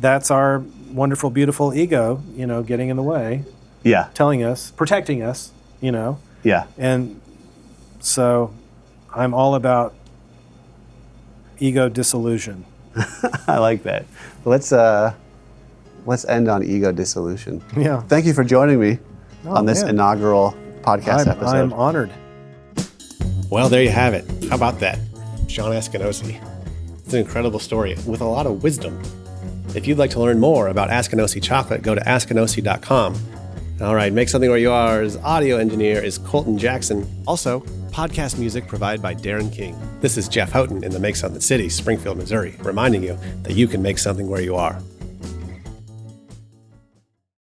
that's 0.00 0.30
our 0.30 0.64
wonderful, 0.92 1.30
beautiful 1.30 1.74
ego, 1.74 2.22
you 2.34 2.46
know, 2.46 2.62
getting 2.62 2.88
in 2.88 2.96
the 2.96 3.02
way, 3.02 3.44
Yeah. 3.82 4.08
telling 4.14 4.42
us, 4.42 4.70
protecting 4.70 5.22
us, 5.22 5.50
you 5.80 5.92
know, 5.92 6.18
Yeah. 6.42 6.66
and 6.78 7.20
so 8.00 8.52
I'm 9.14 9.34
all 9.34 9.54
about 9.54 9.94
ego 11.58 11.88
dissolution. 11.88 12.64
I 13.48 13.58
like 13.58 13.82
that. 13.84 14.06
Let's 14.44 14.72
uh, 14.72 15.12
let's 16.06 16.24
end 16.26 16.48
on 16.48 16.62
ego 16.62 16.92
dissolution. 16.92 17.62
Yeah. 17.76 18.00
Thank 18.02 18.26
you 18.26 18.32
for 18.32 18.44
joining 18.44 18.78
me 18.80 18.98
Oh, 19.44 19.56
on 19.56 19.66
this 19.66 19.82
man. 19.82 19.90
inaugural 19.90 20.54
podcast 20.82 21.26
I'm, 21.26 21.28
episode. 21.28 21.56
I'm 21.56 21.72
honored. 21.72 22.10
Well, 23.50 23.68
there 23.68 23.82
you 23.82 23.90
have 23.90 24.14
it. 24.14 24.24
How 24.48 24.56
about 24.56 24.80
that? 24.80 24.98
Shawn 25.48 25.72
Askinosie. 25.72 26.40
It's 27.04 27.14
an 27.14 27.20
incredible 27.20 27.58
story 27.58 27.94
with 28.06 28.20
a 28.20 28.24
lot 28.24 28.46
of 28.46 28.62
wisdom. 28.62 29.00
If 29.74 29.86
you'd 29.86 29.98
like 29.98 30.10
to 30.10 30.20
learn 30.20 30.40
more 30.40 30.68
about 30.68 30.90
Askinosie 30.90 31.42
chocolate, 31.42 31.82
go 31.82 31.94
to 31.94 32.00
askinosie.com. 32.00 33.14
All 33.80 33.94
right, 33.94 34.12
Make 34.12 34.28
Something 34.28 34.48
Where 34.48 34.58
You 34.58 34.72
Are's 34.72 35.16
audio 35.18 35.58
engineer 35.58 36.02
is 36.02 36.18
Colton 36.18 36.56
Jackson. 36.56 37.06
Also, 37.26 37.60
podcast 37.90 38.38
music 38.38 38.66
provided 38.66 39.02
by 39.02 39.14
Darren 39.14 39.52
King. 39.52 39.76
This 40.00 40.16
is 40.16 40.28
Jeff 40.28 40.50
Houghton 40.50 40.82
in 40.82 40.92
the 40.92 40.98
Make 40.98 41.16
Something 41.16 41.40
City, 41.40 41.68
Springfield, 41.68 42.16
Missouri, 42.16 42.56
reminding 42.60 43.02
you 43.02 43.18
that 43.42 43.54
you 43.54 43.68
can 43.68 43.82
make 43.82 43.98
something 43.98 44.28
where 44.28 44.40
you 44.40 44.56
are. 44.56 44.80